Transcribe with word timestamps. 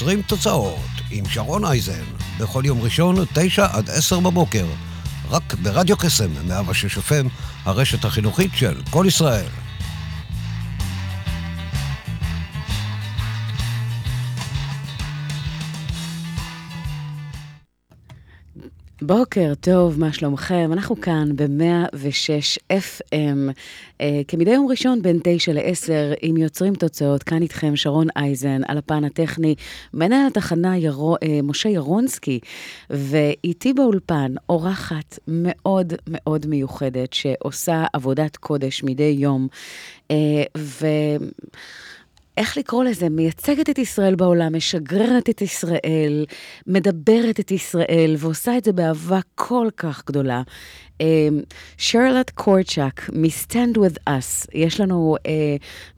יוצרים 0.00 0.22
תוצאות 0.22 0.90
עם 1.10 1.24
שרון 1.28 1.64
אייזן, 1.64 2.04
בכל 2.38 2.62
יום 2.64 2.80
ראשון, 2.80 3.16
9 3.34 3.66
עד 3.72 3.90
10 3.90 4.20
בבוקר, 4.20 4.66
רק 5.30 5.54
ברדיו 5.62 5.96
קסם, 5.96 6.30
106 6.48 6.98
FM, 6.98 7.28
הרשת 7.64 8.04
החינוכית 8.04 8.50
של 8.54 8.80
כל 8.90 9.04
ישראל. 9.08 9.46
בוקר 19.18 19.52
טוב, 19.60 20.00
מה 20.00 20.12
שלומכם? 20.12 20.70
אנחנו 20.72 21.00
כאן 21.00 21.36
ב-106 21.36 22.72
FM, 22.72 23.52
אה, 24.00 24.20
כמדי 24.28 24.50
יום 24.50 24.66
ראשון 24.70 25.02
בין 25.02 25.20
9 25.24 25.52
ל-10, 25.52 26.16
עם 26.22 26.36
יוצרים 26.36 26.74
תוצאות, 26.74 27.22
כאן 27.22 27.42
איתכם 27.42 27.76
שרון 27.76 28.06
אייזן, 28.16 28.60
על 28.68 28.78
הפן 28.78 29.04
הטכני, 29.04 29.54
מנהל 29.94 30.26
התחנה 30.26 30.78
ירו, 30.78 31.16
אה, 31.22 31.40
משה 31.42 31.68
ירונסקי, 31.68 32.40
ואיתי 32.90 33.72
באולפן 33.72 34.34
אורחת 34.48 35.18
מאוד 35.28 35.92
מאוד 36.06 36.46
מיוחדת, 36.46 37.12
שעושה 37.12 37.84
עבודת 37.92 38.36
קודש 38.36 38.82
מדי 38.84 39.16
יום, 39.18 39.48
אה, 40.10 40.16
ו... 40.58 40.86
איך 42.40 42.56
לקרוא 42.56 42.84
לזה? 42.84 43.08
מייצגת 43.08 43.70
את 43.70 43.78
ישראל 43.78 44.14
בעולם, 44.14 44.56
משגררת 44.56 45.30
את 45.30 45.42
ישראל, 45.42 46.24
מדברת 46.66 47.40
את 47.40 47.50
ישראל, 47.50 48.14
ועושה 48.18 48.58
את 48.58 48.64
זה 48.64 48.72
באהבה 48.72 49.20
כל 49.34 49.68
כך 49.76 50.02
גדולה. 50.06 50.42
אמ, 51.00 51.40
שרלט 51.78 52.30
קורצ'אק 52.30 53.10
מ-Stand 53.12 53.76
With 53.76 54.08
Us, 54.08 54.48
יש 54.54 54.80
לנו 54.80 55.16
uh, 55.18 55.28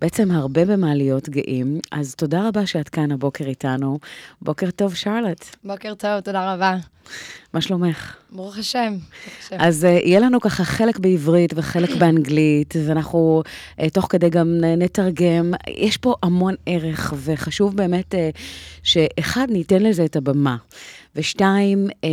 בעצם 0.01 0.31
הרבה 0.31 0.65
במה 0.65 0.95
להיות 0.95 1.29
גאים, 1.29 1.81
אז 1.93 2.15
תודה 2.15 2.49
רבה 2.49 2.67
שאת 2.67 2.89
כאן 2.89 3.13
הבוקר 3.13 3.45
איתנו. 3.45 3.99
בוקר 4.43 4.71
טוב, 4.71 4.95
שרלט. 4.95 5.57
בוקר 5.65 5.95
טוב, 5.95 6.21
תודה 6.21 6.55
רבה. 6.55 6.77
מה 7.55 7.61
שלומך? 7.61 8.17
ברוך 8.31 8.59
השם. 8.59 8.95
אז 9.51 9.85
uh, 9.85 9.87
יהיה 9.87 10.21
לנו 10.21 10.41
ככה 10.41 10.65
חלק 10.65 10.99
בעברית 10.99 11.53
וחלק 11.57 11.91
באנגלית, 11.97 12.75
ואנחנו 12.87 13.43
uh, 13.79 13.91
תוך 13.93 14.07
כדי 14.11 14.31
גם 14.31 14.61
נתרגם. 14.77 15.53
יש 15.69 15.97
פה 15.97 16.15
המון 16.23 16.55
ערך, 16.67 17.15
וחשוב 17.17 17.77
באמת 17.77 18.15
uh, 18.15 18.39
שאחד, 18.83 19.47
ניתן 19.51 19.83
לזה 19.83 20.05
את 20.05 20.17
הבמה. 20.17 20.57
ושתיים, 21.17 21.89
אה, 22.05 22.11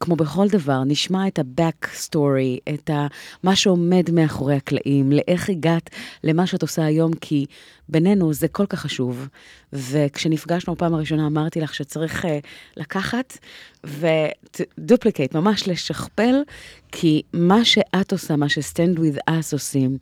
כמו 0.00 0.16
בכל 0.16 0.48
דבר, 0.48 0.84
נשמע 0.84 1.26
את 1.26 1.38
ה-back 1.38 1.86
story, 1.86 2.74
את 2.74 2.90
ה, 2.90 3.06
מה 3.42 3.56
שעומד 3.56 4.10
מאחורי 4.12 4.54
הקלעים, 4.54 5.12
לאיך 5.12 5.50
הגעת 5.50 5.90
למה 6.24 6.46
שאת 6.46 6.62
עושה 6.62 6.84
היום, 6.84 7.12
כי 7.20 7.46
בינינו 7.88 8.32
זה 8.32 8.48
כל 8.48 8.66
כך 8.66 8.80
חשוב. 8.80 9.28
וכשנפגשנו 9.72 10.74
בפעם 10.74 10.94
הראשונה 10.94 11.26
אמרתי 11.26 11.60
לך 11.60 11.74
שצריך 11.74 12.24
אה, 12.24 12.38
לקחת 12.76 13.38
ודופליקייט, 13.84 15.34
ממש 15.34 15.68
לשכפל, 15.68 16.34
כי 16.92 17.22
מה 17.32 17.64
שאת 17.64 18.12
עושה, 18.12 18.36
מה 18.36 18.48
ש-Stand 18.48 18.98
with 18.98 19.30
us 19.30 19.52
עושים, 19.52 19.98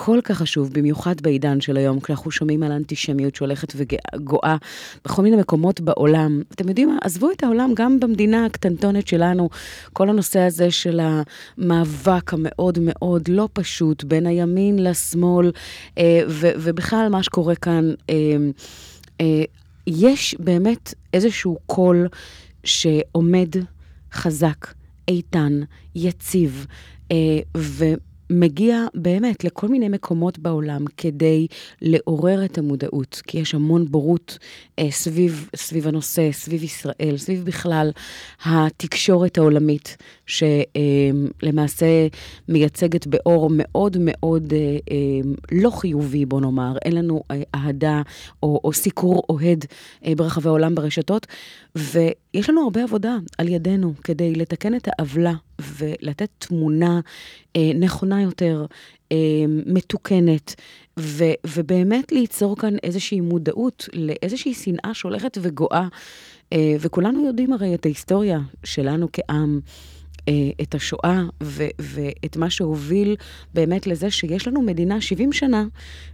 כל 0.00 0.18
כך 0.24 0.38
חשוב, 0.38 0.72
במיוחד 0.72 1.20
בעידן 1.20 1.60
של 1.60 1.76
היום, 1.76 2.00
כשאנחנו 2.00 2.30
שומעים 2.30 2.62
על 2.62 2.72
אנטישמיות 2.72 3.34
שהולכת 3.34 3.72
וגואה 3.76 4.56
בכל 5.04 5.22
מיני 5.22 5.36
מקומות 5.36 5.80
בעולם. 5.80 6.42
אתם 6.54 6.68
יודעים 6.68 6.88
מה? 6.88 6.96
עזבו 7.02 7.30
את 7.30 7.42
העולם, 7.42 7.70
גם 7.74 8.00
במדינה 8.00 8.46
הקטנטונת 8.46 9.08
שלנו, 9.08 9.48
כל 9.92 10.10
הנושא 10.10 10.40
הזה 10.40 10.70
של 10.70 11.00
המאבק 11.02 12.34
המאוד 12.34 12.78
מאוד 12.82 13.28
לא 13.28 13.48
פשוט 13.52 14.04
בין 14.04 14.26
הימין 14.26 14.84
לשמאל, 14.84 15.52
אה, 15.98 16.20
ובכלל 16.36 17.08
מה 17.10 17.22
שקורה 17.22 17.54
כאן, 17.54 17.92
אה, 18.10 18.14
אה, 19.20 19.42
יש 19.86 20.36
באמת 20.38 20.94
איזשהו 21.14 21.58
קול 21.66 22.08
שעומד 22.64 23.48
חזק, 24.12 24.66
איתן, 25.08 25.60
יציב, 25.94 26.66
ו... 27.56 27.84
מגיע 28.30 28.86
באמת 28.94 29.44
לכל 29.44 29.68
מיני 29.68 29.88
מקומות 29.88 30.38
בעולם 30.38 30.84
כדי 30.96 31.46
לעורר 31.82 32.44
את 32.44 32.58
המודעות, 32.58 33.22
כי 33.26 33.38
יש 33.38 33.54
המון 33.54 33.86
בורות 33.90 34.38
אה, 34.78 34.90
סביב, 34.90 35.48
סביב 35.56 35.88
הנושא, 35.88 36.32
סביב 36.32 36.62
ישראל, 36.62 37.14
סביב 37.16 37.44
בכלל 37.44 37.90
התקשורת 38.44 39.38
העולמית, 39.38 39.96
שלמעשה 40.28 41.86
מייצגת 42.48 43.06
באור 43.06 43.50
מאוד 43.52 43.96
מאוד 44.00 44.52
אה, 44.52 44.58
אה, 44.90 44.96
לא 45.52 45.70
חיובי, 45.70 46.26
בוא 46.26 46.40
נאמר, 46.40 46.76
אין 46.84 46.92
לנו 46.92 47.22
אה, 47.30 47.42
אהדה 47.54 48.02
או, 48.42 48.60
או 48.64 48.72
סיקור 48.72 49.22
אוהד 49.28 49.64
ברחבי 50.16 50.48
העולם 50.48 50.74
ברשתות, 50.74 51.26
ויש 51.76 52.50
לנו 52.50 52.62
הרבה 52.62 52.82
עבודה 52.82 53.16
על 53.38 53.48
ידינו 53.48 53.92
כדי 54.04 54.34
לתקן 54.34 54.74
את 54.74 54.88
העוולה 54.88 55.34
ולתת 55.60 56.28
תמונה 56.38 57.00
נכונה 57.74 58.22
יותר, 58.22 58.66
מתוקנת, 59.66 60.54
ו, 60.98 61.24
ובאמת 61.46 62.12
ליצור 62.12 62.56
כאן 62.56 62.76
איזושהי 62.82 63.20
מודעות 63.20 63.88
לאיזושהי 63.92 64.54
שנאה 64.54 64.94
שהולכת 64.94 65.38
וגואה. 65.40 65.88
אה, 66.52 66.76
וכולנו 66.80 67.26
יודעים 67.26 67.52
הרי 67.52 67.74
את 67.74 67.86
ההיסטוריה 67.86 68.40
שלנו 68.64 69.08
כעם. 69.12 69.60
אה, 70.28 70.32
את 70.62 70.74
השואה 70.74 71.22
ו- 71.42 71.68
ואת 71.78 72.36
מה 72.36 72.50
שהוביל 72.50 73.16
באמת 73.54 73.86
לזה 73.86 74.10
שיש 74.10 74.48
לנו 74.48 74.62
מדינה 74.62 75.00
70 75.00 75.32
שנה, 75.32 75.64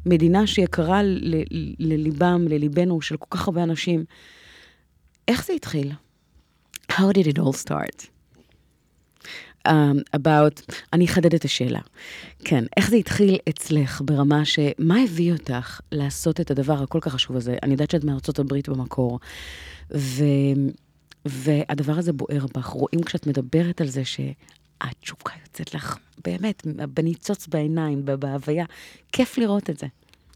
מדינה 0.07 0.47
שיקרה 0.47 1.03
ל- 1.03 1.45
לליבם, 1.79 2.49
לליבנו 2.49 3.03
של 3.03 3.17
כל 3.17 3.39
כך 3.39 3.49
הרבה 3.49 3.63
אנשים. 3.63 4.05
איך 5.29 5.47
זה 5.47 5.53
התחיל? 5.53 5.93
How 6.93 7.13
did 7.17 7.27
it 7.27 7.39
all 7.39 7.67
start? 7.67 8.15
um, 9.69 10.17
about, 10.17 10.75
אני 10.93 11.05
אחדד 11.05 11.35
את 11.35 11.45
השאלה. 11.45 11.81
כן, 12.45 12.65
איך 12.77 12.91
זה 12.91 12.97
התחיל 12.97 13.39
אצלך 13.49 14.03
ברמה 14.05 14.45
ש... 14.45 14.59
מה 14.79 15.03
הביא 15.03 15.33
אותך 15.33 15.81
לעשות 15.93 16.41
את 16.41 16.51
הדבר 16.51 16.83
הכל 16.83 16.99
כך 17.01 17.13
חשוב 17.13 17.37
הזה? 17.37 17.57
אני 17.63 17.73
יודעת 17.73 17.91
שאת 17.91 18.05
מארצות 18.05 18.39
הברית 18.39 18.69
במקור, 18.69 19.21
ו... 19.95 20.25
והדבר 21.25 21.93
הזה 21.93 22.13
בוער 22.13 22.47
בך. 22.55 22.67
רואים 22.67 23.03
כשאת 23.03 23.27
מדברת 23.27 23.81
על 23.81 23.89
זה 23.89 24.03
שהתשוקה 24.05 25.33
יוצאת 25.43 25.75
לך 25.75 25.97
באמת 26.25 26.63
בניצוץ 26.67 27.47
בעיניים, 27.47 28.05
בהוויה. 28.05 28.65
כיף 29.13 29.39
לראות 29.39 29.71
את 29.71 29.79
זה. 29.79 29.87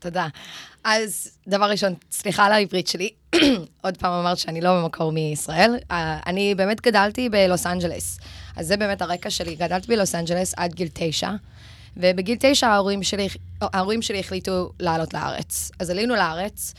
תודה. 0.01 0.27
אז 0.85 1.39
דבר 1.49 1.71
ראשון, 1.71 1.95
סליחה 2.11 2.45
על 2.45 2.53
העברית 2.53 2.89
שלי. 2.89 3.11
עוד 3.85 3.97
פעם 3.97 4.13
אמרת 4.13 4.39
שאני 4.39 4.61
לא 4.61 4.83
במקור 4.83 5.13
מישראל. 5.13 5.77
Uh, 5.91 5.95
אני 6.27 6.55
באמת 6.55 6.81
גדלתי 6.81 7.29
בלוס 7.29 7.67
אנג'לס. 7.67 8.19
אז 8.57 8.67
זה 8.67 8.77
באמת 8.77 9.03
הרקע 9.03 9.31
שלי. 9.31 9.55
גדלתי 9.55 9.87
בלוס 9.87 10.15
אנג'לס 10.15 10.55
עד 10.57 10.75
גיל 10.75 10.89
תשע, 10.93 11.31
ובגיל 11.97 12.37
תשע 12.41 12.69
ההורים 12.69 13.03
שלי, 13.03 13.29
ההורים 13.61 14.03
שלי 14.03 14.21
החליטו 14.21 14.73
לעלות 14.81 15.15
לארץ. 15.15 15.71
אז 15.79 15.91
עלינו 15.91 16.15
לארץ, 16.15 16.75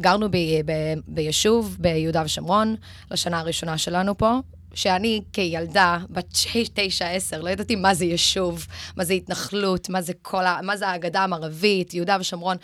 גרנו 0.00 0.30
ב, 0.30 0.36
ב, 0.64 0.72
ביישוב 1.06 1.76
ביהודה 1.80 2.22
ושומרון, 2.24 2.76
לשנה 3.10 3.40
הראשונה 3.40 3.78
שלנו 3.78 4.18
פה, 4.18 4.38
שאני 4.74 5.20
כילדה, 5.32 5.98
בת 6.10 6.28
תשע, 6.74 7.08
עשר, 7.08 7.40
לא 7.40 7.50
ידעתי 7.50 7.76
מה 7.76 7.94
זה 7.94 8.04
יישוב, 8.04 8.66
מה 8.96 9.04
זה 9.04 9.14
התנחלות, 9.14 9.88
מה 9.88 10.02
זה 10.02 10.12
כל 10.22 10.46
ה... 10.46 10.58
מה 10.62 10.76
זה 10.76 10.88
האגדה 10.88 11.24
המערבית, 11.24 11.94
יהודה 11.94 12.16
ושומרון. 12.20 12.56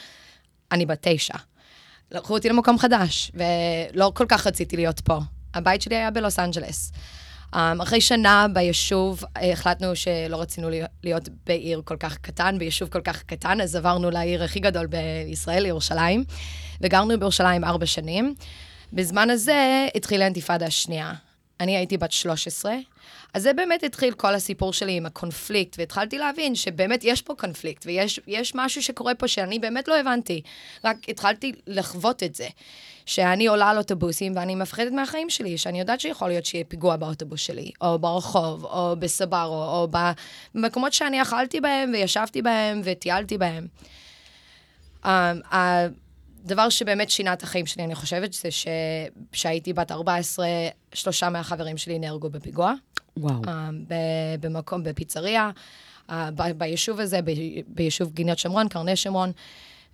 אני 0.72 0.86
בת 0.86 0.98
תשע. 1.00 1.34
לקחו 2.10 2.34
אותי 2.34 2.48
למקום 2.48 2.78
חדש, 2.78 3.32
ולא 3.34 4.12
כל 4.14 4.26
כך 4.28 4.46
רציתי 4.46 4.76
להיות 4.76 5.00
פה. 5.00 5.18
הבית 5.54 5.82
שלי 5.82 5.96
היה 5.96 6.10
בלוס 6.10 6.38
אנג'לס. 6.38 6.92
Um, 7.54 7.58
אחרי 7.82 8.00
שנה 8.00 8.46
ביישוב 8.52 9.24
החלטנו 9.36 9.96
שלא 9.96 10.40
רצינו 10.40 10.68
להיות 11.04 11.28
בעיר 11.46 11.82
כל 11.84 11.96
כך 11.96 12.18
קטן, 12.18 12.58
ביישוב 12.58 12.88
כל 12.88 13.00
כך 13.00 13.22
קטן, 13.22 13.60
אז 13.60 13.76
עברנו 13.76 14.10
לעיר 14.10 14.44
הכי 14.44 14.60
גדול 14.60 14.86
בישראל, 14.86 15.66
ירושלים, 15.66 16.24
וגרנו 16.80 17.18
בירושלים 17.18 17.64
ארבע 17.64 17.86
שנים. 17.86 18.34
בזמן 18.92 19.30
הזה 19.30 19.88
התחילה 19.94 20.24
האינתיפאדה 20.24 20.66
השנייה. 20.66 21.12
אני 21.60 21.76
הייתי 21.76 21.96
בת 21.96 22.12
13, 22.12 22.74
אז 23.34 23.42
זה 23.42 23.52
באמת 23.52 23.82
התחיל 23.82 24.14
כל 24.14 24.34
הסיפור 24.34 24.72
שלי 24.72 24.92
עם 24.92 25.06
הקונפליקט, 25.06 25.78
והתחלתי 25.78 26.18
להבין 26.18 26.54
שבאמת 26.54 27.00
יש 27.04 27.22
פה 27.22 27.34
קונפליקט, 27.38 27.86
ויש 27.86 28.20
יש 28.26 28.52
משהו 28.54 28.82
שקורה 28.82 29.14
פה 29.14 29.28
שאני 29.28 29.58
באמת 29.58 29.88
לא 29.88 30.00
הבנתי. 30.00 30.42
רק 30.84 30.96
התחלתי 31.08 31.52
לחוות 31.66 32.22
את 32.22 32.34
זה. 32.34 32.48
שאני 33.10 33.46
עולה 33.46 33.70
על 33.70 33.78
אוטובוסים 33.78 34.32
ואני 34.36 34.54
מפחדת 34.54 34.92
מהחיים 34.92 35.30
שלי, 35.30 35.58
שאני 35.58 35.80
יודעת 35.80 36.00
שיכול 36.00 36.28
להיות 36.28 36.46
שיהיה 36.46 36.64
פיגוע 36.64 36.96
באוטובוס 36.96 37.40
שלי, 37.40 37.70
או 37.80 37.98
ברחוב, 37.98 38.64
או 38.64 38.96
בסברו, 38.98 39.64
או 39.64 39.88
במקומות 40.54 40.92
שאני 40.92 41.22
אכלתי 41.22 41.60
בהם 41.60 41.90
וישבתי 41.92 42.42
בהם 42.42 42.80
וטיילתי 42.84 43.38
בהם. 43.38 43.66
Um, 45.04 45.08
הדבר 45.50 46.68
שבאמת 46.68 47.10
שינה 47.10 47.32
את 47.32 47.42
החיים 47.42 47.66
שלי, 47.66 47.84
אני 47.84 47.94
חושבת, 47.94 48.32
זה 48.32 48.48
שכשהייתי 48.50 49.72
בת 49.72 49.92
14, 49.92 50.46
שלושה 50.92 51.30
מהחברים 51.30 51.76
שלי 51.76 51.98
נהרגו 51.98 52.30
בפיגוע. 52.30 52.72
וואו. 53.16 53.42
Uh, 53.44 53.48
במקום, 54.40 54.82
בפיצריה, 54.82 55.50
uh, 56.08 56.12
ב- 56.34 56.58
ביישוב 56.58 57.00
הזה, 57.00 57.22
ב- 57.22 57.60
ביישוב 57.66 58.12
גינות 58.12 58.38
שומרון, 58.38 58.68
קרני 58.68 58.96
שומרון. 58.96 59.32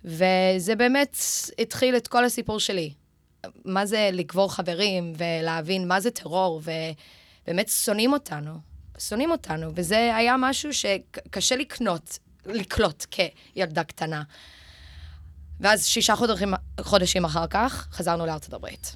וזה 0.05 0.75
באמת 0.77 1.17
התחיל 1.59 1.97
את 1.97 2.07
כל 2.07 2.25
הסיפור 2.25 2.59
שלי. 2.59 2.91
מה 3.65 3.85
זה 3.85 4.09
לקבור 4.13 4.53
חברים, 4.53 5.13
ולהבין 5.17 5.87
מה 5.87 5.99
זה 5.99 6.11
טרור, 6.11 6.61
ובאמת 6.63 7.69
שונאים 7.69 8.13
אותנו. 8.13 8.51
שונאים 8.99 9.31
אותנו, 9.31 9.71
וזה 9.75 10.15
היה 10.15 10.35
משהו 10.39 10.73
שקשה 10.73 11.55
לקנות, 11.55 12.19
לקלוט 12.45 13.05
כילדה 13.11 13.83
קטנה. 13.83 14.23
ואז 15.59 15.85
שישה 15.85 16.15
חודשים, 16.15 16.53
חודשים 16.81 17.25
אחר 17.25 17.47
כך 17.47 17.87
חזרנו 17.91 18.25
לארצות 18.25 18.53
הברית. 18.53 18.95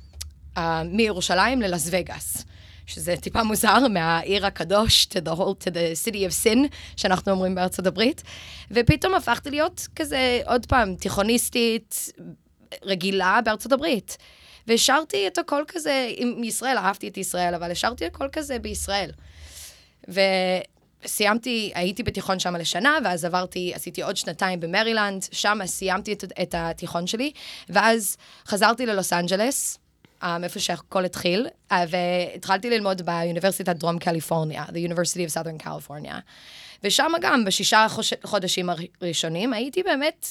Uh, 0.56 0.60
מירושלים 0.86 1.62
ללאס 1.62 1.88
וגאס, 1.92 2.46
שזה 2.86 3.16
טיפה 3.22 3.44
מוזר, 3.44 3.88
מהעיר 3.88 4.46
הקדוש 4.46 5.08
to 5.08 5.28
the, 5.28 5.36
whole, 5.36 5.64
to 5.64 5.72
the 5.72 6.06
city 6.06 6.18
of 6.18 6.46
sin, 6.46 6.58
שאנחנו 6.98 7.32
אומרים 7.32 7.56
בארצות 7.56 7.88
הברית. 7.88 8.24
ופתאום 8.72 9.14
הפכתי 9.14 9.50
להיות 9.52 9.88
כזה, 9.96 10.42
עוד 10.46 10.66
פעם, 10.66 10.96
תיכוניסטית 10.96 12.12
רגילה 12.84 13.40
בארצות 13.46 13.72
הברית. 13.72 14.18
והשארתי 14.68 15.28
את 15.28 15.38
הכל 15.38 15.64
כזה 15.68 16.08
עם 16.16 16.44
ישראל, 16.44 16.78
אהבתי 16.78 17.08
את 17.08 17.18
ישראל, 17.18 17.56
אבל 17.56 17.72
השארתי 17.72 18.06
הכל 18.06 18.28
כזה 18.32 18.60
בישראל. 18.60 19.12
וסיימתי, 20.08 21.72
הייתי 21.76 22.04
בתיכון 22.04 22.40
שם 22.40 22.56
לשנה, 22.56 22.98
ואז 23.04 23.26
עברתי, 23.26 23.72
עשיתי 23.76 24.02
עוד 24.02 24.18
שנתיים 24.18 24.60
במרילנד, 24.60 25.26
שם 25.32 25.60
סיימתי 25.66 26.14
את, 26.14 26.24
את 26.42 26.56
התיכון 26.58 27.08
שלי, 27.08 27.32
ואז 27.70 28.18
חזרתי 28.48 28.86
ללוס 28.86 29.14
אנג'לס, 29.14 29.78
מאיפה 30.24 30.60
שהכל 30.60 31.06
התחיל, 31.06 31.48
אה, 31.72 31.84
והתחלתי 31.90 32.70
ללמוד 32.70 33.02
באוניברסיטת 33.02 33.76
דרום 33.76 34.00
קליפורניה, 34.00 34.64
the 34.64 34.92
University 34.92 35.32
of 35.32 35.34
Southern 35.34 35.66
California. 35.66 36.16
ושם 36.84 37.12
גם, 37.22 37.46
בשישה 37.46 37.88
חודשים 38.24 38.70
הראשונים, 39.02 39.54
הייתי 39.54 39.84
באמת 39.84 40.28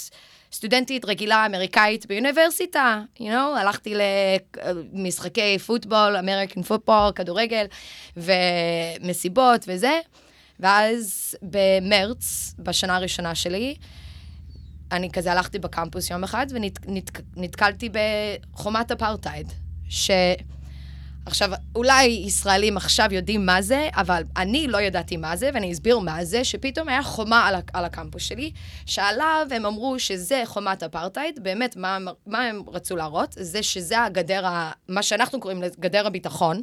סטודנטית 0.53 1.05
רגילה 1.05 1.47
אמריקאית 1.47 2.07
באוניברסיטה, 2.07 3.03
you 3.19 3.23
know, 3.23 3.59
הלכתי 3.61 3.95
למשחקי 4.93 5.59
פוטבול, 5.59 6.17
אמריקן 6.17 6.63
פוטבול, 6.63 7.13
כדורגל, 7.15 7.67
ומסיבות 8.17 9.65
וזה. 9.69 10.01
ואז 10.61 11.35
במרץ, 11.43 12.55
בשנה 12.59 12.97
הראשונה 12.97 13.35
שלי, 13.35 13.75
אני 14.93 15.11
כזה 15.11 15.33
הלכתי 15.33 15.59
בקמפוס 15.59 16.11
יום 16.11 16.25
אחד 16.25 16.47
ונתקלתי 17.37 17.89
בחומת 18.53 18.91
אפרטהייד, 18.91 19.53
ש... 19.89 20.11
עכשיו, 21.31 21.51
אולי 21.77 22.05
ישראלים 22.05 22.77
עכשיו 22.77 23.09
יודעים 23.11 23.47
מה 23.47 23.63
זה, 23.63 23.89
אבל 23.93 24.23
אני 24.37 24.67
לא 24.67 24.81
ידעתי 24.81 25.17
מה 25.17 25.37
זה, 25.37 25.51
ואני 25.55 25.73
אסביר 25.73 25.99
מה 25.99 26.25
זה, 26.25 26.45
שפתאום 26.45 26.89
היה 26.89 27.03
חומה 27.03 27.47
על, 27.49 27.55
על 27.73 27.85
הקמפוס 27.85 28.23
שלי, 28.23 28.53
שעליו 28.87 29.47
הם 29.51 29.67
אמרו 29.67 29.99
שזה 29.99 30.43
חומת 30.45 30.83
אפרטהייד, 30.83 31.43
באמת, 31.43 31.77
מה, 31.77 31.99
מה 32.27 32.45
הם 32.45 32.63
רצו 32.67 32.97
להראות? 32.97 33.35
זה 33.39 33.63
שזה 33.63 34.05
הגדר, 34.05 34.47
ה, 34.47 34.73
מה 34.89 35.03
שאנחנו 35.03 35.41
קוראים 35.41 35.63
לגדר 35.63 36.07
הביטחון, 36.07 36.63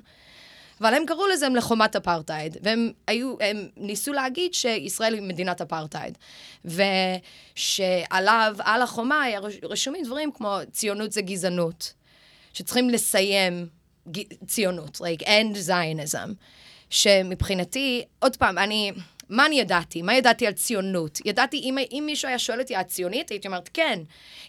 אבל 0.81 0.93
הם 0.93 1.05
קראו 1.05 1.27
לזה 1.27 1.47
לחומת 1.49 1.95
אפרטהייד, 1.95 2.57
והם 2.63 2.91
היו, 3.07 3.35
הם 3.39 3.67
ניסו 3.77 4.13
להגיד 4.13 4.53
שישראל 4.53 5.13
היא 5.13 5.21
מדינת 5.21 5.61
אפרטהייד. 5.61 6.17
ושעליו, 6.65 8.55
על 8.59 8.81
החומה, 8.81 9.21
היה 9.21 9.39
רשומים 9.63 10.03
דברים 10.05 10.31
כמו 10.31 10.57
ציונות 10.71 11.11
זה 11.11 11.21
גזענות, 11.21 11.93
שצריכים 12.53 12.89
לסיים 12.89 13.76
ציונות, 14.47 15.01
like 15.01 15.23
end 15.23 15.69
Zionism, 15.69 16.29
שמבחינתי, 16.89 18.03
עוד 18.19 18.35
פעם, 18.35 18.57
אני, 18.57 18.91
מה 19.29 19.45
אני 19.45 19.59
ידעתי? 19.59 20.01
מה 20.01 20.13
ידעתי 20.13 20.47
על 20.47 20.53
ציונות? 20.53 21.19
ידעתי, 21.25 21.57
אם, 21.57 21.77
אם 21.91 22.03
מישהו 22.05 22.27
היה 22.27 22.39
שואל 22.39 22.61
אותי, 22.61 22.75
את 22.75 22.87
ציונית? 22.87 23.29
הייתי 23.29 23.47
אומרת, 23.47 23.69
כן. 23.73 23.99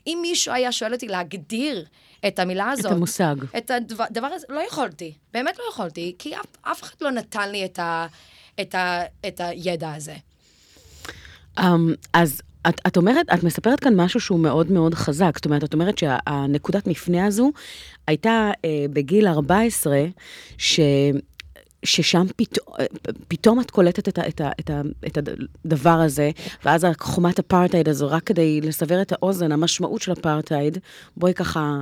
אם 0.06 0.18
מישהו 0.22 0.54
היה 0.54 0.72
שואל 0.72 0.92
אותי 0.92 1.08
להגדיר 1.08 1.84
את 2.26 2.38
המילה 2.38 2.70
הזאת... 2.70 2.86
את 2.86 2.96
המושג. 2.96 3.36
את 3.56 3.70
הדבר 3.70 4.26
הזה, 4.26 4.46
לא 4.48 4.60
יכולתי. 4.68 5.14
באמת 5.32 5.58
לא 5.58 5.64
יכולתי, 5.70 6.14
כי 6.18 6.36
אף, 6.36 6.46
אף 6.62 6.82
אחד 6.82 6.94
לא 7.00 7.10
נתן 7.10 7.50
לי 7.50 7.64
את, 7.64 7.78
ה, 7.78 8.06
את, 8.60 8.74
ה, 8.74 9.02
את 9.28 9.40
הידע 9.40 9.92
הזה. 9.92 10.14
Um, 11.58 11.62
אז 12.12 12.42
את, 12.68 12.80
את 12.86 12.96
אומרת, 12.96 13.26
את 13.34 13.42
מספרת 13.42 13.80
כאן 13.80 13.94
משהו 13.96 14.20
שהוא 14.20 14.40
מאוד 14.40 14.70
מאוד 14.70 14.94
חזק. 14.94 15.32
זאת 15.34 15.44
אומרת, 15.44 15.64
את 15.64 15.74
אומרת 15.74 15.98
שהנקודת 15.98 16.86
מפנה 16.86 17.26
הזו 17.26 17.52
הייתה 18.08 18.50
אה, 18.64 18.86
בגיל 18.92 19.26
14, 19.26 20.04
ש... 20.58 20.80
ששם 21.84 22.26
פתאום, 22.36 22.76
פתאום 23.28 23.60
את 23.60 23.70
קולטת 23.70 24.08
את, 24.08 24.18
ה, 24.18 24.28
את, 24.28 24.40
ה, 24.40 24.50
את, 24.60 24.70
ה, 24.70 24.80
את 25.06 25.18
הדבר 25.64 25.90
הזה, 25.90 26.30
ואז 26.64 26.86
חומת 27.00 27.38
אפרטהייד 27.38 27.88
הזו, 27.88 28.10
רק 28.10 28.22
כדי 28.22 28.60
לסבר 28.60 29.02
את 29.02 29.12
האוזן, 29.12 29.52
המשמעות 29.52 30.02
של 30.02 30.12
אפרטהייד, 30.12 30.78
בואי 31.16 31.34
ככה, 31.34 31.78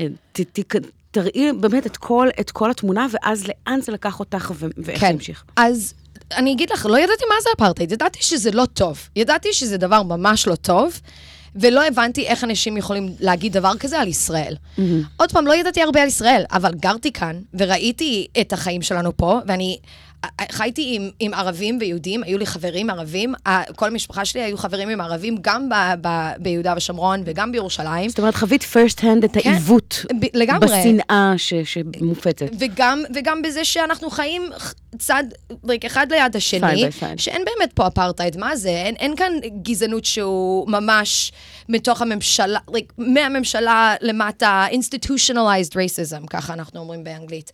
אה, 0.00 0.06
ת, 0.32 0.40
ת, 0.40 0.76
תראי 1.10 1.52
באמת 1.60 1.86
את 1.86 1.96
כל, 1.96 2.28
את 2.40 2.50
כל 2.50 2.70
התמונה, 2.70 3.06
ואז 3.10 3.46
לאן 3.46 3.80
זה 3.80 3.92
לקח 3.92 4.20
אותך 4.20 4.52
ואיך 4.76 5.00
כן. 5.00 5.06
זה 5.06 5.12
המשיך. 5.12 5.44
אז 5.56 5.94
אני 6.36 6.52
אגיד 6.52 6.70
לך, 6.70 6.86
לא 6.86 6.98
ידעתי 6.98 7.24
מה 7.28 7.34
זה 7.42 7.48
אפרטהייד, 7.56 7.92
ידעתי 7.92 8.22
שזה 8.22 8.50
לא 8.50 8.66
טוב. 8.66 9.08
ידעתי 9.16 9.52
שזה 9.52 9.76
דבר 9.76 10.02
ממש 10.02 10.46
לא 10.46 10.54
טוב. 10.54 11.00
ולא 11.54 11.86
הבנתי 11.86 12.26
איך 12.26 12.44
אנשים 12.44 12.76
יכולים 12.76 13.14
להגיד 13.20 13.52
דבר 13.52 13.72
כזה 13.80 14.00
על 14.00 14.08
ישראל. 14.08 14.54
Mm-hmm. 14.56 14.80
עוד 15.16 15.32
פעם, 15.32 15.46
לא 15.46 15.54
ידעתי 15.54 15.82
הרבה 15.82 16.02
על 16.02 16.08
ישראל, 16.08 16.44
אבל 16.52 16.74
גרתי 16.74 17.12
כאן, 17.12 17.40
וראיתי 17.54 18.26
את 18.40 18.52
החיים 18.52 18.82
שלנו 18.82 19.16
פה, 19.16 19.40
ואני 19.46 19.78
חייתי 20.52 20.96
עם, 20.96 21.10
עם 21.20 21.34
ערבים 21.34 21.78
ויהודים, 21.80 22.22
היו 22.22 22.38
לי 22.38 22.46
חברים 22.46 22.90
ערבים, 22.90 23.34
כל 23.76 23.86
המשפחה 23.86 24.24
שלי 24.24 24.42
היו 24.42 24.56
חברים 24.56 24.88
עם 24.88 25.00
ערבים, 25.00 25.36
גם 25.40 25.68
ב, 25.68 25.74
ב, 26.00 26.30
ביהודה 26.38 26.74
ושומרון 26.76 27.22
וגם 27.24 27.52
בירושלים. 27.52 28.08
זאת 28.08 28.18
אומרת, 28.18 28.34
חווית 28.34 28.62
first 28.62 29.00
hand 29.00 29.24
את 29.24 29.32
כן, 29.32 29.50
העיוות. 29.50 30.04
לגמרי. 30.34 30.66
בשנאה 30.66 31.34
ש, 31.36 31.54
שמופצת. 31.54 32.46
וגם, 32.58 33.02
וגם 33.14 33.42
בזה 33.42 33.64
שאנחנו 33.64 34.10
חיים 34.10 34.42
צד, 34.98 35.24
like, 35.52 35.86
אחד 35.86 36.12
ליד 36.12 36.36
השני, 36.36 36.84
שאין 37.16 37.42
באמת 37.44 37.72
פה 37.72 37.86
אפרטהייד, 37.86 38.36
מה 38.36 38.56
זה? 38.56 38.70
אין, 38.70 38.94
אין 38.94 39.16
כאן 39.16 39.32
גזענות 39.62 40.04
שהוא 40.04 40.70
ממש 40.70 41.32
מתוך 41.68 42.02
הממשלה, 42.02 42.58
like, 42.70 42.92
מהממשלה 42.98 43.94
למטה, 44.00 44.66
institutionalized 44.70 45.72
racism, 45.72 46.26
ככה 46.30 46.52
אנחנו 46.52 46.80
אומרים 46.80 47.04
באנגלית. 47.04 47.52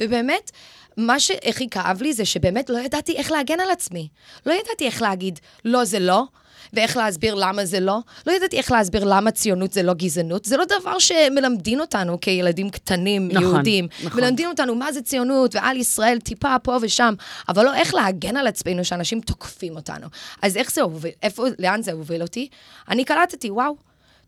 ובאמת, 0.00 0.50
מה 0.96 1.20
שהכי 1.20 1.68
כאב 1.70 2.02
לי 2.02 2.12
זה 2.12 2.24
שבאמת 2.24 2.70
לא 2.70 2.78
ידעתי 2.78 3.16
איך 3.16 3.32
להגן 3.32 3.60
על 3.60 3.70
עצמי. 3.70 4.08
לא 4.46 4.52
ידעתי 4.52 4.86
איך 4.86 5.02
להגיד, 5.02 5.40
לא, 5.64 5.84
זה 5.84 5.98
לא, 5.98 6.24
ואיך 6.72 6.96
להסביר 6.96 7.34
למה 7.34 7.64
זה 7.64 7.80
לא. 7.80 7.98
לא 8.26 8.32
ידעתי 8.32 8.58
איך 8.58 8.72
להסביר 8.72 9.04
למה 9.04 9.30
ציונות 9.30 9.72
זה 9.72 9.82
לא 9.82 9.94
גזענות. 9.94 10.44
זה 10.44 10.56
לא 10.56 10.64
דבר 10.64 10.98
שמלמדים 10.98 11.80
אותנו 11.80 12.20
כילדים 12.20 12.70
קטנים, 12.70 13.28
נכון, 13.28 13.42
יהודים. 13.42 13.88
נכון. 14.04 14.20
מלמדים 14.20 14.48
אותנו 14.48 14.74
מה 14.74 14.92
זה 14.92 15.02
ציונות, 15.02 15.54
ועל 15.54 15.76
ישראל 15.76 16.18
טיפה 16.20 16.58
פה 16.62 16.78
ושם, 16.82 17.14
אבל 17.48 17.64
לא 17.64 17.74
איך 17.74 17.94
להגן 17.94 18.36
על 18.36 18.46
עצמנו 18.46 18.84
שאנשים 18.84 19.20
תוקפים 19.20 19.76
אותנו. 19.76 20.06
אז 20.42 20.56
איך 20.56 20.72
זה 20.72 20.82
הוביל, 20.82 21.12
איפה, 21.22 21.46
לאן 21.58 21.82
זה 21.82 21.92
הוביל 21.92 22.22
אותי? 22.22 22.48
אני 22.88 23.04
קלטתי, 23.04 23.50
וואו, 23.50 23.76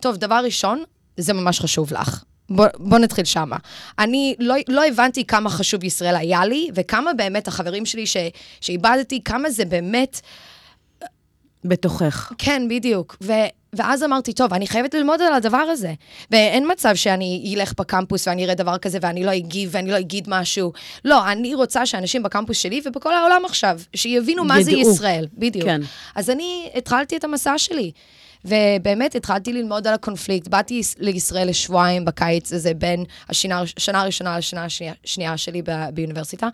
טוב, 0.00 0.16
דבר 0.16 0.40
ראשון, 0.44 0.82
זה 1.16 1.32
ממש 1.32 1.60
חשוב 1.60 1.92
לך. 1.92 2.24
בוא, 2.52 2.66
בוא 2.78 2.98
נתחיל 2.98 3.24
שמה. 3.24 3.56
אני 3.98 4.34
לא, 4.38 4.54
לא 4.68 4.86
הבנתי 4.86 5.26
כמה 5.26 5.50
חשוב 5.50 5.84
ישראל 5.84 6.16
היה 6.16 6.44
לי, 6.44 6.68
וכמה 6.74 7.12
באמת 7.14 7.48
החברים 7.48 7.86
שלי 7.86 8.06
ש, 8.06 8.16
שאיבדתי, 8.60 9.24
כמה 9.24 9.50
זה 9.50 9.64
באמת... 9.64 10.20
בתוכך. 11.64 12.32
כן, 12.38 12.62
בדיוק. 12.68 13.16
ו, 13.22 13.32
ואז 13.72 14.02
אמרתי, 14.02 14.32
טוב, 14.32 14.54
אני 14.54 14.66
חייבת 14.66 14.94
ללמוד 14.94 15.22
על 15.22 15.34
הדבר 15.34 15.56
הזה. 15.56 15.92
ואין 16.30 16.72
מצב 16.72 16.94
שאני 16.94 17.54
אלך 17.56 17.72
בקמפוס 17.78 18.28
ואני 18.28 18.44
אראה 18.44 18.54
דבר 18.54 18.78
כזה 18.78 18.98
ואני 19.02 19.24
לא 19.24 19.36
אגיב 19.36 19.70
ואני 19.72 19.90
לא 19.90 19.98
אגיד 19.98 20.24
משהו. 20.28 20.72
לא, 21.04 21.32
אני 21.32 21.54
רוצה 21.54 21.86
שאנשים 21.86 22.22
בקמפוס 22.22 22.58
שלי 22.58 22.80
ובכל 22.84 23.14
העולם 23.14 23.42
עכשיו, 23.44 23.80
שיבינו 23.94 24.44
מה 24.44 24.60
ידעו. 24.60 24.64
זה 24.84 24.90
ישראל. 24.90 25.26
בדיוק. 25.38 25.64
כן. 25.66 25.80
אז 26.14 26.30
אני 26.30 26.70
התחלתי 26.74 27.16
את 27.16 27.24
המסע 27.24 27.58
שלי. 27.58 27.92
ובאמת 28.44 29.14
התחלתי 29.14 29.52
ללמוד 29.52 29.86
על 29.86 29.94
הקונפליקט. 29.94 30.48
באתי 30.48 30.80
לישראל 30.98 31.48
לשבועיים 31.48 32.04
בקיץ 32.04 32.52
הזה, 32.52 32.74
בין 32.74 33.04
השנה, 33.28 33.62
השנה 33.76 34.00
הראשונה 34.00 34.38
לשנה 34.38 34.66
השנייה, 35.04 35.36
שלי 35.36 35.62
באוניברסיטה, 35.94 36.48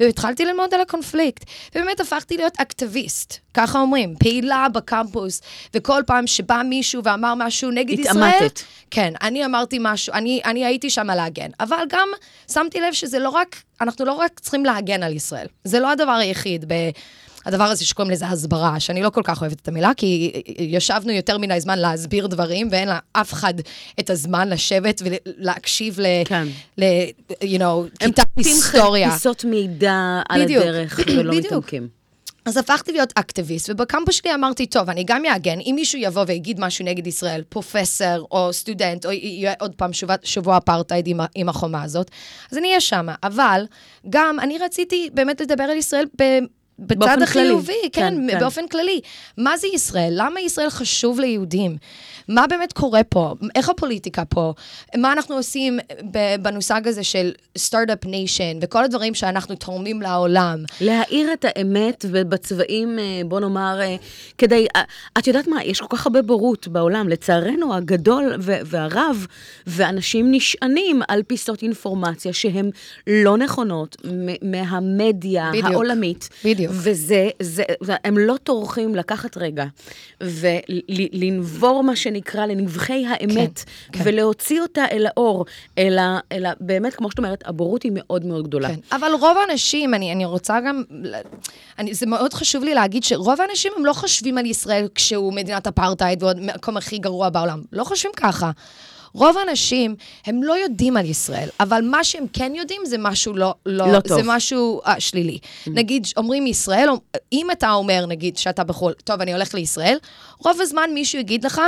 והתחלתי 0.00 0.44
ללמוד 0.44 0.74
על 0.74 0.80
הקונפליקט. 0.80 1.44
ובאמת 1.74 2.00
הפכתי 2.00 2.36
להיות 2.36 2.54
אקטיביסט, 2.60 3.38
ככה 3.54 3.78
אומרים, 3.80 4.14
פעילה 4.18 4.66
בקמפוס, 4.74 5.40
וכל 5.74 6.02
פעם 6.06 6.26
שבא 6.26 6.62
מישהו 6.64 7.04
ואמר 7.04 7.34
משהו 7.36 7.70
נגד 7.70 7.98
ישראל... 7.98 8.24
התעמתת. 8.28 8.60
כן, 8.90 9.12
אני 9.22 9.44
אמרתי 9.44 9.78
משהו, 9.80 10.12
אני, 10.14 10.40
אני 10.44 10.64
הייתי 10.64 10.90
שם 10.90 11.06
להגן. 11.06 11.50
אבל 11.60 11.84
גם 11.88 12.08
שמתי 12.52 12.80
לב 12.80 12.92
שזה 12.92 13.18
לא 13.18 13.28
רק, 13.28 13.56
אנחנו 13.80 14.04
לא 14.04 14.12
רק 14.12 14.40
צריכים 14.40 14.64
להגן 14.64 15.02
על 15.02 15.12
ישראל. 15.12 15.46
זה 15.64 15.80
לא 15.80 15.90
הדבר 15.90 16.12
היחיד. 16.12 16.64
ב... 16.68 16.74
הדבר 17.44 17.64
הזה 17.64 17.84
שקוראים 17.84 18.12
לזה 18.12 18.26
הסברה, 18.26 18.80
שאני 18.80 19.02
לא 19.02 19.10
כל 19.10 19.22
כך 19.24 19.40
אוהבת 19.40 19.60
את 19.60 19.68
המילה, 19.68 19.90
כי 19.96 20.42
ישבנו 20.58 21.12
יותר 21.12 21.38
מדי 21.38 21.60
זמן 21.60 21.78
להסביר 21.78 22.26
דברים, 22.26 22.68
ואין 22.70 22.88
לאף 22.88 23.32
אחד 23.32 23.54
את 24.00 24.10
הזמן 24.10 24.48
לשבת 24.48 25.02
ולהקשיב 25.04 26.00
ל... 26.00 26.06
כן. 26.24 26.46
ל 26.78 26.82
you 27.30 27.58
know, 27.58 27.64
הם 28.00 28.12
כיתת 28.12 28.24
פותחים 28.34 28.52
היסטוריה. 28.52 29.10
פיסות 29.10 29.44
מידע 29.44 30.20
על. 30.28 30.42
הדרך 30.42 31.00
ולא. 31.06 31.34
מתעמקים. 31.34 31.88
אז 32.44 32.56
הפכתי 32.56 32.92
להיות 32.92 33.12
אקטיביסט, 33.14 33.70
ובקמפוס 33.70 34.14
שלי 34.14 34.34
אמרתי, 34.34 34.66
טוב, 34.66 34.90
אני 34.90 35.04
גם 35.04 35.24
אעגן, 35.24 35.58
אם 35.60 35.72
מישהו 35.76 35.98
יבוא 35.98 36.24
ויגיד 36.26 36.60
משהו 36.60 36.84
נגד 36.84 37.06
ישראל, 37.06 37.42
פרופסור 37.48 38.28
או 38.30 38.52
סטודנט, 38.52 39.06
או 39.06 39.12
יהיה 39.12 39.54
עוד 39.60 39.74
פעם 39.74 39.92
שבוע, 39.92 40.16
שבוע 40.22 40.56
אפרטהייד 40.56 41.06
עם, 41.06 41.20
עם 41.34 41.48
החומה 41.48 41.82
הזאת, 41.82 42.10
אז 42.52 42.58
אני 42.58 42.68
אהיה 42.68 42.80
שם. 42.80 43.06
אבל 43.22 43.66
גם 44.10 44.40
אני 44.40 44.58
רציתי 44.58 45.10
באמת 45.14 45.40
לדבר 45.40 45.64
על 45.64 45.76
ישראל 45.76 46.06
ב... 46.22 46.22
בצד 46.78 47.22
החיובי, 47.22 47.72
כללי. 47.72 47.90
כן, 47.92 48.14
כן, 48.16 48.30
כן. 48.30 48.40
באופן 48.40 48.68
כללי. 48.68 49.00
מה 49.38 49.56
זה 49.56 49.66
ישראל? 49.74 50.12
למה 50.16 50.40
ישראל 50.40 50.70
חשוב 50.70 51.20
ליהודים? 51.20 51.76
מה 52.28 52.46
באמת 52.46 52.72
קורה 52.72 53.04
פה? 53.04 53.34
איך 53.54 53.68
הפוליטיקה 53.68 54.24
פה? 54.24 54.52
מה 54.96 55.12
אנחנו 55.12 55.34
עושים 55.34 55.78
במושג 56.42 56.88
הזה 56.88 57.04
של 57.04 57.32
start-up 57.58 58.04
nation, 58.04 58.58
וכל 58.62 58.84
הדברים 58.84 59.14
שאנחנו 59.14 59.54
תורמים 59.54 60.02
לעולם? 60.02 60.58
להאיר 60.80 61.32
את 61.32 61.44
האמת 61.48 62.04
ובצבעים, 62.08 62.98
אה, 62.98 63.20
בוא 63.26 63.40
נאמר, 63.40 63.80
אה, 63.80 63.96
כדי... 64.38 64.66
אה, 64.76 64.82
את 65.18 65.26
יודעת 65.26 65.46
מה, 65.46 65.64
יש 65.64 65.80
כל 65.80 65.96
כך 65.96 66.06
הרבה 66.06 66.22
בורות 66.22 66.68
בעולם, 66.68 67.08
לצערנו 67.08 67.74
הגדול 67.74 68.32
והרב, 68.38 69.26
ואנשים 69.66 70.30
נשענים 70.30 71.02
על 71.08 71.22
פיסות 71.22 71.62
אינפורמציה 71.62 72.32
שהן 72.32 72.70
לא 73.06 73.36
נכונות 73.36 73.96
מהמדיה 74.42 75.50
בדיוק. 75.50 75.66
העולמית. 75.66 76.28
בדיוק. 76.44 76.72
וזה, 76.76 77.28
זה, 77.42 77.62
הם 78.04 78.18
לא 78.18 78.36
טורחים 78.42 78.94
לקחת 78.94 79.36
רגע 79.36 79.64
ולנבור, 80.20 81.84
מה 81.84 81.96
שנקרא, 82.14 82.46
לנבחי 82.46 83.06
האמת, 83.06 83.58
כן, 83.58 83.98
כן. 83.98 84.04
ולהוציא 84.04 84.60
אותה 84.60 84.84
אל 84.92 85.06
האור, 85.06 85.44
אלא, 85.78 86.02
אלא 86.32 86.50
באמת, 86.60 86.94
כמו 86.94 87.10
שאת 87.10 87.18
אומרת, 87.18 87.42
הבורות 87.46 87.82
היא 87.82 87.92
מאוד 87.94 88.24
מאוד 88.24 88.44
גדולה. 88.44 88.68
כן, 88.68 88.80
אבל 88.92 89.10
רוב 89.20 89.36
האנשים, 89.38 89.94
אני, 89.94 90.12
אני 90.12 90.24
רוצה 90.24 90.60
גם, 90.60 90.82
אני, 91.78 91.94
זה 91.94 92.06
מאוד 92.06 92.34
חשוב 92.34 92.64
לי 92.64 92.74
להגיד 92.74 93.04
שרוב 93.04 93.40
האנשים 93.40 93.72
הם 93.76 93.86
לא 93.86 93.92
חושבים 93.92 94.38
על 94.38 94.46
ישראל 94.46 94.88
כשהוא 94.94 95.32
מדינת 95.32 95.66
אפרטהייד 95.66 96.22
ועוד 96.22 96.40
מקום 96.40 96.76
הכי 96.76 96.98
גרוע 96.98 97.28
בעולם. 97.28 97.62
לא 97.72 97.84
חושבים 97.84 98.12
ככה. 98.16 98.50
רוב 99.14 99.36
האנשים, 99.36 99.94
הם 100.26 100.42
לא 100.42 100.52
יודעים 100.52 100.96
על 100.96 101.04
ישראל, 101.04 101.48
אבל 101.60 101.82
מה 101.82 102.04
שהם 102.04 102.24
כן 102.32 102.52
יודעים 102.54 102.82
זה 102.86 102.96
משהו 102.98 103.34
לא, 103.34 103.54
לא, 103.66 103.92
לא 103.92 104.00
טוב. 104.00 104.18
זה 104.18 104.22
משהו 104.24 104.80
אה, 104.86 105.00
שלילי. 105.00 105.38
נגיד, 105.66 106.06
אומרים 106.16 106.46
ישראל, 106.46 106.88
אם 107.32 107.50
אתה 107.50 107.72
אומר, 107.72 108.06
נגיד, 108.06 108.36
שאתה 108.36 108.64
בחו"ל, 108.64 108.92
טוב, 108.92 109.20
אני 109.20 109.32
הולך 109.32 109.54
לישראל, 109.54 109.98
רוב 110.38 110.60
הזמן 110.60 110.90
מישהו 110.94 111.18
יגיד 111.18 111.46
לך, 111.46 111.60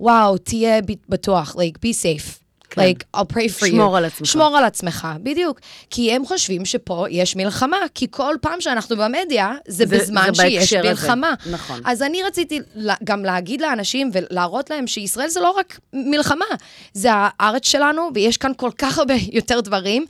וואו, 0.00 0.38
תהיה 0.38 0.80
בטוח, 1.08 1.56
like, 1.56 1.78
be 1.86 1.90
safe. 1.92 2.45
כן. 2.76 2.82
Like, 2.82 3.20
I'll 3.20 3.32
pray 3.32 3.60
for 3.60 3.62
you. 3.62 3.66
שמור 3.66 3.96
על 3.96 4.04
עצמך. 4.04 4.26
שמור 4.26 4.56
על 4.56 4.64
עצמך, 4.64 5.08
בדיוק. 5.22 5.60
כי 5.90 6.12
הם 6.12 6.26
חושבים 6.26 6.64
שפה 6.64 7.04
יש 7.10 7.36
מלחמה, 7.36 7.76
כי 7.94 8.06
כל 8.10 8.34
פעם 8.40 8.60
שאנחנו 8.60 8.96
במדיה, 8.96 9.52
זה, 9.68 9.86
זה- 9.86 9.98
בזמן 9.98 10.28
זה 10.34 10.42
שיש 10.42 10.54
בהקשר 10.58 10.78
הזה. 10.80 10.88
מלחמה. 10.88 11.34
נכון. 11.50 11.80
אז 11.84 12.02
אני 12.02 12.22
רציתי 12.22 12.60
גם 13.04 13.24
להגיד 13.24 13.60
לאנשים 13.60 14.10
ולהראות 14.12 14.70
להם 14.70 14.86
שישראל 14.86 15.28
זה 15.28 15.40
לא 15.40 15.50
רק 15.50 15.78
מלחמה, 15.92 16.44
זה 16.92 17.08
הארץ 17.12 17.66
שלנו, 17.66 18.10
ויש 18.14 18.36
כאן 18.36 18.52
כל 18.56 18.70
כך 18.78 18.98
הרבה 18.98 19.14
יותר 19.38 19.60
דברים 19.60 20.04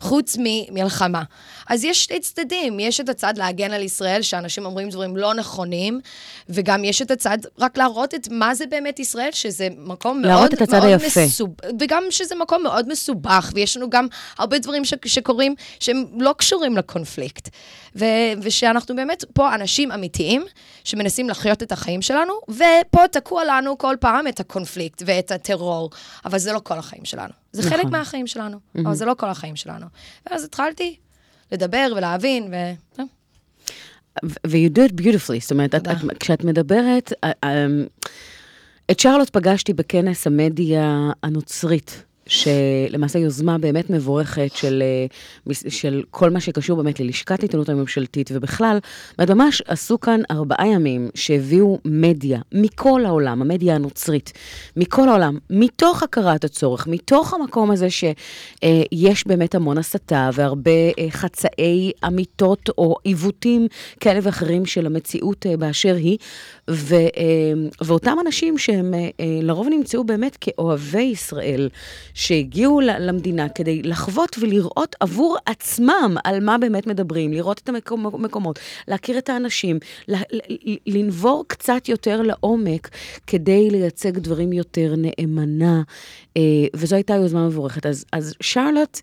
חוץ 0.00 0.36
ממלחמה. 0.40 1.22
אז 1.68 1.84
יש 1.84 2.02
שתי 2.04 2.20
צדדים, 2.20 2.80
יש 2.80 3.00
את 3.00 3.08
הצד 3.08 3.34
להגן 3.38 3.72
על 3.72 3.82
ישראל, 3.82 4.22
שאנשים 4.22 4.64
אומרים 4.66 4.88
דברים 4.90 5.16
לא 5.16 5.34
נכונים, 5.34 6.00
וגם 6.48 6.84
יש 6.84 7.02
את 7.02 7.10
הצד 7.10 7.38
רק 7.58 7.78
להראות 7.78 8.14
את 8.14 8.28
מה 8.30 8.54
זה 8.54 8.64
באמת 8.66 8.98
ישראל, 9.00 9.28
שזה 9.32 9.68
מקום 9.78 10.22
להראות 10.24 10.40
מאוד 10.40 10.52
את 10.52 10.62
הצד 10.62 10.78
מאוד 10.78 10.88
היפה. 11.02 11.24
מסוב... 11.26 11.48
וגם 11.80 12.02
שזה 12.12 12.34
מקום 12.34 12.62
מאוד 12.62 12.88
מסובך, 12.88 13.50
ויש 13.54 13.76
לנו 13.76 13.90
גם 13.90 14.06
הרבה 14.38 14.58
דברים 14.58 14.84
ש... 14.84 14.94
שקורים 15.04 15.54
שהם 15.80 16.04
לא 16.18 16.34
קשורים 16.38 16.76
לקונפליקט. 16.76 17.48
ו... 17.96 18.04
ושאנחנו 18.42 18.96
באמת 18.96 19.24
פה 19.32 19.54
אנשים 19.54 19.92
אמיתיים, 19.92 20.42
שמנסים 20.84 21.30
לחיות 21.30 21.62
את 21.62 21.72
החיים 21.72 22.02
שלנו, 22.02 22.32
ופה 22.48 23.08
תקוע 23.12 23.44
לנו 23.44 23.78
כל 23.78 23.96
פעם 24.00 24.28
את 24.28 24.40
הקונפליקט 24.40 25.02
ואת 25.06 25.30
הטרור, 25.30 25.90
אבל 26.24 26.38
זה 26.38 26.52
לא 26.52 26.60
כל 26.64 26.78
החיים 26.78 27.04
שלנו. 27.04 27.32
זה 27.52 27.62
חלק 27.62 27.78
נכון. 27.78 27.90
מהחיים 27.90 28.26
שלנו, 28.26 28.58
אבל 28.78 28.94
זה 28.94 29.04
לא 29.04 29.14
כל 29.18 29.28
החיים 29.28 29.56
שלנו. 29.56 29.86
ואז 30.26 30.44
התחלתי 30.44 30.96
לדבר 31.52 31.92
ולהבין, 31.96 32.52
ו... 32.52 32.72
ו- 34.24 34.46
you 34.46 34.70
do 34.70 34.88
it 34.88 35.02
beautifully, 35.02 35.40
זאת 35.40 35.50
אומרת, 35.50 35.74
את. 35.74 35.88
את, 35.88 36.18
כשאת 36.20 36.44
מדברת, 36.44 37.12
אה, 37.24 37.30
אה, 37.44 37.66
את 38.90 39.00
שרלוט 39.00 39.30
פגשתי 39.30 39.72
בכנס 39.72 40.26
המדיה 40.26 41.10
הנוצרית. 41.22 42.04
שלמעשה 42.26 43.18
יוזמה 43.18 43.58
באמת 43.58 43.90
מבורכת 43.90 44.50
של, 44.54 44.82
אה, 45.48 45.54
של 45.68 46.02
כל 46.10 46.30
מה 46.30 46.40
שקשור 46.40 46.82
באמת 46.82 47.00
ללשכת 47.00 47.42
עיתונות 47.42 47.68
הממשלתית, 47.68 48.30
ובכלל, 48.34 48.78
ואת 49.18 49.30
ממש 49.30 49.62
עשו 49.66 50.00
כאן 50.00 50.20
ארבעה 50.30 50.66
ימים 50.66 51.10
שהביאו 51.14 51.78
מדיה 51.84 52.40
מכל 52.52 53.04
העולם, 53.04 53.42
המדיה 53.42 53.74
הנוצרית, 53.74 54.32
מכל 54.76 55.08
העולם, 55.08 55.38
מתוך 55.50 56.02
הכרת 56.02 56.44
הצורך, 56.44 56.86
מתוך 56.86 57.34
המקום 57.34 57.70
הזה 57.70 57.88
שיש 57.90 59.26
באמת 59.26 59.54
המון 59.54 59.78
הסתה 59.78 60.30
והרבה 60.32 60.70
אה, 60.98 61.06
חצאי 61.10 61.92
אמיתות 62.06 62.70
או 62.78 62.96
עיוותים 63.04 63.66
כאלה 64.00 64.20
ואחרים 64.22 64.66
של 64.66 64.86
המציאות 64.86 65.46
אה, 65.46 65.56
באשר 65.56 65.94
היא, 65.94 66.18
ו, 66.70 66.94
אה, 66.94 67.52
ואותם 67.80 68.16
אנשים 68.26 68.58
שהם 68.58 68.94
אה, 68.94 68.98
אה, 69.20 69.38
לרוב 69.42 69.68
נמצאו 69.70 70.04
באמת 70.04 70.36
כאוהבי 70.40 71.02
ישראל, 71.02 71.68
שהגיעו 72.14 72.80
למדינה 72.80 73.48
כדי 73.48 73.82
לחוות 73.82 74.36
ולראות 74.40 74.96
עבור 75.00 75.36
עצמם 75.46 76.16
על 76.24 76.40
מה 76.40 76.58
באמת 76.58 76.86
מדברים, 76.86 77.32
לראות 77.32 77.60
את 77.64 77.68
המקומות, 77.68 78.58
להכיר 78.88 79.18
את 79.18 79.28
האנשים, 79.28 79.78
לנבור 80.86 81.44
קצת 81.48 81.88
יותר 81.88 82.22
לעומק 82.22 82.88
כדי 83.26 83.70
לייצג 83.70 84.18
דברים 84.18 84.52
יותר 84.52 84.94
נאמנה, 84.96 85.82
וזו 86.76 86.96
הייתה 86.96 87.14
יוזמה 87.14 87.46
מבורכת. 87.46 87.86
אז, 87.86 88.04
אז 88.12 88.34
שרלוט, 88.40 89.00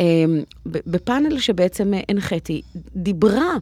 אה, 0.00 0.24
בפאנל 0.66 1.38
שבעצם 1.38 1.94
אה, 1.94 2.00
הנחיתי, 2.08 2.62
דיברה 2.96 3.56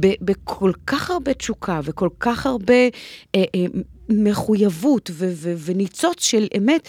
ב- 0.00 0.24
בכל 0.24 0.72
כך 0.86 1.10
הרבה 1.10 1.34
תשוקה 1.34 1.80
וכל 1.84 2.08
כך 2.20 2.46
הרבה 2.46 2.74
אה, 2.74 2.88
אה, 3.34 3.64
מחויבות 4.08 5.10
ו- 5.12 5.32
ו- 5.34 5.54
וניצוץ 5.58 6.24
של 6.24 6.46
אמת. 6.56 6.88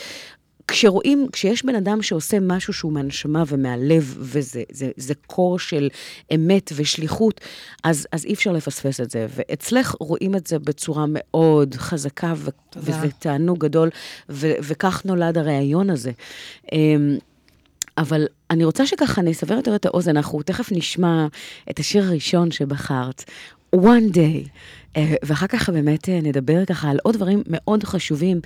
כשרואים, 0.67 1.27
כשיש 1.31 1.65
בן 1.65 1.75
אדם 1.75 2.01
שעושה 2.01 2.39
משהו 2.39 2.73
שהוא 2.73 2.93
מהנשמה 2.93 3.43
ומהלב, 3.47 4.15
וזה 4.19 4.63
זה, 4.71 4.91
זה 4.97 5.13
קור 5.27 5.59
של 5.59 5.89
אמת 6.35 6.71
ושליחות, 6.75 7.41
אז, 7.83 8.07
אז 8.11 8.25
אי 8.25 8.33
אפשר 8.33 8.51
לפספס 8.51 9.01
את 9.01 9.11
זה. 9.11 9.27
ואצלך 9.29 9.95
רואים 9.99 10.35
את 10.35 10.47
זה 10.47 10.59
בצורה 10.59 11.05
מאוד 11.07 11.75
חזקה, 11.75 12.33
ו- 12.37 12.49
וזה 12.75 13.07
תענוג 13.19 13.59
גדול, 13.59 13.89
ו- 14.29 14.53
וכך 14.63 15.01
נולד 15.05 15.37
הריאיון 15.37 15.89
הזה. 15.89 16.11
אמ, 16.71 17.17
אבל 17.97 18.25
אני 18.49 18.63
רוצה 18.63 18.85
שככה 18.85 19.21
נסבר 19.21 19.55
יותר 19.55 19.75
את 19.75 19.85
האוזן, 19.85 20.17
אנחנו 20.17 20.41
תכף 20.41 20.71
נשמע 20.71 21.27
את 21.69 21.79
השיר 21.79 22.03
הראשון 22.03 22.51
שבחרת, 22.51 23.23
One 23.75 24.13
Day, 24.13 24.49
ואחר 25.23 25.47
כך 25.47 25.69
באמת 25.69 26.09
אה, 26.09 26.19
נדבר 26.23 26.65
ככה 26.65 26.89
על 26.89 26.97
עוד 27.03 27.15
דברים 27.15 27.43
מאוד 27.47 27.83
חשובים, 27.83 28.39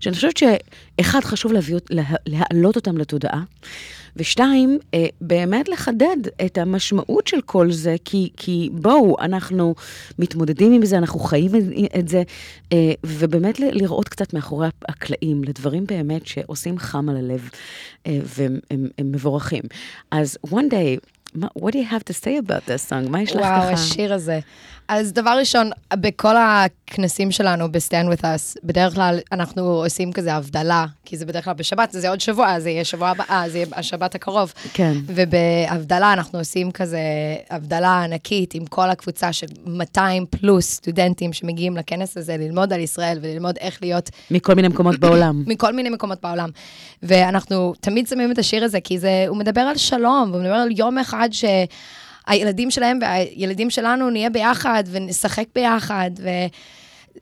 שאני 0.00 0.14
חושבת 0.14 0.36
שאחד, 0.36 1.20
חשוב 1.24 1.52
להביא, 1.52 1.76
להעלות 2.26 2.76
אותם 2.76 2.98
לתודעה, 2.98 3.42
ושתיים, 4.16 4.78
אה, 4.94 5.06
באמת 5.20 5.68
לחדד 5.68 6.16
את 6.46 6.58
המשמעות 6.58 7.26
של 7.26 7.40
כל 7.40 7.72
זה, 7.72 7.96
כי, 8.04 8.30
כי 8.36 8.70
בואו, 8.72 9.16
אנחנו 9.20 9.74
מתמודדים 10.18 10.72
עם 10.72 10.84
זה, 10.84 10.98
אנחנו 10.98 11.20
חיים 11.20 11.50
את- 11.98 12.08
זה, 12.08 12.22
אה, 12.72 12.92
ובאמת 13.06 13.60
לראות 13.60 14.08
קצת 14.08 14.34
מאחורי 14.34 14.68
הקלעים, 14.88 15.44
לדברים 15.44 15.86
באמת 15.86 16.26
שעושים 16.26 16.78
חם 16.78 17.08
על 17.08 17.16
הלב, 17.16 17.48
אה, 18.06 18.18
והם 18.24 18.58
הם, 18.70 18.88
הם 18.98 19.12
מבורכים. 19.12 19.62
אז 20.10 20.38
one 20.46 20.70
day, 20.72 21.06
מה- 21.34 21.46
what 21.58 21.70
do 21.72 21.76
you 21.76 21.90
have 21.92 22.12
to 22.12 22.16
say 22.24 22.46
about 22.46 22.68
this 22.68 22.90
song? 22.90 23.08
מה 23.10 23.22
יש 23.22 23.30
לך 23.30 23.36
וואו, 23.36 23.60
ככה? 23.62 23.70
השיר 23.72 24.14
הזה. 24.14 24.40
אז 24.94 25.12
דבר 25.12 25.30
ראשון, 25.38 25.70
בכל 25.94 26.34
הכנסים 26.36 27.30
שלנו 27.30 27.72
ב-Stand 27.72 28.14
With 28.14 28.22
Us, 28.22 28.60
בדרך 28.64 28.94
כלל 28.94 29.18
אנחנו 29.32 29.62
עושים 29.62 30.12
כזה 30.12 30.34
הבדלה, 30.34 30.86
כי 31.04 31.16
זה 31.16 31.26
בדרך 31.26 31.44
כלל 31.44 31.54
בשבת, 31.54 31.92
זה 31.92 32.08
עוד 32.08 32.20
שבוע, 32.20 32.60
זה 32.60 32.70
יהיה 32.70 32.84
שבוע 32.84 33.08
הבא, 33.08 33.24
זה 33.48 33.58
יהיה 33.58 33.66
השבת 33.72 34.14
הקרוב. 34.14 34.52
כן. 34.72 34.92
ובהבדלה 35.06 36.12
אנחנו 36.12 36.38
עושים 36.38 36.70
כזה 36.70 37.00
הבדלה 37.50 38.02
ענקית 38.02 38.54
עם 38.54 38.66
כל 38.66 38.90
הקבוצה 38.90 39.32
של 39.32 39.46
200 39.66 40.26
פלוס 40.30 40.70
סטודנטים 40.70 41.32
שמגיעים 41.32 41.76
לכנס 41.76 42.16
הזה 42.16 42.36
ללמוד 42.36 42.72
על 42.72 42.80
ישראל 42.80 43.18
וללמוד 43.22 43.56
איך 43.60 43.78
להיות 43.82 44.10
מכל 44.30 44.54
מיני 44.54 44.68
מקומות 44.68 44.98
בעולם. 44.98 45.42
מכל 45.52 45.72
מיני 45.72 45.90
מקומות 45.90 46.18
בעולם. 46.22 46.48
ואנחנו 47.02 47.74
תמיד 47.80 48.06
שמים 48.06 48.32
את 48.32 48.38
השיר 48.38 48.64
הזה, 48.64 48.80
כי 48.80 48.98
זה, 48.98 49.24
הוא 49.28 49.36
מדבר 49.36 49.60
על 49.60 49.76
שלום, 49.76 50.30
הוא 50.32 50.40
מדבר 50.40 50.54
על 50.54 50.68
יום 50.70 50.98
אחד 50.98 51.28
שהילדים 52.28 52.70
שלהם 52.70 52.98
והילדים 53.02 53.70
שלנו 53.70 54.10
נהיה 54.10 54.30
ביחד 54.30 54.84
ונשחק 54.90 55.44
ביחד, 55.54 56.10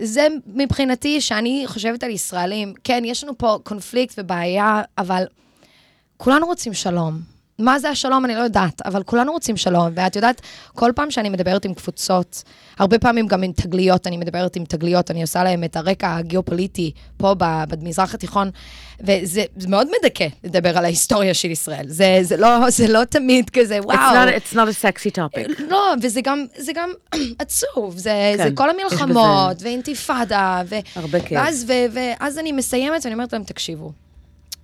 וזה 0.00 0.26
מבחינתי, 0.47 1.21
שאני 1.21 1.64
חושבת 1.66 2.02
על 2.02 2.11
ישראלים, 2.11 2.75
כן, 2.85 3.02
יש 3.07 3.25
לנו 3.25 3.38
פה 3.38 3.59
קונפליקט 3.62 4.14
ובעיה, 4.19 4.83
אבל 4.99 5.25
כולנו 6.16 6.47
רוצים 6.47 6.75
שלום. 6.75 7.29
מה 7.60 7.78
זה 7.78 7.88
השלום, 7.88 8.24
אני 8.24 8.34
לא 8.34 8.40
יודעת, 8.40 8.82
אבל 8.86 9.02
כולנו 9.02 9.32
רוצים 9.32 9.56
שלום. 9.56 9.88
ואת 9.94 10.16
יודעת, 10.16 10.40
כל 10.74 10.90
פעם 10.94 11.10
שאני 11.10 11.28
מדברת 11.28 11.64
עם 11.64 11.74
קבוצות, 11.74 12.42
הרבה 12.78 12.98
פעמים 12.98 13.26
גם 13.26 13.42
עם 13.42 13.52
תגליות, 13.52 14.06
אני 14.06 14.16
מדברת 14.16 14.56
עם 14.56 14.64
תגליות, 14.64 15.10
אני 15.10 15.22
עושה 15.22 15.44
להם 15.44 15.64
את 15.64 15.76
הרקע 15.76 16.16
הגיאופוליטי 16.16 16.92
פה 17.16 17.34
במזרח 17.38 18.14
התיכון, 18.14 18.50
וזה 19.00 19.44
זה 19.56 19.68
מאוד 19.68 19.88
מדכא 19.98 20.26
לדבר 20.44 20.78
על 20.78 20.84
ההיסטוריה 20.84 21.34
של 21.34 21.50
ישראל. 21.50 21.84
זה, 21.88 22.18
זה, 22.22 22.36
לא, 22.36 22.70
זה 22.70 22.88
לא 22.88 23.04
תמיד 23.04 23.50
כזה, 23.50 23.78
וואו. 23.82 23.96
It's 23.98 24.14
not, 24.14 24.52
it's 24.52 24.54
not 24.54 24.56
a 24.56 24.84
sexy 24.84 25.10
topic. 25.18 25.62
לא, 25.68 25.94
וזה 26.02 26.20
גם, 26.20 26.44
זה 26.56 26.72
גם 26.74 26.90
עצוב, 27.38 27.98
זה, 27.98 28.34
כן, 28.36 28.44
זה 28.44 28.50
כל 28.54 28.70
המלחמות, 28.70 29.56
ואינתיפאדה, 29.62 30.62
ו... 30.66 30.76
הרבה 30.94 31.20
כאב. 31.20 31.38
ואז, 31.38 31.64
ו, 31.68 31.72
ואז 31.92 32.38
אני 32.38 32.52
מסיימת 32.52 33.04
ואני 33.04 33.14
אומרת 33.14 33.32
להם, 33.32 33.44
תקשיבו, 33.44 33.92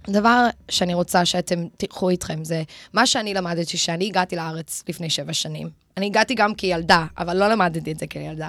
דבר 0.09 0.47
שאני 0.69 0.95
רוצה 0.95 1.25
שאתם 1.25 1.67
תיקחו 1.77 2.11
איתכם 2.11 2.45
זה 2.45 2.63
מה 2.93 3.07
שאני 3.07 3.35
למדתי 3.35 3.77
כשאני 3.77 4.07
הגעתי 4.07 4.37
לארץ 4.37 4.83
לפני 4.89 5.11
שבע 5.11 5.33
שנים. 5.33 5.71
אני 5.97 6.07
הגעתי 6.07 6.35
גם 6.35 6.55
כילדה, 6.55 7.07
אבל 7.19 7.37
לא 7.37 7.49
למדתי 7.49 7.93
את 7.93 7.99
זה 7.99 8.07
כילדה. 8.07 8.49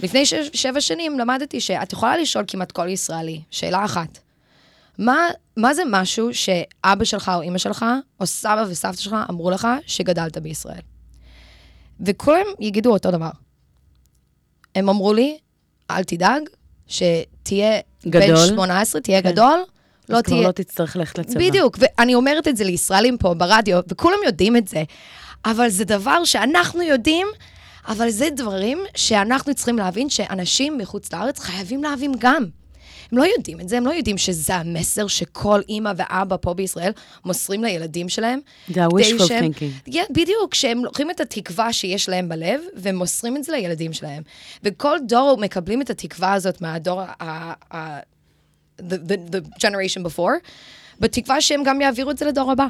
לפני 0.00 0.26
ש- 0.26 0.34
שבע 0.54 0.80
שנים 0.80 1.18
למדתי 1.18 1.60
שאת 1.60 1.92
יכולה 1.92 2.16
לשאול 2.16 2.44
כמעט 2.48 2.72
כל 2.72 2.88
ישראלי, 2.88 3.40
שאלה 3.50 3.84
אחת. 3.84 4.18
מה, 4.98 5.26
מה 5.56 5.74
זה 5.74 5.82
משהו 5.90 6.34
שאבא 6.34 7.04
שלך 7.04 7.32
או 7.34 7.42
אימא 7.42 7.58
שלך, 7.58 7.84
או 8.20 8.26
סבא 8.26 8.64
וסבתא 8.68 8.96
שלך 9.00 9.16
אמרו 9.30 9.50
לך 9.50 9.68
שגדלת 9.86 10.38
בישראל? 10.38 10.80
וכולם 12.00 12.46
יגידו 12.60 12.92
אותו 12.92 13.10
דבר. 13.10 13.30
הם 14.74 14.88
אמרו 14.88 15.12
לי, 15.14 15.38
אל 15.90 16.04
תדאג, 16.04 16.42
שתהיה 16.86 17.80
בן 18.04 18.10
גדול. 18.10 18.36
18, 18.36 19.00
תהיה 19.00 19.22
כן. 19.22 19.30
גדול, 19.30 19.64
לא 20.08 20.16
אז 20.16 20.22
כבר 20.22 20.36
תהיה... 20.36 20.46
לא 20.48 20.52
תצטרך 20.52 20.96
ללכת 20.96 21.18
לצבא. 21.18 21.40
בדיוק, 21.48 21.78
ואני 21.80 22.14
אומרת 22.14 22.48
את 22.48 22.56
זה 22.56 22.64
לישראלים 22.64 23.18
פה 23.18 23.34
ברדיו, 23.34 23.80
וכולם 23.88 24.18
יודעים 24.26 24.56
את 24.56 24.68
זה, 24.68 24.82
אבל 25.44 25.68
זה 25.68 25.84
דבר 25.84 26.24
שאנחנו 26.24 26.82
יודעים, 26.82 27.26
אבל 27.88 28.10
זה 28.10 28.28
דברים 28.36 28.78
שאנחנו 28.96 29.54
צריכים 29.54 29.78
להבין 29.78 30.10
שאנשים 30.10 30.78
מחוץ 30.78 31.12
לארץ 31.12 31.38
חייבים 31.38 31.82
להבין 31.82 32.12
גם. 32.18 32.44
הם 33.12 33.18
לא 33.18 33.24
יודעים 33.36 33.60
את 33.60 33.68
זה, 33.68 33.76
הם 33.76 33.86
לא 33.86 33.90
יודעים 33.90 34.18
שזה 34.18 34.54
המסר 34.54 35.06
שכל 35.06 35.60
אימא 35.68 35.92
ואבא 35.96 36.36
פה 36.40 36.54
בישראל 36.54 36.92
מוסרים 37.24 37.64
לילדים 37.64 38.08
שלהם. 38.08 38.40
זה 38.74 38.84
ה- 38.84 38.88
כדי 38.90 39.14
wishful 39.18 39.26
שהם- 39.26 39.44
thinking. 39.52 39.88
Yeah, 39.90 40.06
בדיוק, 40.10 40.54
שהם 40.54 40.84
לוקחים 40.84 41.10
את 41.10 41.20
התקווה 41.20 41.72
שיש 41.72 42.08
להם 42.08 42.28
בלב, 42.28 42.60
ומוסרים 42.76 43.36
את 43.36 43.44
זה 43.44 43.52
לילדים 43.52 43.92
שלהם. 43.92 44.22
וכל 44.62 44.96
דור 45.08 45.36
מקבלים 45.40 45.82
את 45.82 45.90
התקווה 45.90 46.32
הזאת 46.32 46.60
מהדור, 46.60 47.02
the, 48.78 48.94
the, 49.08 49.34
the 49.34 49.66
generation 49.66 50.02
before, 50.04 50.48
בתקווה 51.00 51.40
שהם 51.40 51.62
גם 51.64 51.80
יעבירו 51.80 52.10
את 52.10 52.18
זה 52.18 52.24
לדור 52.24 52.52
הבא. 52.52 52.66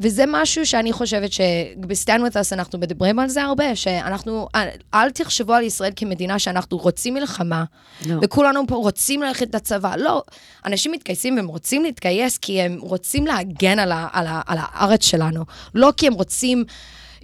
וזה 0.00 0.24
משהו 0.28 0.66
שאני 0.66 0.92
חושבת 0.92 1.32
שב-Stand 1.32 2.20
With 2.20 2.34
Us 2.34 2.52
אנחנו 2.52 2.78
מדברים 2.78 3.18
על 3.18 3.28
זה 3.28 3.42
הרבה, 3.42 3.76
שאנחנו, 3.76 4.48
אל, 4.54 4.68
אל 4.94 5.10
תחשבו 5.10 5.52
על 5.52 5.64
ישראל 5.64 5.92
כמדינה 5.96 6.38
שאנחנו 6.38 6.78
רוצים 6.78 7.14
מלחמה, 7.14 7.64
לא. 8.06 8.14
וכולנו 8.22 8.66
פה 8.66 8.74
רוצים 8.74 9.22
ללכת 9.22 9.54
לצבא. 9.54 9.96
לא, 9.96 10.22
אנשים 10.66 10.92
מתגייסים 10.92 11.36
והם 11.36 11.46
רוצים 11.46 11.84
להתגייס 11.84 12.38
כי 12.38 12.60
הם 12.60 12.78
רוצים 12.80 13.26
להגן 13.26 13.78
על, 13.78 13.92
ה, 13.92 14.08
על, 14.12 14.26
ה, 14.26 14.40
על 14.46 14.58
הארץ 14.60 15.04
שלנו, 15.04 15.44
לא 15.74 15.92
כי 15.96 16.06
הם 16.06 16.12
רוצים 16.12 16.64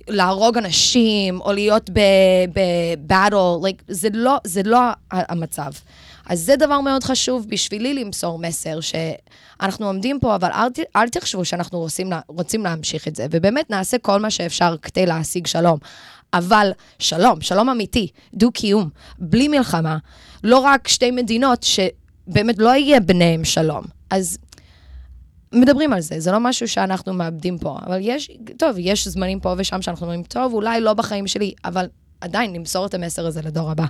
להרוג 0.09 0.59
אנשים 0.59 1.40
או 1.40 1.52
להיות 1.52 1.90
ב-battle, 1.90 3.64
like, 3.64 3.82
זה 3.88 4.09
לא, 4.12 4.37
זה 4.44 4.62
לא 4.64 4.78
המצב. 5.11 5.70
אז 6.28 6.40
זה 6.40 6.56
דבר 6.56 6.80
מאוד 6.80 7.04
חשוב 7.04 7.46
בשבילי 7.48 7.94
למסור 7.94 8.38
מסר, 8.38 8.78
שאנחנו 8.80 9.86
עומדים 9.86 10.20
פה, 10.20 10.34
אבל 10.34 10.50
אל, 10.52 10.68
אל 10.96 11.08
תחשבו 11.08 11.44
שאנחנו 11.44 11.78
רוצים, 11.78 12.10
רוצים 12.28 12.64
להמשיך 12.64 13.08
את 13.08 13.16
זה, 13.16 13.26
ובאמת 13.30 13.70
נעשה 13.70 13.98
כל 13.98 14.20
מה 14.20 14.30
שאפשר 14.30 14.76
כדי 14.82 15.06
להשיג 15.06 15.46
שלום. 15.46 15.78
אבל 16.34 16.70
שלום, 16.98 17.40
שלום 17.40 17.68
אמיתי, 17.68 18.08
דו-קיום, 18.34 18.88
בלי 19.18 19.48
מלחמה, 19.48 19.98
לא 20.44 20.58
רק 20.58 20.88
שתי 20.88 21.10
מדינות 21.10 21.62
שבאמת 21.62 22.58
לא 22.58 22.68
יהיה 22.68 23.00
ביניהם 23.00 23.44
שלום. 23.44 23.84
אז 24.10 24.38
מדברים 25.52 25.92
על 25.92 26.00
זה, 26.00 26.20
זה 26.20 26.32
לא 26.32 26.40
משהו 26.40 26.68
שאנחנו 26.68 27.14
מאבדים 27.14 27.58
פה, 27.58 27.78
אבל 27.86 27.98
יש, 28.00 28.30
טוב, 28.56 28.76
יש 28.78 29.08
זמנים 29.08 29.40
פה 29.40 29.54
ושם 29.58 29.82
שאנחנו 29.82 30.06
אומרים, 30.06 30.22
טוב, 30.22 30.54
אולי 30.54 30.80
לא 30.80 30.94
בחיים 30.94 31.26
שלי, 31.26 31.54
אבל 31.64 31.86
עדיין 32.20 32.52
למסור 32.52 32.86
את 32.86 32.94
המסר 32.94 33.26
הזה 33.26 33.42
לדור 33.42 33.70
הבא. 33.70 33.84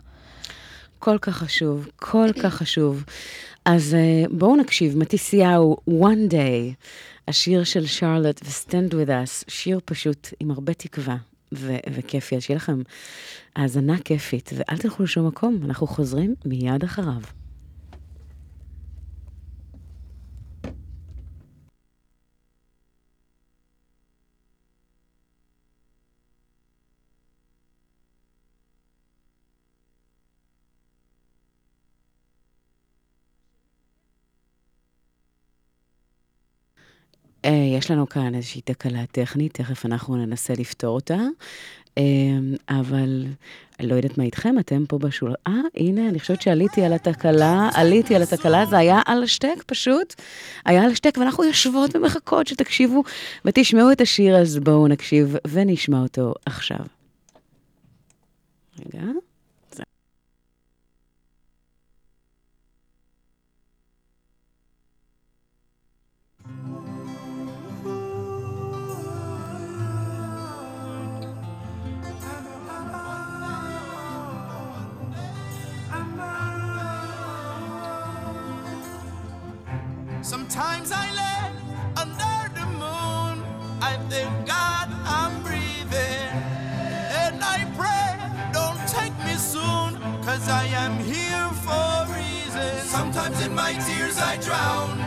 כל 1.07 1.19
כך 1.19 1.37
חשוב, 1.37 1.89
כל 1.97 2.29
כך 2.43 2.55
חשוב. 2.55 3.05
אז 3.65 3.97
uh, 3.97 4.29
בואו 4.33 4.57
נקשיב, 4.57 4.99
מתיסיהו, 4.99 5.77
One 5.91 6.33
Day, 6.33 6.75
השיר 7.29 7.65
של 7.65 7.87
שרלוט 7.87 8.41
ו-Stand 8.45 8.93
With 8.93 9.09
Us, 9.09 9.45
שיר 9.49 9.81
פשוט 9.85 10.29
עם 10.41 10.51
הרבה 10.51 10.75
תקווה 10.75 11.17
ו- 11.53 11.77
וכיפי, 11.95 12.37
אז 12.37 12.43
שיהיה 12.43 12.57
לכם 12.57 12.83
האזנה 13.57 13.99
כיפית, 14.05 14.51
ואל 14.57 14.79
תלכו 14.79 15.03
לשום 15.03 15.27
מקום, 15.27 15.59
אנחנו 15.65 15.87
חוזרים 15.87 16.35
מיד 16.45 16.85
אחריו. 16.85 17.21
יש 37.53 37.91
לנו 37.91 38.09
כאן 38.09 38.35
איזושהי 38.35 38.61
תקלה 38.61 39.07
טכנית, 39.13 39.55
תכף 39.55 39.87
אנחנו 39.87 40.17
ננסה 40.17 40.55
לפתור 40.59 40.95
אותה. 40.95 41.19
אה, 41.99 42.03
אבל 42.69 43.27
לא 43.81 43.95
יודעת 43.95 44.19
מה 44.19 44.25
איתכם, 44.25 44.59
אתם 44.59 44.87
פה 44.89 44.99
בשול... 44.99 45.35
אה, 45.47 45.53
הנה, 45.75 46.09
אני 46.09 46.21
חושבת 46.21 46.43
שעליתי 46.43 46.85
על 46.85 46.93
התקלה, 46.93 47.69
עליתי 47.75 48.15
על 48.15 48.23
התקלה, 48.23 48.67
זה 48.67 48.79
היה 48.79 49.01
על 49.07 49.23
השטק 49.23 49.63
פשוט. 49.67 50.15
היה 50.65 50.85
על 50.85 50.91
השטק, 50.91 51.19
ואנחנו 51.19 51.45
יושבות 51.45 51.97
ומחכות 51.97 52.47
שתקשיבו 52.47 53.03
ותשמעו 53.45 53.93
את 53.93 54.01
השיר, 54.01 54.37
אז 54.37 54.59
בואו 54.59 54.89
נקשיב 54.89 55.37
ונשמע 55.49 56.03
אותו 56.03 56.35
עכשיו. 56.47 56.87
רגע. 58.79 59.07
Sometimes 80.27 80.91
I 80.91 81.07
lay 81.15 81.53
under 82.03 82.53
the 82.59 82.67
moon. 82.67 83.45
I 83.81 83.97
thank 84.11 84.45
God 84.45 84.89
I'm 85.07 85.41
breathing. 85.45 86.27
And 87.23 87.45
I 87.45 87.63
pray, 87.79 88.19
don't 88.53 88.83
take 88.89 89.17
me 89.25 89.35
soon, 89.37 89.95
cause 90.25 90.49
I 90.49 90.65
am 90.85 90.99
here 90.99 91.49
for 91.63 91.71
a 92.03 92.07
reason. 92.11 92.77
Sometimes 92.89 93.41
in 93.47 93.55
my 93.55 93.75
tears 93.75 94.19
I 94.19 94.37
drown, 94.39 94.99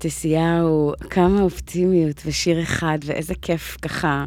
של 0.00 0.08
מתיסיהו, 0.08 0.92
כמה 1.10 1.42
אופטימיות 1.42 2.22
ושיר 2.26 2.62
אחד, 2.62 2.98
ואיזה 3.04 3.34
כיף 3.42 3.76
ככה 3.82 4.24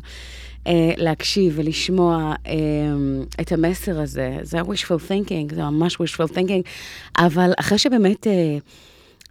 אה, 0.67 0.91
להקשיב 0.97 1.53
ולשמוע 1.55 2.33
אה, 2.47 2.53
את 3.41 3.51
המסר 3.51 3.99
הזה. 3.99 4.37
זה 4.41 4.61
wishful 4.61 5.09
thinking, 5.09 5.55
זה 5.55 5.63
ממש 5.63 5.95
wishful 5.95 6.33
thinking, 6.35 6.69
אבל 7.17 7.51
אחרי 7.59 7.77
שבאמת... 7.77 8.27
אה, 8.27 8.57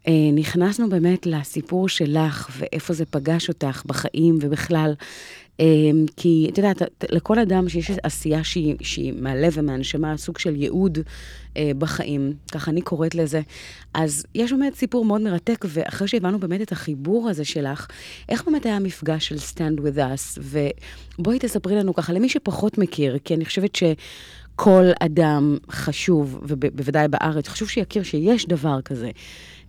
אה, 0.09 0.31
נכנסנו 0.35 0.89
באמת 0.89 1.27
לסיפור 1.27 1.89
שלך 1.89 2.51
ואיפה 2.59 2.93
זה 2.95 3.05
פגש 3.07 3.49
אותך 3.49 3.83
בחיים 3.87 4.39
ובכלל. 4.41 4.95
אה, 5.61 5.67
כי 6.17 6.49
את 6.53 6.59
יודעת, 6.59 6.83
לכל 7.11 7.39
אדם 7.39 7.69
שיש 7.69 7.91
עשייה 8.03 8.45
שהיא, 8.45 8.77
שהיא 8.81 9.13
מהלב 9.17 9.53
ומהנשמה, 9.57 10.17
סוג 10.17 10.39
של 10.39 10.57
ייעוד 10.57 10.99
אה, 11.57 11.71
בחיים, 11.79 12.33
ככה 12.53 12.71
אני 12.71 12.81
קוראת 12.81 13.15
לזה, 13.15 13.41
אז 13.95 14.27
יש 14.35 14.53
באמת 14.53 14.75
סיפור 14.75 15.05
מאוד 15.05 15.21
מרתק, 15.21 15.65
ואחרי 15.69 16.09
שהבנו 16.09 16.39
באמת 16.39 16.63
את 16.63 16.73
החיבור 16.73 17.29
הזה 17.29 17.45
שלך, 17.45 17.87
איך 18.29 18.45
באמת 18.45 18.67
היה 18.67 18.77
המפגש 18.77 19.29
של 19.29 19.37
Stand 19.37 19.81
With 19.81 19.97
Us? 19.97 20.41
ובואי 21.19 21.39
תספרי 21.39 21.75
לנו 21.75 21.95
ככה, 21.95 22.13
למי 22.13 22.29
שפחות 22.29 22.79
מכיר, 22.79 23.19
כי 23.25 23.35
אני 23.35 23.45
חושבת 23.45 23.77
ש... 23.77 23.83
כל 24.57 24.85
אדם 25.01 25.59
חשוב, 25.71 26.39
ובוודאי 26.43 27.09
בארץ, 27.09 27.49
חשוב 27.49 27.69
שיכיר 27.69 28.03
שיש 28.03 28.47
דבר 28.47 28.81
כזה. 28.81 29.11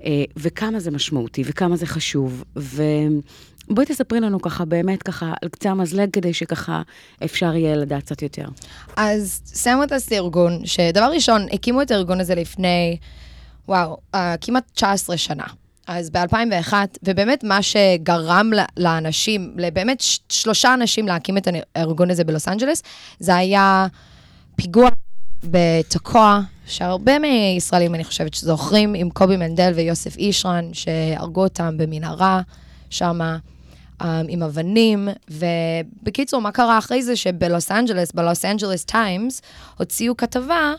אה, 0.06 0.24
וכמה 0.38 0.80
זה 0.80 0.92
משמעותי, 0.92 1.44
וכמה 1.46 1.76
זה 1.76 1.86
חשוב. 1.86 2.44
ובואי 3.70 3.86
תספרי 3.86 4.20
לנו 4.20 4.42
ככה, 4.42 4.66
באמת 4.66 5.04
ככה, 5.04 5.34
על 5.42 5.50
קצה 5.50 5.70
המזלג, 5.72 6.10
כדי 6.14 6.34
שככה 6.34 6.82
אפשר 7.24 7.56
יהיה 7.56 7.76
לדעת 7.76 8.04
קצת 8.04 8.22
יותר. 8.22 8.46
אז 8.98 9.42
סמוטס 9.46 10.10
זה 10.10 10.16
ארגון, 10.16 10.66
שדבר 10.66 11.12
ראשון, 11.14 11.48
הקימו 11.52 11.82
את 11.82 11.92
הארגון 11.92 12.20
הזה 12.20 12.36
לפני, 12.36 12.98
וואו, 13.68 13.98
uh, 14.16 14.18
כמעט 14.42 14.64
19 14.74 15.18
שנה. 15.18 15.44
אז 15.88 16.10
ב-2001, 16.10 16.74
ובאמת 17.04 17.44
מה 17.44 17.60
שגרם 17.62 18.52
לאנשים, 18.78 19.54
לבאמת 19.58 20.04
שלושה 20.30 20.74
אנשים 20.74 21.08
להקים 21.08 21.38
את 21.38 21.48
הארגון 21.76 22.12
הזה 22.12 22.24
בלוס 22.24 22.48
אנג'לס, 22.48 22.84
זה 23.20 23.36
היה 23.36 23.88
פיגוע 24.56 24.90
בתקוע, 25.44 26.42
שהרבה 26.66 27.14
מישראלים, 27.20 27.96
אני 27.96 28.04
חושבת, 28.04 28.34
שזוכרים, 28.34 28.94
עם 28.94 29.10
קובי 29.10 29.38
מנדל 29.38 29.72
ויוסף 29.76 30.18
אישרן, 30.18 30.74
שהרגו 30.74 31.44
אותם 31.44 31.78
במנהרה 31.78 32.42
um, 32.90 33.40
עם 34.28 34.44
אבנים. 34.44 35.08
ובקיצור, 35.30 36.42
מה 36.42 36.52
קרה 36.52 36.78
אחרי 36.78 37.04
זה? 37.04 37.16
שבלוס 37.16 37.72
אנג'לס, 37.72 38.12
בלוס 38.12 38.46
אנג'לס 38.46 38.84
טיימס, 38.84 39.42
הוציאו 39.78 40.18
כתבה 40.18 40.74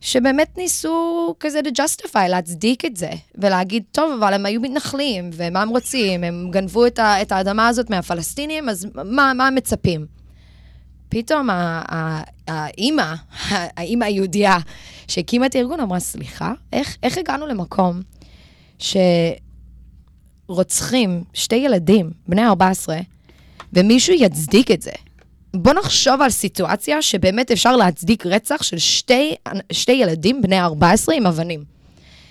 שבאמת 0.00 0.58
ניסו 0.58 1.34
כזה 1.40 1.60
to 1.60 1.80
justify, 1.80 2.28
להצדיק 2.28 2.84
את 2.84 2.96
זה, 2.96 3.10
ולהגיד, 3.34 3.82
טוב, 3.92 4.12
אבל 4.22 4.34
הם 4.34 4.46
היו 4.46 4.60
מתנחלים, 4.60 5.30
ומה 5.32 5.62
הם 5.62 5.68
רוצים? 5.68 6.24
הם 6.24 6.48
גנבו 6.50 6.86
את, 6.86 6.98
ה, 6.98 7.22
את 7.22 7.32
האדמה 7.32 7.68
הזאת 7.68 7.90
מהפלסטינים, 7.90 8.68
אז 8.68 8.86
מה, 8.94 9.32
מה 9.34 9.46
הם 9.46 9.54
מצפים? 9.54 10.06
פתאום 11.08 11.48
האימא, 12.48 13.14
האימא 13.76 14.04
היהודייה 14.04 14.58
שהקימה 15.08 15.46
את 15.46 15.54
הארגון, 15.54 15.80
אמרה, 15.80 16.00
סליחה, 16.00 16.52
איך, 16.72 16.96
איך 17.02 17.18
הגענו 17.18 17.46
למקום 17.46 18.00
שרוצחים 20.50 21.24
שתי 21.34 21.56
ילדים, 21.56 22.10
בני 22.28 22.46
14, 22.46 22.98
ומישהו 23.72 24.14
יצדיק 24.14 24.70
את 24.70 24.82
זה? 24.82 24.90
בוא 25.54 25.72
נחשוב 25.72 26.22
על 26.22 26.30
סיטואציה 26.30 27.02
שבאמת 27.02 27.50
אפשר 27.50 27.76
להצדיק 27.76 28.26
רצח 28.26 28.62
של 28.62 28.78
שתי, 28.78 29.34
שתי 29.72 29.92
ילדים 29.92 30.42
בני 30.42 30.60
14 30.60 31.14
עם 31.14 31.26
אבנים. 31.26 31.64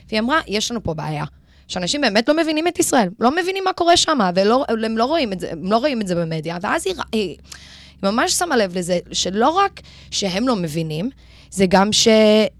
והיא 0.09 0.19
אמרה, 0.19 0.39
יש 0.47 0.71
לנו 0.71 0.83
פה 0.83 0.93
בעיה. 0.93 1.25
שאנשים 1.67 2.01
באמת 2.01 2.29
לא 2.29 2.37
מבינים 2.37 2.67
את 2.67 2.79
ישראל, 2.79 3.09
לא 3.19 3.31
מבינים 3.35 3.63
מה 3.63 3.73
קורה 3.73 3.97
שם, 3.97 4.19
והם 4.35 4.47
לא 4.47 4.65
זה, 5.39 5.51
לא 5.61 5.77
רואים 5.77 6.01
את 6.01 6.07
זה 6.07 6.15
במדיה, 6.15 6.57
ואז 6.61 6.87
היא, 6.87 6.95
היא, 7.11 7.37
היא 8.01 8.11
ממש 8.11 8.33
שמה 8.33 8.57
לב 8.57 8.77
לזה, 8.77 8.99
שלא 9.11 9.49
רק 9.49 9.81
שהם 10.11 10.47
לא 10.47 10.55
מבינים, 10.55 11.09
זה 11.51 11.65
גם 11.69 11.93
ש, 11.93 12.07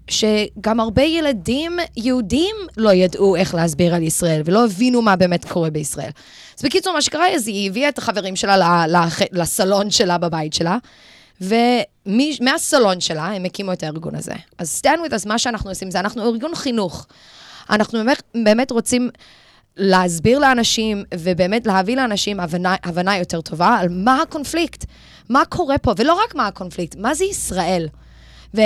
שגם 0.08 0.80
הרבה 0.80 1.02
ילדים 1.02 1.72
יהודים 1.96 2.56
לא 2.76 2.92
ידעו 2.92 3.36
איך 3.36 3.54
להסביר 3.54 3.94
על 3.94 4.02
ישראל, 4.02 4.42
ולא 4.44 4.64
הבינו 4.64 5.02
מה 5.02 5.16
באמת 5.16 5.44
קורה 5.44 5.70
בישראל. 5.70 6.10
אז 6.58 6.64
בקיצור, 6.64 6.92
מה 6.92 7.02
שקרה, 7.02 7.28
אז 7.34 7.48
היא 7.48 7.70
הביאה 7.70 7.88
את 7.88 7.98
החברים 7.98 8.36
שלה 8.36 8.84
לסלון 9.32 9.90
שלה 9.90 10.18
בבית 10.18 10.52
שלה, 10.52 10.78
ומהסלון 11.40 13.00
שלה 13.00 13.26
הם 13.26 13.44
הקימו 13.44 13.72
את 13.72 13.82
הארגון 13.82 14.14
הזה. 14.14 14.34
אז 14.58 14.82
stand 14.84 15.08
with 15.08 15.12
us, 15.12 15.28
מה 15.28 15.38
שאנחנו 15.38 15.70
עושים 15.70 15.90
זה, 15.90 16.00
אנחנו 16.00 16.22
ארגון 16.22 16.54
חינוך. 16.54 17.06
אנחנו 17.70 17.98
באמת, 17.98 18.22
באמת 18.44 18.70
רוצים 18.70 19.10
להסביר 19.76 20.38
לאנשים, 20.38 21.04
ובאמת 21.14 21.66
להביא 21.66 21.96
לאנשים 21.96 22.40
הבנה, 22.40 22.76
הבנה 22.84 23.18
יותר 23.18 23.40
טובה 23.40 23.76
על 23.80 23.88
מה 23.90 24.22
הקונפליקט. 24.22 24.84
מה 25.30 25.44
קורה 25.44 25.78
פה, 25.78 25.92
ולא 25.96 26.14
רק 26.24 26.34
מה 26.34 26.46
הקונפליקט, 26.46 26.96
מה 26.96 27.14
זה 27.14 27.24
ישראל, 27.24 27.88
ו, 28.54 28.60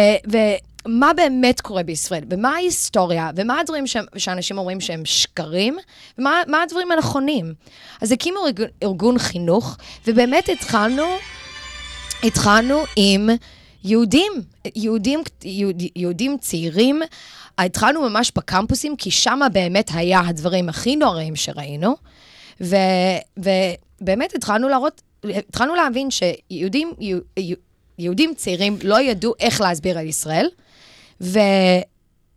ומה 0.86 1.12
באמת 1.16 1.60
קורה 1.60 1.82
בישראל, 1.82 2.24
ומה 2.30 2.54
ההיסטוריה, 2.54 3.30
ומה 3.36 3.60
הדברים 3.60 3.86
ש, 3.86 3.96
שאנשים 4.16 4.58
אומרים 4.58 4.80
שהם 4.80 5.04
שקרים, 5.04 5.76
ומה 6.18 6.62
הדברים 6.62 6.92
הנכונים. 6.92 7.54
אז 8.00 8.12
הקימו 8.12 8.38
ארגון, 8.46 8.66
ארגון 8.82 9.18
חינוך, 9.18 9.76
ובאמת 10.06 10.48
התחלנו, 10.48 11.04
התחלנו 12.22 12.82
עם 12.96 13.30
יהודים, 13.84 14.32
יהודים, 14.76 15.22
יהוד, 15.44 15.82
יהודים 15.96 16.36
צעירים. 16.40 17.02
התחלנו 17.58 18.02
ממש 18.02 18.32
בקמפוסים, 18.36 18.96
כי 18.96 19.10
שם 19.10 19.40
באמת 19.52 19.90
היה 19.94 20.20
הדברים 20.20 20.68
הכי 20.68 20.96
נוראים 20.96 21.36
שראינו, 21.36 21.96
ו, 22.60 22.76
ובאמת 23.36 24.34
התחלנו 24.34 24.68
להראות 24.68 25.02
התחלנו 25.24 25.74
להבין 25.74 26.08
שיהודים 26.10 26.92
יהודים 27.98 28.34
צעירים 28.34 28.78
לא 28.82 29.00
ידעו 29.00 29.34
איך 29.40 29.60
להסביר 29.60 29.98
על 29.98 30.06
ישראל, 30.06 30.48
ו, 31.20 31.38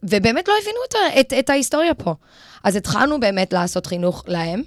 ובאמת 0.04 0.48
לא 0.48 0.54
הבינו 0.62 0.80
את, 0.90 0.96
את, 1.20 1.34
את 1.40 1.50
ההיסטוריה 1.50 1.94
פה. 1.94 2.16
אז 2.64 2.76
התחלנו 2.76 3.20
באמת 3.20 3.54
לעשות 3.54 3.86
חינוך 3.86 4.24
להם, 4.28 4.62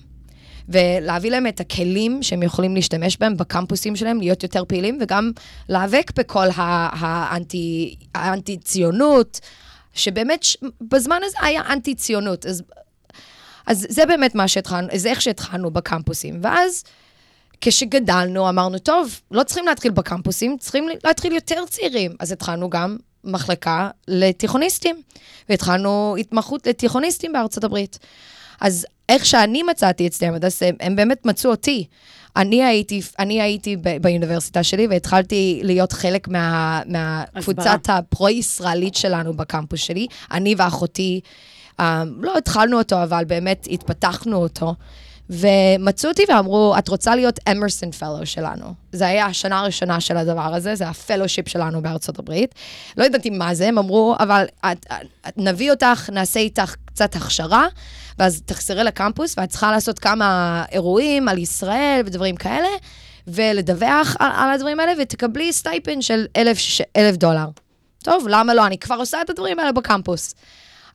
ולהביא 0.68 1.30
להם 1.30 1.46
את 1.46 1.60
הכלים 1.60 2.22
שהם 2.22 2.42
יכולים 2.42 2.74
להשתמש 2.74 3.16
בהם 3.16 3.36
בקמפוסים 3.36 3.96
שלהם, 3.96 4.20
להיות 4.20 4.42
יותר 4.42 4.64
פעילים, 4.64 4.98
וגם 5.00 5.30
להיאבק 5.68 6.10
בכל 6.16 6.46
האנטי, 6.56 7.94
האנטי-ציונות, 8.14 9.40
שבאמת 9.94 10.42
ש... 10.42 10.56
בזמן 10.80 11.20
הזה 11.24 11.36
היה 11.42 11.62
אנטי-ציונות. 11.72 12.46
אז, 12.46 12.62
אז 13.66 13.86
זה 13.88 14.06
באמת 14.06 14.34
מה 14.34 14.48
שהתחלנו, 14.48 14.88
זה 14.94 15.10
איך 15.10 15.22
שהתחלנו 15.22 15.70
בקמפוסים. 15.70 16.40
ואז 16.42 16.84
כשגדלנו, 17.60 18.48
אמרנו, 18.48 18.78
טוב, 18.78 19.20
לא 19.30 19.42
צריכים 19.42 19.66
להתחיל 19.66 19.92
בקמפוסים, 19.92 20.56
צריכים 20.58 20.88
להתחיל 21.04 21.32
יותר 21.32 21.64
צעירים. 21.68 22.12
אז 22.20 22.32
התחלנו 22.32 22.70
גם 22.70 22.96
מחלקה 23.24 23.90
לתיכוניסטים, 24.08 25.02
והתחלנו 25.48 26.16
התמחות 26.20 26.66
לתיכוניסטים 26.66 27.32
בארצות 27.32 27.64
הברית. 27.64 27.98
אז 28.60 28.86
איך 29.08 29.26
שאני 29.26 29.62
מצאתי 29.62 30.06
את 30.06 30.12
StandWithUs, 30.12 30.52
הם, 30.60 30.74
הם 30.80 30.96
באמת 30.96 31.26
מצאו 31.26 31.50
אותי. 31.50 31.86
אני 32.36 32.64
הייתי, 32.64 33.00
אני 33.18 33.42
הייתי 33.42 33.76
באוניברסיטה 34.00 34.62
שלי 34.62 34.86
והתחלתי 34.86 35.60
להיות 35.64 35.92
חלק 35.92 36.28
מה, 36.28 36.82
מהקבוצת 36.86 37.80
הפרו-ישראלית 37.88 38.94
שלנו 38.94 39.34
בקמפוס 39.34 39.80
שלי. 39.80 40.06
אני 40.30 40.54
ואחותי, 40.58 41.20
um, 41.80 41.82
לא 42.18 42.38
התחלנו 42.38 42.78
אותו, 42.78 43.02
אבל 43.02 43.24
באמת 43.24 43.66
התפתחנו 43.70 44.36
אותו. 44.36 44.74
ומצאו 45.30 46.10
אותי 46.10 46.22
ואמרו, 46.28 46.74
את 46.78 46.88
רוצה 46.88 47.14
להיות 47.14 47.40
Emerson 47.50 47.90
fellow 47.90 48.26
שלנו. 48.26 48.74
זה 48.92 49.06
היה 49.06 49.26
השנה 49.26 49.60
הראשונה 49.60 50.00
של 50.00 50.16
הדבר 50.16 50.54
הזה, 50.54 50.74
זה 50.74 50.88
ה 50.88 50.94
fellowship 50.94 51.48
שלנו 51.48 51.82
בארצות 51.82 52.18
הברית. 52.18 52.54
לא 52.96 53.04
ידעתי 53.04 53.30
מה 53.30 53.54
זה, 53.54 53.68
הם 53.68 53.78
אמרו, 53.78 54.14
אבל 54.18 54.44
את, 54.60 54.86
את, 55.28 55.32
נביא 55.36 55.70
אותך, 55.70 56.10
נעשה 56.12 56.40
איתך 56.40 56.74
קצת 56.84 57.16
הכשרה, 57.16 57.66
ואז 58.18 58.42
תחזרי 58.46 58.84
לקמפוס, 58.84 59.34
ואת 59.38 59.48
צריכה 59.48 59.70
לעשות 59.70 59.98
כמה 59.98 60.64
אירועים 60.72 61.28
על 61.28 61.38
ישראל 61.38 62.02
ודברים 62.06 62.36
כאלה, 62.36 62.68
ולדווח 63.26 64.16
על, 64.18 64.30
על 64.34 64.50
הדברים 64.50 64.80
האלה, 64.80 64.92
ותקבלי 64.98 65.52
סטייפן 65.52 66.02
של 66.02 66.26
אלף, 66.36 66.58
אלף 66.96 67.16
דולר. 67.16 67.46
טוב, 68.02 68.26
למה 68.28 68.54
לא? 68.54 68.66
אני 68.66 68.78
כבר 68.78 68.96
עושה 68.96 69.22
את 69.22 69.30
הדברים 69.30 69.58
האלה 69.58 69.72
בקמפוס. 69.72 70.34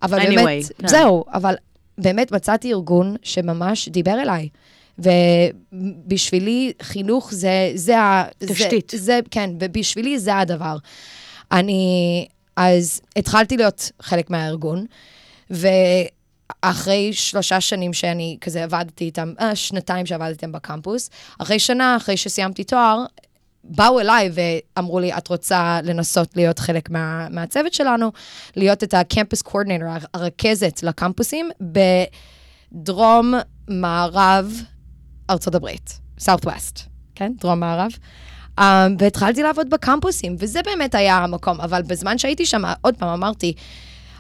אבל 0.02 0.20
anyway, 0.20 0.36
באמת, 0.36 0.64
כן. 0.82 0.88
זהו, 0.88 1.24
אבל 1.34 1.56
באמת 1.98 2.32
מצאתי 2.32 2.74
ארגון 2.74 3.16
שממש 3.24 3.90
דיבר 3.90 4.22
אליי. 4.22 4.50
ובשבילי 5.00 6.74
חינוך 6.82 7.34
זה, 7.34 7.72
זה. 7.76 7.96
תשתית. 8.40 8.90
זה, 8.90 8.98
זה, 8.98 9.20
כן, 9.32 9.50
ובשבילי 9.60 10.20
זה 10.20 10.38
הדבר. 10.38 10.78
אני, 11.52 12.26
אז 12.56 13.02
התחלתי 13.16 13.58
להיות 13.58 13.92
חלק 14.02 14.30
מהארגון, 14.30 14.86
ואחרי 15.50 17.14
שלושה 17.14 17.62
שנים 17.62 17.94
שאני 17.94 18.38
כזה 18.42 18.64
עבדתי 18.64 19.06
איתם, 19.06 19.34
אה, 19.40 19.56
שנתיים 19.56 20.06
שעבדתי 20.06 20.32
איתם 20.32 20.52
בקמפוס, 20.52 21.10
אחרי 21.40 21.60
שנה, 21.60 21.98
אחרי 21.98 22.18
שסיימתי 22.18 22.64
תואר, 22.64 23.06
באו 23.70 24.00
אליי 24.00 24.30
ואמרו 24.34 25.00
לי, 25.00 25.14
את 25.14 25.28
רוצה 25.28 25.80
לנסות 25.84 26.36
להיות 26.36 26.60
חלק 26.60 26.90
מה, 26.90 27.28
מהצוות 27.30 27.74
שלנו, 27.74 28.12
להיות 28.56 28.84
את 28.84 28.94
הקמפוס 28.94 29.42
קורדינטור, 29.42 29.90
הרכזת 30.14 30.80
לקמפוסים 30.84 31.50
בדרום 32.72 33.34
מערב 33.68 34.54
ארצות 35.30 35.56
הברית, 35.56 36.00
Southwest, 36.22 36.80
כן? 37.16 37.32
דרום 37.40 37.60
מערב. 37.60 37.92
Um, 38.60 38.64
והתחלתי 39.00 39.44
לעבוד 39.44 39.70
בקמפוסים, 39.70 40.36
וזה 40.40 40.60
באמת 40.66 40.96
היה 40.96 41.18
המקום, 41.18 41.62
אבל 41.62 41.82
בזמן 41.82 42.18
שהייתי 42.18 42.46
שם, 42.46 42.62
עוד 42.82 42.96
פעם 42.98 43.10
אמרתי, 43.10 43.54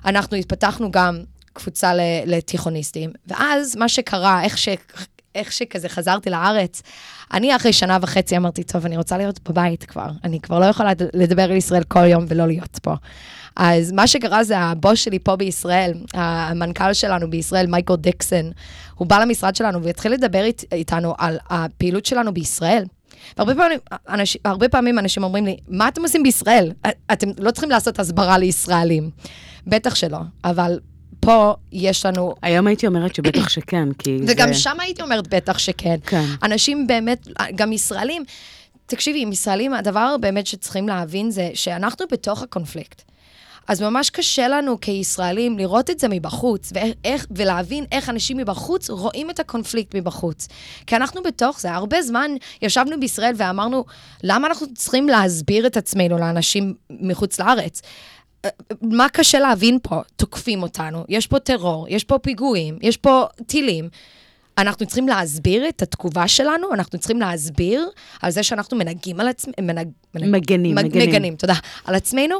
אנחנו 0.06 0.38
התפתחנו 0.38 0.92
גם 0.92 1.24
קבוצה 1.54 1.92
לתיכוניסטים, 2.26 3.12
ואז 3.28 3.76
מה 3.76 3.90
שקרה, 3.90 4.44
איך, 4.44 4.58
ש- 4.58 4.70
איך 5.36 5.52
שכזה 5.52 5.90
חזרתי 5.90 6.30
לארץ, 6.30 6.82
אני 7.34 7.56
אחרי 7.56 7.74
שנה 7.74 7.98
וחצי 8.02 8.38
אמרתי, 8.38 8.64
טוב, 8.64 8.86
אני 8.86 8.98
רוצה 8.98 9.18
להיות 9.18 9.50
בבית 9.50 9.84
כבר, 9.84 10.08
אני 10.24 10.40
כבר 10.40 10.60
לא 10.60 10.66
יכולה 10.66 10.92
לדבר 11.14 11.44
על 11.44 11.52
ישראל 11.52 11.84
כל 11.84 12.06
יום 12.06 12.26
ולא 12.28 12.48
להיות 12.48 12.80
פה. 12.82 12.94
אז 13.56 13.92
מה 13.92 14.08
שקרה 14.08 14.44
זה 14.44 14.58
הבוס 14.58 15.00
שלי 15.00 15.20
פה 15.20 15.36
בישראל, 15.36 15.94
המנכ"ל 16.14 16.94
שלנו 16.94 17.30
בישראל, 17.30 17.68
מייקל 17.68 17.96
דיקסון, 17.96 18.52
הוא 18.96 19.08
בא 19.08 19.20
למשרד 19.20 19.56
שלנו 19.56 19.84
והתחיל 19.84 20.14
לדבר 20.14 20.44
אית, 20.44 20.64
איתנו 20.72 21.14
על 21.18 21.38
הפעילות 21.50 22.06
שלנו 22.06 22.34
בישראל. 22.34 22.84
והרבה 23.38 23.56
פעמים, 23.56 23.80
אנשים, 24.10 24.42
הרבה 24.46 24.70
פעמים 24.70 25.00
אנשים 25.00 25.24
אומרים 25.24 25.46
לי, 25.46 25.58
מה 25.68 25.88
אתם 25.88 26.02
עושים 26.02 26.24
בישראל? 26.24 26.72
אתם 27.12 27.28
לא 27.40 27.52
צריכים 27.52 27.70
לעשות 27.70 28.00
הסברה 28.00 28.38
לישראלים. 28.38 29.10
בטח 29.68 29.96
שלא, 29.96 30.20
אבל 30.44 30.80
פה 31.26 31.54
יש 31.72 32.06
לנו... 32.06 32.36
היום 32.42 32.68
הייתי 32.68 32.88
אומרת 32.88 33.16
שבטח 33.16 33.50
שכן, 33.50 33.94
כי 33.94 34.20
וגם 34.28 34.48
זה... 34.48 34.54
שם 34.54 34.80
הייתי 34.80 35.02
אומרת 35.02 35.28
בטח 35.28 35.58
שכן. 35.58 35.96
כן. 36.06 36.26
אנשים 36.44 36.88
באמת, 36.88 37.28
גם 37.56 37.74
ישראלים, 37.74 38.24
תקשיבי, 38.86 39.22
עם 39.22 39.32
ישראלים, 39.32 39.74
הדבר 39.74 40.16
באמת 40.20 40.48
שצריכים 40.48 40.88
להבין 40.88 41.32
זה 41.32 41.50
שאנחנו 41.54 42.06
בתוך 42.12 42.42
הקונפליקט. 42.42 43.02
אז 43.68 43.82
ממש 43.82 44.10
קשה 44.10 44.48
לנו 44.48 44.80
כישראלים 44.82 45.58
לראות 45.58 45.90
את 45.90 46.00
זה 46.00 46.08
מבחוץ, 46.08 46.74
ואיך, 46.76 47.26
ולהבין 47.32 47.86
איך 47.92 48.10
אנשים 48.10 48.38
מבחוץ 48.38 48.90
רואים 48.90 49.30
את 49.30 49.40
הקונפליקט 49.40 49.96
מבחוץ. 49.96 50.48
כי 50.88 50.96
אנחנו 50.96 51.24
בתוך 51.24 51.60
זה. 51.60 51.72
הרבה 51.72 52.02
זמן 52.02 52.32
ישבנו 52.62 53.00
בישראל 53.00 53.34
ואמרנו, 53.38 53.86
למה 54.24 54.48
אנחנו 54.48 54.68
צריכים 54.76 55.10
להסביר 55.10 55.68
את 55.68 55.78
עצמנו 55.78 56.18
לאנשים 56.18 56.74
מחוץ 56.90 57.40
לארץ? 57.40 57.82
מה 58.82 59.10
קשה 59.10 59.40
להבין 59.40 59.80
פה? 59.84 60.02
תוקפים 60.16 60.64
אותנו, 60.64 61.06
יש 61.10 61.28
פה 61.28 61.40
טרור, 61.40 61.86
יש 61.90 62.04
פה 62.04 62.18
פיגועים, 62.18 62.78
יש 62.82 62.98
פה 62.98 63.26
טילים. 63.48 63.90
אנחנו 64.58 64.86
צריכים 64.86 65.08
להסביר 65.08 65.70
את 65.70 65.82
התגובה 65.82 66.28
שלנו, 66.28 66.74
אנחנו 66.74 67.00
צריכים 67.00 67.20
להסביר 67.20 67.90
על 68.22 68.32
זה 68.32 68.44
שאנחנו 68.44 68.78
מנהגים 68.78 69.20
על 69.20 69.28
עצמנו, 69.28 69.56
מנהג, 69.62 69.88
מגנים, 70.16 70.76
מג, 70.76 70.86
מגנים. 70.86 71.10
מגנים, 71.10 71.36
תודה, 71.36 71.54
על 71.86 71.96
עצמנו. 71.96 72.36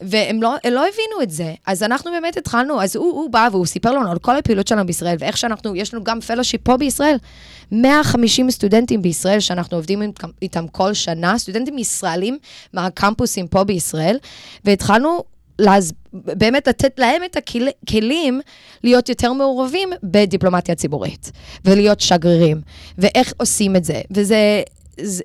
והם 0.00 0.42
לא, 0.42 0.54
לא 0.70 0.80
הבינו 0.80 1.22
את 1.22 1.30
זה. 1.30 1.54
אז 1.66 1.82
אנחנו 1.82 2.10
באמת 2.10 2.36
התחלנו, 2.36 2.82
אז 2.82 2.96
הוא, 2.96 3.12
הוא 3.12 3.30
בא 3.30 3.48
והוא 3.52 3.66
סיפר 3.66 3.92
לנו 3.92 4.10
על 4.10 4.18
כל 4.18 4.36
הפעילות 4.36 4.68
שלנו 4.68 4.86
בישראל, 4.86 5.16
ואיך 5.20 5.36
שאנחנו, 5.36 5.76
יש 5.76 5.94
לנו 5.94 6.04
גם 6.04 6.20
פלושיפ 6.20 6.60
פה 6.62 6.76
בישראל. 6.76 7.16
150 7.72 8.50
סטודנטים 8.50 9.02
בישראל 9.02 9.40
שאנחנו 9.40 9.76
עובדים 9.76 10.02
איתם, 10.42 10.68
כל 10.68 10.94
שנה, 10.94 11.38
סטודנטים 11.38 11.78
ישראלים 11.78 12.38
מהקמפוסים 12.72 13.46
פה 13.48 13.64
בישראל, 13.64 14.18
והתחלנו 14.64 15.24
להז... 15.58 15.92
באמת 16.12 16.68
לתת 16.68 16.98
להם 16.98 17.24
את 17.24 17.36
הכלים 17.36 18.40
להיות 18.84 19.08
יותר 19.08 19.32
מעורבים 19.32 19.88
בדיפלומטיה 20.02 20.74
ציבורית, 20.74 21.32
ולהיות 21.64 22.00
שגרירים, 22.00 22.60
ואיך 22.98 23.32
עושים 23.36 23.76
את 23.76 23.84
זה. 23.84 24.00
וזה... 24.10 24.62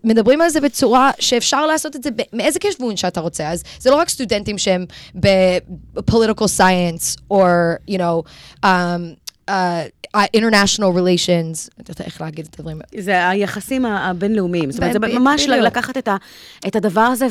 מדברים 0.03 0.41
על 0.41 0.49
זה 0.49 0.61
בצורה 0.61 1.11
שאפשר 1.19 1.65
לעשות 1.65 1.95
את 1.95 2.03
זה 2.03 2.09
מאיזה 2.33 2.59
כיוון 2.59 2.97
שאתה 2.97 3.19
רוצה. 3.19 3.49
אז 3.49 3.63
זה 3.79 3.89
לא 3.89 3.95
רק 3.95 4.09
סטודנטים 4.09 4.57
שהם 4.57 4.85
ב-political 5.19 6.45
science, 6.57 7.33
or, 7.33 7.77
you 7.89 7.97
know, 7.97 8.23
um, 8.65 8.69
uh, 9.49 9.53
international 10.37 10.91
relations, 10.93 11.69
אני 11.77 11.85
יודעת 11.89 12.01
איך 12.01 12.21
להגיד 12.21 12.47
את 12.49 12.59
הדברים. 12.59 12.79
זה 12.97 13.29
היחסים 13.29 13.85
הבינלאומיים. 13.85 14.71
זאת 14.71 14.81
אומרת, 14.81 14.93
זה 14.93 15.19
ממש. 15.19 15.45
לקחת 15.45 15.97
את, 15.97 16.07
ה, 16.07 16.15
את 16.67 16.75
הדבר 16.75 17.01
הזה 17.01 17.27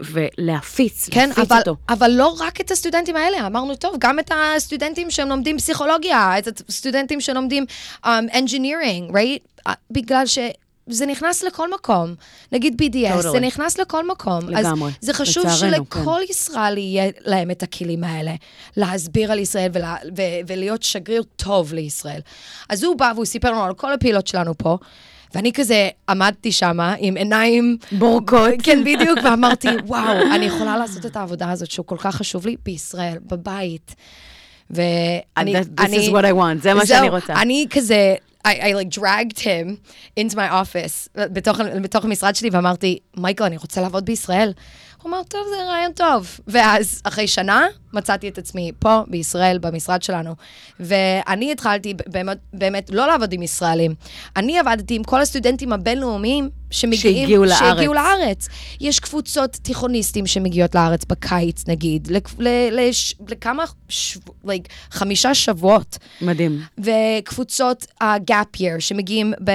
ולהפיץ, 0.00 1.08
כן, 1.10 1.28
להפיץ 1.28 1.52
אבל, 1.52 1.58
אותו. 1.58 1.76
אבל 1.88 2.10
לא 2.10 2.36
רק 2.40 2.60
את 2.60 2.70
הסטודנטים 2.70 3.16
האלה, 3.16 3.46
אמרנו, 3.46 3.74
טוב, 3.74 3.96
גם 3.98 4.18
את 4.18 4.30
הסטודנטים 4.34 5.10
שהם 5.10 5.28
לומדים 5.28 5.58
פסיכולוגיה, 5.58 6.38
את 6.38 6.62
הסטודנטים 6.68 7.20
שלומדים 7.20 7.64
um, 8.04 8.08
engineering, 8.32 9.12
right? 9.12 9.68
Uh, 9.68 9.72
בגלל 9.90 10.26
ש... 10.26 10.38
זה 10.86 11.06
נכנס 11.06 11.42
לכל 11.42 11.74
מקום. 11.74 12.14
נגיד 12.52 12.82
BDS. 12.82 13.20
זה 13.20 13.40
נכנס 13.40 13.78
לכל 13.78 14.08
מקום. 14.08 14.48
לגמרי, 14.48 14.88
אז 14.88 14.94
זה 15.00 15.12
חשוב 15.14 15.46
לצערנו, 15.46 15.74
שלכל 15.76 16.20
כן. 16.26 16.32
ישראלי 16.32 16.80
יהיה 16.80 17.10
להם 17.24 17.50
את 17.50 17.62
הכלים 17.62 18.04
האלה, 18.04 18.34
להסביר 18.76 19.32
על 19.32 19.38
ישראל 19.38 19.70
ולה, 19.72 19.96
ו, 20.16 20.22
ולהיות 20.46 20.82
שגריר 20.82 21.22
טוב 21.36 21.72
לישראל. 21.72 22.20
אז 22.68 22.84
הוא 22.84 22.96
בא 22.96 23.12
והוא 23.14 23.24
סיפר 23.24 23.50
לנו 23.50 23.64
על 23.64 23.74
כל 23.74 23.92
הפעילות 23.92 24.26
שלנו 24.26 24.58
פה. 24.58 24.78
ואני 25.34 25.52
כזה 25.52 25.88
עמדתי 26.08 26.52
שם 26.52 26.78
עם 26.98 27.16
עיניים... 27.16 27.76
בורקות. 27.92 28.50
כן, 28.62 28.84
בדיוק, 28.84 29.18
ואמרתי, 29.24 29.68
וואו, 29.86 30.12
אני 30.34 30.44
יכולה 30.44 30.76
לעשות 30.76 31.06
את 31.06 31.16
העבודה 31.16 31.50
הזאת 31.50 31.70
שהוא 31.70 31.86
כל 31.86 31.96
כך 31.98 32.16
חשוב 32.16 32.46
לי 32.46 32.56
בישראל, 32.64 33.18
בבית. 33.26 33.94
ואני... 34.70 35.60
That- 35.60 35.80
this 35.80 36.08
is 36.08 36.10
what 36.10 36.24
I 36.24 36.34
want, 36.34 36.62
זה 36.62 36.74
מה 36.74 36.86
שאני 36.86 37.08
רוצה. 37.08 37.32
אני 37.42 37.66
כזה, 37.70 38.14
I, 38.46 38.50
I 38.50 38.72
like 38.72 38.88
dragged 38.88 39.40
him 39.40 39.76
into 40.20 40.34
my 40.34 40.50
office, 40.50 41.08
בתוך, 41.14 41.60
בתוך 41.82 42.04
המשרד 42.04 42.34
שלי, 42.34 42.48
ואמרתי, 42.52 42.98
מייקל, 43.16 43.44
אני 43.44 43.56
רוצה 43.56 43.80
לעבוד 43.80 44.04
בישראל. 44.04 44.52
הוא 45.02 45.10
אמר, 45.10 45.22
טוב, 45.28 45.40
זה 45.50 45.64
רעיון 45.64 45.92
טוב. 45.92 46.40
ואז, 46.46 47.02
אחרי 47.04 47.28
שנה, 47.28 47.66
מצאתי 47.92 48.28
את 48.28 48.38
עצמי 48.38 48.72
פה, 48.78 49.02
בישראל, 49.06 49.58
במשרד 49.58 50.02
שלנו. 50.02 50.34
ואני 50.80 51.52
התחלתי 51.52 51.94
באמת, 52.06 52.38
באמת 52.52 52.90
לא 52.92 53.06
לעבוד 53.06 53.32
עם 53.32 53.42
ישראלים. 53.42 53.94
אני 54.36 54.58
עבדתי 54.58 54.94
עם 54.94 55.04
כל 55.04 55.20
הסטודנטים 55.20 55.72
הבינלאומיים 55.72 56.50
שמגיעים... 56.70 57.16
שהגיעו 57.18 57.44
לארץ. 57.44 57.58
שהגיעו 57.58 57.94
לארץ. 57.94 58.48
יש 58.80 59.00
קבוצות 59.00 59.50
תיכוניסטים 59.52 60.26
שמגיעות 60.26 60.74
לארץ 60.74 61.04
בקיץ, 61.04 61.64
נגיד, 61.68 62.08
לכ- 62.10 62.34
ל- 62.38 62.48
לש- 62.80 63.14
לכמה, 63.28 63.64
שב- 63.88 64.20
like, 64.46 64.68
חמישה 64.90 65.34
שבועות. 65.34 65.98
מדהים. 66.22 66.60
וקבוצות 66.78 67.86
ה-gap 68.00 68.56
year 68.56 68.80
שמגיעים 68.80 69.32
ב- 69.44 69.50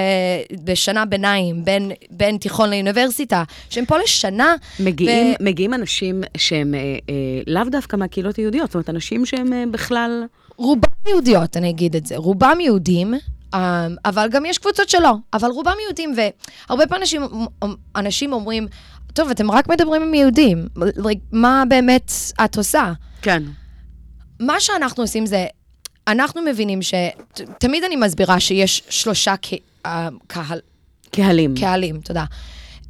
בשנה 0.64 1.04
ביניים, 1.04 1.64
בין, 1.64 1.90
בין 2.10 2.36
תיכון 2.36 2.70
לאוניברסיטה, 2.70 3.42
שהם 3.70 3.84
פה 3.84 3.98
לשנה. 3.98 4.54
מגיעים, 4.80 5.26
ו- 5.40 5.44
מגיעים 5.44 5.74
אנשים 5.74 6.22
שהם 6.36 6.74
אה, 6.74 6.80
אה, 6.80 6.94
לאו 7.46 7.62
דווקא 7.70 7.96
מהקהילות 7.96 8.36
היהודיות, 8.36 8.66
זאת 8.66 8.74
אומרת, 8.74 8.90
אנשים 8.90 9.26
שהם 9.26 9.52
אה, 9.52 9.64
בכלל... 9.70 10.24
רובם 10.58 10.80
יהודיות, 11.08 11.56
אני 11.56 11.70
אגיד 11.70 11.96
את 11.96 12.06
זה. 12.06 12.16
רובם 12.16 12.58
יהודים, 12.60 13.14
אבל 14.04 14.28
גם 14.30 14.44
יש 14.44 14.58
קבוצות 14.58 14.88
שלא. 14.88 15.14
אבל 15.32 15.50
רובם 15.50 15.74
יהודים, 15.84 16.14
והרבה 16.16 16.86
פעמים 16.86 17.02
אנשים, 17.02 17.22
אנשים 17.96 18.32
אומרים, 18.32 18.66
טוב, 19.12 19.30
אתם 19.30 19.50
רק 19.50 19.68
מדברים 19.68 20.02
עם 20.02 20.14
יהודים. 20.14 20.66
like, 20.78 21.20
מה 21.32 21.62
באמת 21.68 22.12
את 22.44 22.56
עושה? 22.56 22.92
כן. 23.22 23.42
מה 24.40 24.60
שאנחנו 24.60 25.02
עושים 25.02 25.26
זה, 25.26 25.46
אנחנו 26.08 26.42
מבינים 26.42 26.82
ש... 26.82 26.94
תמיד 27.58 27.84
אני 27.84 27.96
מסבירה 27.96 28.40
שיש 28.40 28.82
שלושה 28.88 29.36
ק... 29.36 29.46
אה, 29.86 30.08
קהל, 30.26 30.60
קהלים. 31.10 31.54
קהלים, 31.60 32.00
תודה. 32.00 32.24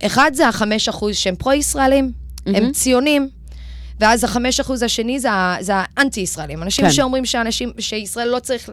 אחד 0.03 0.31
זה 0.35 0.49
החמש 0.49 0.89
אחוז 0.89 1.17
שהם 1.17 1.37
פרו-ישראלים, 1.37 2.13
הם 2.47 2.73
ציונים, 2.73 3.29
ואז 4.01 4.25
החמש 4.25 4.61
אחוז 4.61 4.83
השני 4.83 5.21
זה, 5.21 5.29
זה 5.61 5.73
האנטי-ישראלים. 5.77 6.63
אנשים 6.63 6.85
כן. 6.85 6.91
שאומרים 6.91 7.25
שאנשים, 7.27 7.73
שישראל 7.79 8.29
לא 8.29 8.39
צריך... 8.39 8.71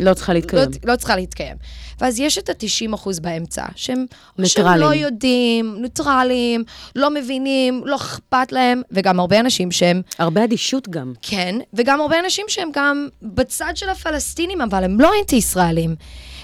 לא 0.00 0.14
צריכה 0.14 0.32
להתקיים. 0.32 0.62
לא, 0.62 0.92
לא 0.92 0.96
צריכה 0.96 1.16
להתקיים. 1.16 1.56
ואז 2.00 2.20
יש 2.20 2.38
את 2.38 2.48
ה-90 2.48 2.94
אחוז 2.94 3.20
באמצע, 3.20 3.64
שהם... 3.76 4.06
או 4.38 4.46
שהם 4.46 4.64
ניטרלים. 4.64 4.88
לא 4.88 4.94
יודעים, 4.94 5.76
ניטרלים, 5.80 6.64
לא 6.96 7.10
מבינים, 7.10 7.82
לא 7.84 7.96
אכפת 7.96 8.52
להם, 8.52 8.82
וגם 8.90 9.20
הרבה 9.20 9.40
אנשים 9.40 9.70
שהם... 9.70 10.02
הרבה 10.18 10.44
אדישות 10.44 10.88
גם. 10.88 11.12
כן, 11.22 11.54
וגם 11.74 12.00
הרבה 12.00 12.18
אנשים 12.18 12.46
שהם 12.48 12.68
גם 12.74 13.08
בצד 13.22 13.72
של 13.74 13.88
הפלסטינים, 13.88 14.60
אבל 14.60 14.84
הם 14.84 15.00
לא 15.00 15.10
אנטי-ישראלים. 15.20 15.94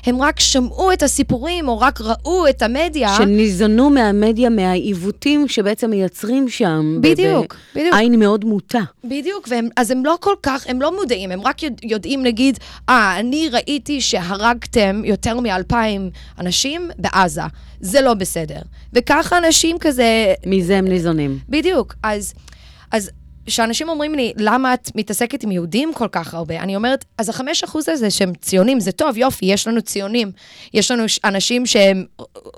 הם 0.06 0.22
רק 0.22 0.40
שמעו 0.40 0.92
את 0.92 1.02
הסיפורים, 1.02 1.68
או 1.68 1.80
רק 1.80 2.00
ראו 2.00 2.48
את 2.48 2.62
המדיה. 2.62 3.14
שניזונו 3.16 3.90
מהמדיה, 3.90 4.50
מהעיוותים 4.50 5.48
שבעצם 5.48 5.90
מייצרים 5.90 6.48
שם. 6.48 6.98
ב- 7.00 7.06
בדיוק, 7.10 7.56
בדיוק. 7.74 7.94
בעין 7.94 8.18
מאוד 8.18 8.44
מוטה. 8.44 8.80
בדיוק, 9.04 9.48
והם, 9.50 9.68
אז 9.76 9.90
הם 9.90 10.04
לא 10.04 10.16
כל 10.20 10.34
כך, 10.42 10.64
הם 10.68 10.82
לא 10.82 10.96
מודעים, 10.96 11.30
הם 11.30 11.40
רק 11.40 11.62
יודע, 11.62 11.76
יודעים 11.82 12.24
להגיד, 12.24 12.58
אה, 12.88 13.16
אני 13.18 13.48
ראיתי 13.52 14.00
שהרגתם 14.00 15.02
יותר 15.04 15.40
מאלפיים 15.40 16.10
אנשים 16.38 16.88
בעזה, 16.98 17.42
זה 17.80 18.00
לא 18.00 18.14
בסדר. 18.14 18.60
וככה 18.92 19.38
אנשים 19.38 19.76
כזה, 19.80 20.34
מזה 20.46 20.78
הם 20.78 20.84
ניזונים. 20.88 21.38
בדיוק, 21.48 21.94
אז, 22.02 22.34
אז 22.92 23.10
כשאנשים 23.46 23.88
אומרים 23.88 24.14
לי, 24.14 24.32
למה 24.36 24.74
את 24.74 24.90
מתעסקת 24.94 25.42
עם 25.42 25.52
יהודים 25.52 25.92
כל 25.94 26.08
כך 26.12 26.34
הרבה? 26.34 26.60
אני 26.60 26.76
אומרת, 26.76 27.04
אז 27.18 27.28
החמש 27.28 27.64
אחוז 27.64 27.88
הזה 27.88 28.10
שהם 28.10 28.32
ציונים, 28.40 28.80
זה 28.80 28.92
טוב, 28.92 29.16
יופי, 29.16 29.46
יש 29.46 29.68
לנו 29.68 29.82
ציונים. 29.82 30.32
יש 30.74 30.90
לנו 30.90 31.04
אנשים 31.24 31.66
שהם 31.66 32.04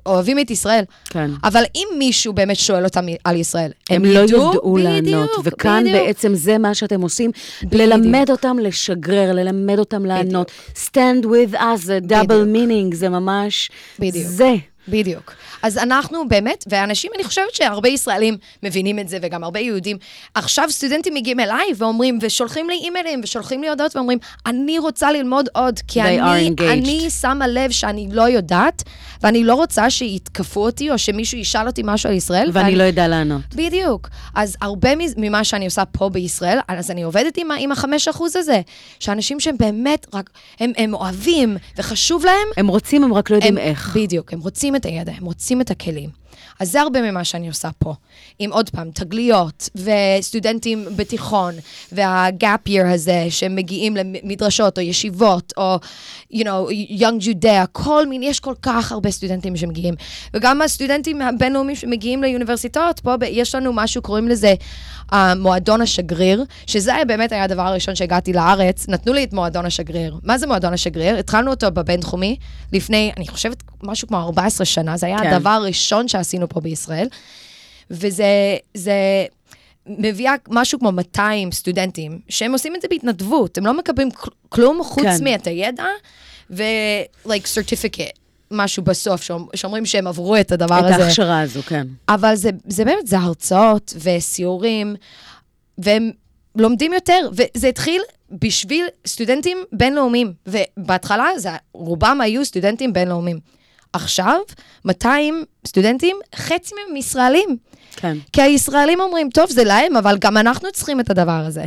אוהבים 0.06 0.38
את 0.38 0.50
ישראל. 0.50 0.84
כן. 1.10 1.30
אבל 1.44 1.64
אם 1.74 1.86
מישהו 1.98 2.32
באמת 2.32 2.56
שואל 2.56 2.84
אותם 2.84 3.06
על 3.24 3.36
ישראל, 3.36 3.70
הם 3.90 4.04
לא 4.04 4.20
ידעו 4.20 4.76
לענות, 4.76 5.02
בדיוק, 5.02 5.40
וכאן 5.44 5.84
בדיוק. 5.84 6.06
בעצם 6.06 6.34
זה 6.34 6.58
מה 6.58 6.74
שאתם 6.74 7.00
עושים, 7.00 7.30
ללמד 7.72 8.30
אותם 8.30 8.56
לשגרר, 8.58 9.32
ללמד 9.32 9.78
אותם 9.78 10.06
לענות. 10.06 10.50
StandWithUs, 10.74 11.76
זה 11.76 11.98
בדיוק. 12.02 12.32
meaning, 12.46 12.94
זה 12.94 13.08
ממש... 13.08 13.70
בדיוק. 13.98 14.26
זה. 14.26 14.54
בדיוק. 14.88 15.32
אז 15.62 15.78
אנחנו 15.78 16.28
באמת, 16.28 16.64
ואנשים, 16.68 17.10
אני 17.14 17.24
חושבת 17.24 17.54
שהרבה 17.54 17.88
ישראלים 17.88 18.36
מבינים 18.62 18.98
את 18.98 19.08
זה, 19.08 19.18
וגם 19.22 19.44
הרבה 19.44 19.60
יהודים. 19.60 19.96
עכשיו 20.34 20.70
סטודנטים 20.70 21.14
מגיעים 21.14 21.40
אליי 21.40 21.66
ואומרים, 21.76 22.18
ושולחים 22.22 22.68
לי 22.68 22.74
אימיילים, 22.74 23.20
ושולחים 23.24 23.62
לי 23.62 23.68
הודעות, 23.68 23.96
ואומרים, 23.96 24.18
אני 24.46 24.78
רוצה 24.78 25.12
ללמוד 25.12 25.48
עוד, 25.54 25.80
כי 25.88 26.02
אני. 26.02 26.50
אני 26.72 27.10
שמה 27.10 27.46
לב 27.46 27.70
שאני 27.70 28.08
לא 28.12 28.22
יודעת, 28.22 28.82
ואני 29.22 29.44
לא 29.44 29.54
רוצה 29.54 29.90
שיתקפו 29.90 30.64
אותי, 30.64 30.90
או 30.90 30.98
שמישהו 30.98 31.38
ישאל 31.38 31.66
אותי 31.66 31.82
משהו 31.84 32.10
על 32.10 32.16
ישראל. 32.16 32.50
ואני 32.52 32.76
לא 32.76 32.82
יודע 32.82 33.08
לענות. 33.08 33.54
בדיוק. 33.54 34.08
אז 34.34 34.56
הרבה 34.60 34.90
ממה 35.16 35.44
שאני 35.44 35.64
עושה 35.64 35.84
פה 35.84 36.08
בישראל, 36.08 36.58
אז 36.68 36.90
אני 36.90 37.02
עובדת 37.02 37.36
עם, 37.36 37.48
עם 37.58 37.72
החמש 37.72 38.08
אחוז 38.08 38.36
הזה, 38.36 38.60
שאנשים 39.00 39.40
שהם 39.40 39.56
באמת 39.58 40.06
רק, 40.14 40.30
הם, 40.60 40.72
הם 40.76 40.94
אוהבים 40.94 41.56
וחשוב 41.78 42.24
להם, 42.24 42.48
הם 42.56 42.68
רוצים, 42.68 43.04
הם 43.04 43.14
רק 43.14 43.30
לא 43.30 43.36
יודעים 43.36 43.58
הם, 43.58 43.64
איך. 43.64 43.96
בדיוק, 43.96 44.32
הם 44.32 44.40
רוצים 44.40 44.76
את 44.76 44.84
הידע, 44.84 45.12
הם 45.16 45.24
רוצים 45.24 45.55
את 45.60 45.70
הכלים. 45.70 46.25
אז 46.60 46.70
זה 46.70 46.80
הרבה 46.80 47.10
ממה 47.10 47.24
שאני 47.24 47.48
עושה 47.48 47.68
פה. 47.78 47.94
עם 48.38 48.52
עוד 48.52 48.70
פעם, 48.70 48.90
תגליות, 48.90 49.68
וסטודנטים 49.76 50.84
בתיכון, 50.96 51.54
וה-gap 51.92 52.68
year 52.68 52.86
הזה, 52.94 53.26
שהם 53.30 53.56
מגיעים 53.56 53.96
למדרשות 53.96 54.78
או 54.78 54.82
ישיבות, 54.82 55.52
או, 55.56 55.78
you 56.32 56.44
know, 56.44 56.70
young 57.00 57.24
Judea, 57.24 57.66
כל 57.72 58.06
מיני, 58.06 58.26
יש 58.26 58.40
כל 58.40 58.54
כך 58.62 58.92
הרבה 58.92 59.10
סטודנטים 59.10 59.56
שמגיעים. 59.56 59.94
וגם 60.34 60.62
הסטודנטים 60.62 61.22
הבינלאומיים 61.22 61.76
שמגיעים 61.76 62.22
לאוניברסיטאות, 62.22 63.00
פה 63.00 63.14
יש 63.26 63.54
לנו 63.54 63.72
משהו, 63.72 64.02
קוראים 64.02 64.28
לזה 64.28 64.54
uh, 65.12 65.14
מועדון 65.36 65.80
השגריר, 65.80 66.44
שזה 66.66 66.94
היה 66.94 67.04
באמת 67.04 67.32
היה 67.32 67.44
הדבר 67.44 67.62
הראשון 67.62 67.94
שהגעתי 67.94 68.32
לארץ, 68.32 68.88
נתנו 68.88 69.12
לי 69.12 69.24
את 69.24 69.32
מועדון 69.32 69.66
השגריר. 69.66 70.16
מה 70.22 70.38
זה 70.38 70.46
מועדון 70.46 70.72
השגריר? 70.72 71.16
התחלנו 71.16 71.50
אותו 71.50 71.70
בבינתחומי 71.70 72.36
לפני, 72.72 73.12
אני 73.16 73.28
חושבת, 73.28 73.62
משהו 73.82 74.08
כמו 74.08 74.18
14 74.18 74.64
שנה, 74.64 74.96
זה 74.96 75.06
היה 75.06 75.18
כן. 75.18 75.32
הדבר 75.32 75.50
הראשון 75.50 76.08
שעשינו 76.26 76.48
פה 76.48 76.60
בישראל. 76.60 77.08
וזה 77.90 78.24
זה 78.74 78.92
מביאה 79.86 80.34
משהו 80.48 80.78
כמו 80.78 80.92
200 80.92 81.52
סטודנטים, 81.52 82.20
שהם 82.28 82.52
עושים 82.52 82.76
את 82.76 82.82
זה 82.82 82.88
בהתנדבות, 82.90 83.58
הם 83.58 83.66
לא 83.66 83.76
מקבלים 83.78 84.10
כל- 84.10 84.30
כלום 84.48 84.84
חוץ 84.84 85.04
כן. 85.04 85.24
מאת 85.24 85.46
הידע, 85.46 85.84
ו-like 86.50 87.28
certificate, 87.54 88.18
משהו 88.50 88.82
בסוף, 88.82 89.22
שאומ- 89.22 89.48
שאומרים 89.56 89.86
שהם 89.86 90.06
עברו 90.06 90.36
את 90.36 90.52
הדבר 90.52 90.78
את 90.78 90.84
הזה. 90.94 91.04
ההכשרה 91.04 91.40
הזו, 91.40 91.62
כן. 91.62 91.86
אבל 92.08 92.34
זה, 92.34 92.50
זה 92.66 92.84
באמת, 92.84 93.06
זה 93.06 93.18
הרצאות 93.18 93.94
וסיורים, 94.02 94.96
והם 95.78 96.10
לומדים 96.56 96.92
יותר, 96.92 97.28
וזה 97.32 97.68
התחיל 97.68 98.02
בשביל 98.30 98.84
סטודנטים 99.06 99.58
בינלאומיים, 99.72 100.32
ובהתחלה 100.46 101.28
זה, 101.36 101.50
רובם 101.72 102.20
היו 102.20 102.44
סטודנטים 102.44 102.92
בינלאומיים. 102.92 103.38
עכשיו, 103.92 104.40
200 104.84 105.44
סטודנטים, 105.66 106.16
חצי 106.36 106.74
מהם 106.74 106.96
ישראלים. 106.96 107.56
כן. 107.96 108.16
כי 108.32 108.42
הישראלים 108.42 109.00
אומרים, 109.00 109.30
טוב, 109.30 109.50
זה 109.50 109.64
להם, 109.64 109.96
אבל 109.96 110.18
גם 110.18 110.36
אנחנו 110.36 110.72
צריכים 110.72 111.00
את 111.00 111.10
הדבר 111.10 111.42
הזה. 111.46 111.64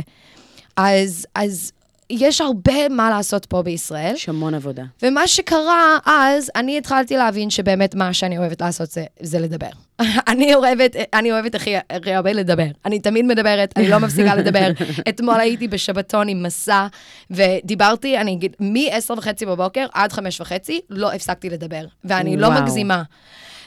אז, 0.76 1.26
אז 1.34 1.72
יש 2.10 2.40
הרבה 2.40 2.88
מה 2.88 3.10
לעשות 3.10 3.46
פה 3.46 3.62
בישראל. 3.62 4.14
יש 4.14 4.28
המון 4.28 4.54
עבודה. 4.54 4.82
ומה 5.02 5.26
שקרה 5.26 5.98
אז, 6.06 6.50
אני 6.56 6.78
התחלתי 6.78 7.16
להבין 7.16 7.50
שבאמת 7.50 7.94
מה 7.94 8.12
שאני 8.12 8.38
אוהבת 8.38 8.60
לעשות 8.60 8.90
זה, 8.90 9.04
זה 9.20 9.38
לדבר. 9.38 9.66
אני 10.28 10.54
אוהבת, 10.54 10.96
אני 11.14 11.32
אוהבת 11.32 11.54
הכי, 11.54 11.74
הרבה 12.06 12.32
לדבר. 12.32 12.66
אני 12.84 13.00
תמיד 13.00 13.24
מדברת, 13.24 13.72
אני 13.76 13.88
לא 13.88 13.98
מפסיקה 14.04 14.34
לדבר. 14.34 14.70
אתמול 15.08 15.40
הייתי 15.40 15.68
בשבתון 15.68 16.28
עם 16.28 16.42
מסע, 16.42 16.86
ודיברתי, 17.30 18.18
אני 18.18 18.32
אגיד, 18.32 18.56
מ-10 18.60 19.18
וחצי 19.18 19.46
בבוקר 19.46 19.86
עד 19.92 20.12
5 20.12 20.40
וחצי, 20.40 20.80
לא 20.90 21.12
הפסקתי 21.12 21.50
לדבר. 21.50 21.84
ואני 22.04 22.36
לא 22.36 22.46
וואו. 22.46 22.62
מגזימה. 22.62 23.02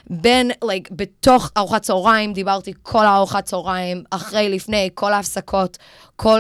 בין, 0.10 0.52
like, 0.52 0.90
בתוך 0.92 1.52
ארוחת 1.58 1.82
צהריים, 1.82 2.34
דיברתי 2.34 2.74
כל 2.82 3.06
הארוחת 3.06 3.46
צהריים, 3.46 4.04
אחרי, 4.12 4.50
לפני, 4.50 4.90
כל 4.94 5.14
ההפסקות, 5.14 5.78
כל... 6.16 6.40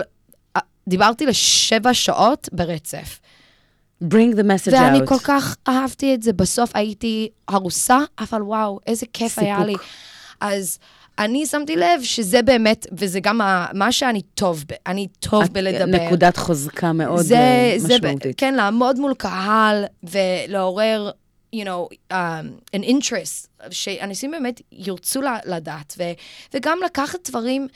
דיברתי 0.88 1.26
לשבע 1.26 1.94
שעות 1.94 2.50
ברצף. 2.52 3.20
bring 4.04 4.34
the 4.36 4.44
message 4.44 4.72
ואני 4.74 5.00
out. 5.00 5.06
כל 5.08 5.20
כך 5.24 5.56
אהבתי 5.68 6.14
את 6.14 6.24
זה. 6.24 6.34
בסוף 6.34 6.72
הייתי 6.74 7.30
הרוסה, 7.48 7.98
אבל 8.20 8.42
וואו, 8.42 8.80
איזה 8.88 9.06
כיף 9.14 9.40
היה 9.40 9.56
סיפוק. 9.56 9.68
לי. 9.68 9.76
אז 10.42 10.80
אני 11.20 11.46
שמתי 11.46 11.76
לב 11.76 12.04
שזה 12.04 12.42
באמת, 12.42 12.88
וזה 12.92 13.20
גם 13.20 13.42
ה- 13.42 13.66
מה 13.74 13.92
שאני 13.92 14.22
טוב 14.22 14.64
ב... 14.68 14.74
אני 14.88 15.08
טוב 15.20 15.44
את- 15.44 15.50
בלדבר. 15.50 16.06
נקודת 16.06 16.38
חוזקה 16.38 16.92
מאוד 16.94 17.22
זה, 17.22 17.38
אה, 17.38 17.74
זה, 17.78 17.96
משמעותית. 17.96 18.40
כן, 18.40 18.54
לעמוד 18.54 19.00
מול 19.00 19.14
קהל 19.14 19.86
ולעורר, 20.04 21.12
you 21.56 21.60
know, 21.66 21.96
um, 22.14 22.16
an 22.76 22.84
interest, 22.84 23.48
שאנשים 23.72 24.32
באמת 24.32 24.62
ירצו 24.72 25.22
לדעת, 25.46 25.96
ו, 25.98 26.04
וגם 26.54 26.78
לקחת 26.86 27.30
דברים, 27.30 27.68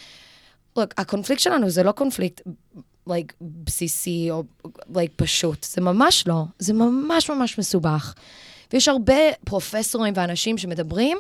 look, 0.79 0.81
הקונפליקט 0.97 1.41
שלנו 1.41 1.69
זה 1.69 1.83
לא 1.83 1.91
קונפליקט, 1.91 2.41
like, 3.07 3.33
בסיסי 3.41 4.27
או 4.31 4.43
like, 4.93 5.11
פשוט, 5.15 5.63
זה 5.63 5.81
ממש 5.81 6.27
לא, 6.27 6.43
זה 6.59 6.73
ממש 6.73 7.29
ממש 7.29 7.59
מסובך. 7.59 8.13
ויש 8.73 8.87
הרבה 8.87 9.13
פרופסורים 9.45 10.13
ואנשים 10.17 10.57
שמדברים 10.57 11.17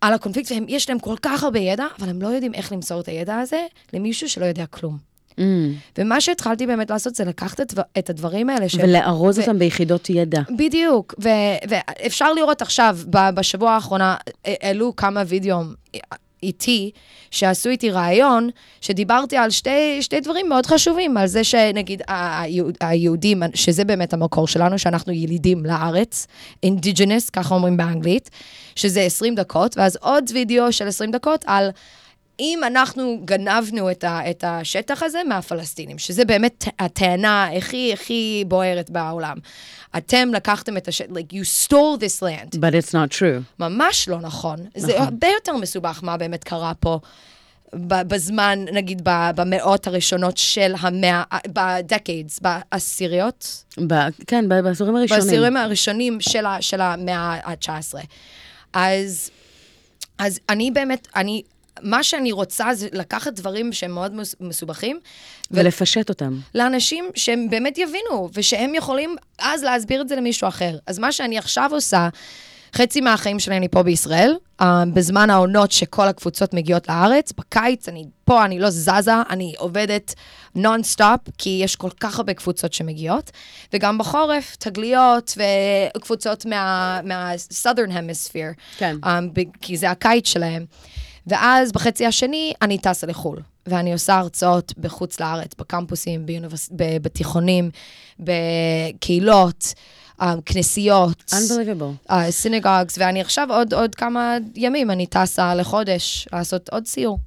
על 0.00 0.14
הקונפליקט, 0.14 0.50
ויש 0.50 0.88
להם 0.88 0.98
כל 0.98 1.14
כך 1.22 1.42
הרבה 1.42 1.58
ידע, 1.58 1.86
אבל 1.98 2.08
הם 2.08 2.22
לא 2.22 2.28
יודעים 2.28 2.54
איך 2.54 2.72
למסור 2.72 3.00
את 3.00 3.08
הידע 3.08 3.38
הזה 3.38 3.66
למישהו 3.92 4.28
שלא 4.28 4.44
יודע 4.44 4.66
כלום. 4.66 5.08
Mm. 5.38 5.40
ומה 5.98 6.20
שהתחלתי 6.20 6.66
באמת 6.66 6.90
לעשות 6.90 7.14
זה 7.14 7.24
לקחת 7.24 7.60
את, 7.60 7.74
את 7.98 8.10
הדברים 8.10 8.50
האלה. 8.50 8.68
ש... 8.68 8.74
ולארוז 8.74 9.38
ו- 9.38 9.40
אותם 9.40 9.58
ביחידות 9.58 10.10
ידע. 10.10 10.40
בדיוק, 10.58 11.14
ו- 11.22 11.28
ואפשר 11.68 12.32
לראות 12.32 12.62
עכשיו, 12.62 12.98
בשבוע 13.10 13.70
האחרונה, 13.70 14.16
העלו 14.44 14.96
כמה 14.96 15.22
וידאו 15.26 15.60
איתי, 16.42 16.90
שעשו 17.30 17.68
איתי 17.68 17.90
ראיון, 17.90 18.50
שדיברתי 18.80 19.36
על 19.36 19.50
שתי, 19.50 20.02
שתי 20.02 20.20
דברים 20.20 20.48
מאוד 20.48 20.66
חשובים, 20.66 21.16
על 21.16 21.26
זה 21.26 21.44
שנגיד 21.44 22.02
היהודים, 22.80 23.42
שזה 23.54 23.84
באמת 23.84 24.12
המקור 24.12 24.46
שלנו, 24.46 24.78
שאנחנו 24.78 25.12
ילידים 25.12 25.66
לארץ, 25.66 26.26
אינדיג'נס, 26.62 27.30
ככה 27.30 27.54
אומרים 27.54 27.76
באנגלית, 27.76 28.30
שזה 28.76 29.00
20 29.00 29.34
דקות, 29.34 29.78
ואז 29.78 29.96
עוד 30.00 30.24
וידאו 30.34 30.72
של 30.72 30.88
20 30.88 31.10
דקות 31.10 31.44
על... 31.46 31.70
אם 32.40 32.60
אנחנו 32.66 33.20
גנבנו 33.24 33.90
את, 33.90 34.04
ה, 34.04 34.30
את 34.30 34.44
השטח 34.46 35.02
הזה 35.02 35.18
מהפלסטינים, 35.28 35.98
שזה 35.98 36.24
באמת 36.24 36.64
הטענה 36.78 37.48
הכי 37.56 37.92
הכי 37.92 38.44
בוערת 38.48 38.90
בעולם. 38.90 39.36
אתם 39.96 40.28
לקחתם 40.34 40.76
את 40.76 40.88
השטח, 40.88 41.10
like 41.10 41.32
you 41.34 41.66
stole 41.66 42.00
this 42.00 42.22
land. 42.22 42.54
But 42.58 42.72
it's 42.74 42.92
not 42.92 43.18
true. 43.18 43.42
ממש 43.58 44.08
לא 44.08 44.20
נכון. 44.20 44.56
זה 44.76 44.92
נכון. 44.92 45.02
הרבה 45.04 45.26
יותר 45.26 45.56
מסובך 45.56 46.00
מה 46.02 46.16
באמת 46.16 46.44
קרה 46.44 46.72
פה. 46.80 46.98
בזמן, 47.74 48.64
נגיד, 48.72 49.02
במאות 49.04 49.86
הראשונות 49.86 50.36
של 50.36 50.74
המאה, 50.80 51.22
בדקיידס, 51.48 52.40
בעשיריות, 52.40 53.64
ב- 53.86 54.08
כן, 54.26 54.48
בעשורים 54.48 54.96
הראשונים. 54.96 55.24
בעשירים 55.24 55.56
הראשונים 55.56 56.20
של, 56.20 56.46
ה, 56.46 56.56
של 56.62 56.80
המאה 56.80 57.38
ה-19. 57.44 57.94
אז, 58.72 59.30
אז 60.18 60.40
אני 60.48 60.70
באמת, 60.70 61.08
אני, 61.16 61.42
מה 61.82 62.02
שאני 62.02 62.32
רוצה 62.32 62.74
זה 62.74 62.88
לקחת 62.92 63.32
דברים 63.32 63.72
שהם 63.72 63.90
מאוד 63.90 64.14
מס- 64.14 64.34
מסובכים, 64.40 64.98
ולפשט 65.50 66.08
אותם. 66.08 66.38
לאנשים 66.54 67.04
שהם 67.14 67.50
באמת 67.50 67.78
יבינו, 67.78 68.28
ושהם 68.34 68.74
יכולים 68.74 69.16
אז 69.38 69.62
להסביר 69.62 70.00
את 70.00 70.08
זה 70.08 70.16
למישהו 70.16 70.48
אחר. 70.48 70.76
אז 70.86 70.98
מה 70.98 71.12
שאני 71.12 71.38
עכשיו 71.38 71.70
עושה, 71.72 72.08
חצי 72.76 73.00
מהחיים 73.00 73.38
שלי 73.38 73.56
אני 73.56 73.68
פה 73.68 73.82
בישראל, 73.82 74.36
uh, 74.60 74.64
בזמן 74.92 75.30
העונות 75.30 75.72
שכל 75.72 76.08
הקבוצות 76.08 76.54
מגיעות 76.54 76.88
לארץ, 76.88 77.32
בקיץ 77.32 77.88
אני 77.88 78.04
פה, 78.24 78.44
אני 78.44 78.58
לא 78.58 78.70
זזה, 78.70 79.12
אני 79.30 79.54
עובדת 79.58 80.14
נונסטופ, 80.54 81.20
כי 81.38 81.60
יש 81.64 81.76
כל 81.76 81.90
כך 82.00 82.18
הרבה 82.18 82.34
קבוצות 82.34 82.72
שמגיעות, 82.72 83.30
וגם 83.72 83.98
בחורף, 83.98 84.56
תגליות 84.56 85.38
וקבוצות 85.96 86.46
מה, 86.46 87.00
מה-Southern 87.04 87.90
Hemisphere, 87.90 88.78
כן. 88.78 88.96
um, 89.04 89.40
כי 89.60 89.76
זה 89.76 89.90
הקיץ 89.90 90.28
שלהם. 90.28 90.64
ואז 91.28 91.72
בחצי 91.72 92.06
השני 92.06 92.52
אני 92.62 92.78
טסה 92.78 93.06
לחו"ל, 93.06 93.38
ואני 93.66 93.92
עושה 93.92 94.18
הרצאות 94.18 94.72
בחוץ 94.78 95.20
לארץ, 95.20 95.50
בקמפוסים, 95.58 96.26
באוניברס... 96.26 96.68
ב- 96.76 97.02
בתיכונים, 97.02 97.70
בקהילות, 98.20 99.74
uh, 100.20 100.24
כנסיות. 100.46 101.32
Unbelievable. 101.32 102.12
סינגוגס, 102.30 102.98
ואני 102.98 103.20
עכשיו 103.20 103.48
עוד, 103.50 103.74
עוד 103.74 103.94
כמה 103.94 104.36
ימים, 104.54 104.90
אני 104.90 105.06
טסה 105.06 105.54
לחודש 105.54 106.28
לעשות 106.32 106.68
עוד 106.68 106.86
סיור. 106.86 107.18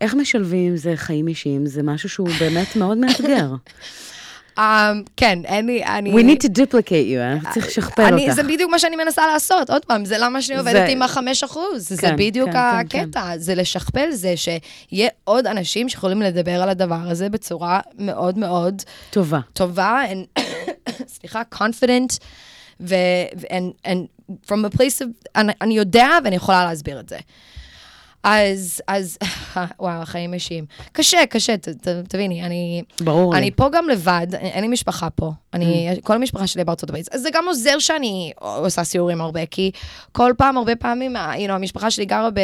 איך 0.00 0.14
משלבים 0.14 0.76
זה 0.76 0.92
חיים 0.96 1.28
אישיים? 1.28 1.66
זה 1.66 1.82
משהו 1.82 2.08
שהוא 2.08 2.28
באמת 2.40 2.76
מאוד 2.76 2.98
מאתגר. 2.98 3.48
Um, 4.58 4.62
כן, 5.16 5.38
אין 5.44 5.66
לי, 5.66 5.84
אני... 5.84 6.12
We 6.12 6.24
need 6.24 6.42
to 6.42 6.48
duplicate 6.48 6.88
you, 6.88 7.32
אנחנו 7.32 7.52
צריך 7.52 7.66
לשכפל 7.66 8.02
אני, 8.02 8.24
אותך. 8.24 8.34
זה 8.34 8.42
בדיוק 8.42 8.70
מה 8.70 8.78
שאני 8.78 8.96
מנסה 8.96 9.26
לעשות. 9.26 9.70
עוד 9.70 9.84
פעם, 9.84 10.04
זה 10.04 10.18
למה 10.18 10.42
שאני 10.42 10.58
עובדת 10.58 10.88
עם 10.88 11.02
החמש 11.02 11.42
אחוז. 11.42 11.88
זה 11.88 11.96
כן, 11.96 12.16
בדיוק 12.16 12.50
כן, 12.50 12.88
כן, 12.88 13.00
הקטע. 13.00 13.38
זה 13.38 13.54
לשכפל, 13.54 14.10
זה 14.10 14.34
שיהיה 14.36 15.08
עוד 15.24 15.46
אנשים 15.46 15.88
שיכולים 15.88 16.22
לדבר 16.22 16.62
על 16.62 16.68
הדבר 16.68 17.00
הזה 17.04 17.28
בצורה 17.28 17.80
מאוד 17.98 18.38
מאוד 18.38 18.82
טובה. 19.10 19.40
טובה, 19.52 20.00
סליחה, 21.14 21.42
confident, 21.54 22.18
ו... 22.80 22.94
and, 23.48 23.86
and 23.86 24.28
from 24.46 24.64
a 24.72 24.76
place 24.76 25.00
of... 25.00 25.28
אני, 25.36 25.52
אני 25.60 25.74
יודע 25.74 26.08
ואני 26.24 26.36
יכולה 26.36 26.64
להסביר 26.64 27.00
את 27.00 27.08
זה. 27.08 27.18
אז, 28.22 28.82
אז, 28.88 29.18
וואו, 29.80 30.02
החיים 30.02 30.34
אישיים. 30.34 30.64
קשה, 30.92 31.26
קשה, 31.30 31.56
ת, 31.56 31.68
ת, 31.68 31.88
תביני, 31.88 32.44
אני... 32.44 32.82
ברור 33.00 33.32
לי. 33.32 33.38
אני 33.38 33.50
פה 33.50 33.68
גם 33.72 33.88
לבד, 33.88 34.26
אין 34.32 34.62
לי 34.62 34.68
משפחה 34.68 35.10
פה. 35.10 35.32
אני, 35.54 35.88
כל 36.02 36.14
המשפחה 36.14 36.46
שלי 36.46 36.64
בארצות 36.64 36.88
הברית. 36.88 37.08
אז 37.14 37.20
זה 37.22 37.28
גם 37.32 37.44
עוזר 37.48 37.78
שאני 37.78 38.32
עושה 38.38 38.84
סיורים 38.84 39.20
הרבה, 39.20 39.46
כי 39.46 39.70
כל 40.12 40.32
פעם, 40.38 40.56
הרבה 40.56 40.76
פעמים, 40.76 41.16
you 41.16 41.48
know, 41.48 41.52
המשפחה 41.52 41.90
שלי 41.90 42.04
גרה 42.04 42.30
ב, 42.30 42.40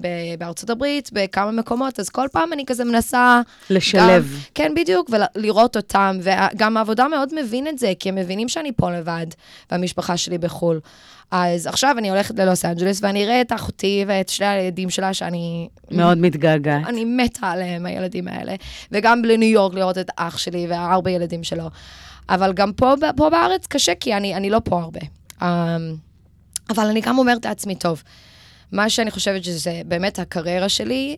ב, 0.00 0.08
בארצות 0.38 0.70
הברית, 0.70 1.10
בכמה 1.12 1.50
מקומות, 1.50 2.00
אז 2.00 2.08
כל 2.08 2.26
פעם 2.32 2.52
אני 2.52 2.66
כזה 2.66 2.84
מנסה... 2.84 3.40
לשלב. 3.70 4.32
גם, 4.32 4.38
כן, 4.54 4.72
בדיוק, 4.76 5.10
ולראות 5.34 5.76
אותם, 5.76 6.18
וגם 6.22 6.76
העבודה 6.76 7.08
מאוד 7.08 7.28
מבין 7.34 7.68
את 7.68 7.78
זה, 7.78 7.92
כי 7.98 8.08
הם 8.08 8.14
מבינים 8.14 8.48
שאני 8.48 8.72
פה 8.76 8.90
לבד, 8.90 9.26
והמשפחה 9.70 10.16
שלי 10.16 10.38
בחו"ל. 10.38 10.80
אז 11.32 11.66
עכשיו 11.66 11.94
אני 11.98 12.10
הולכת 12.10 12.38
ללוס 12.38 12.64
אנג'לס, 12.64 13.00
ואני 13.02 13.24
אראה 13.24 13.40
את 13.40 13.52
אחותי 13.52 14.04
ואת 14.08 14.28
שני 14.28 14.46
הילדים 14.46 14.90
שלה, 14.90 15.14
שאני... 15.14 15.68
מאוד 15.90 16.18
מתגעגעת. 16.18 16.86
אני 16.86 17.04
מתה 17.04 17.50
עליהם, 17.50 17.86
הילדים 17.86 18.28
האלה. 18.28 18.54
וגם 18.92 19.24
לניו 19.24 19.48
יורק 19.48 19.74
לראות 19.74 19.98
את 19.98 20.10
אח 20.16 20.38
שלי 20.38 20.66
והארבע 20.68 21.10
ילדים 21.10 21.44
שלו. 21.44 21.70
אבל 22.28 22.52
גם 22.52 22.72
פה, 22.72 22.94
פה 23.16 23.30
בארץ 23.30 23.66
קשה, 23.66 23.94
כי 23.94 24.14
אני, 24.14 24.34
אני 24.34 24.50
לא 24.50 24.60
פה 24.64 24.80
הרבה. 24.80 25.00
Um, 25.40 25.44
אבל 26.70 26.86
אני 26.86 27.00
גם 27.00 27.18
אומרת 27.18 27.44
לעצמי, 27.44 27.74
טוב, 27.74 28.02
מה 28.72 28.90
שאני 28.90 29.10
חושבת 29.10 29.44
שזה 29.44 29.82
באמת 29.86 30.18
הקריירה 30.18 30.68
שלי, 30.68 31.16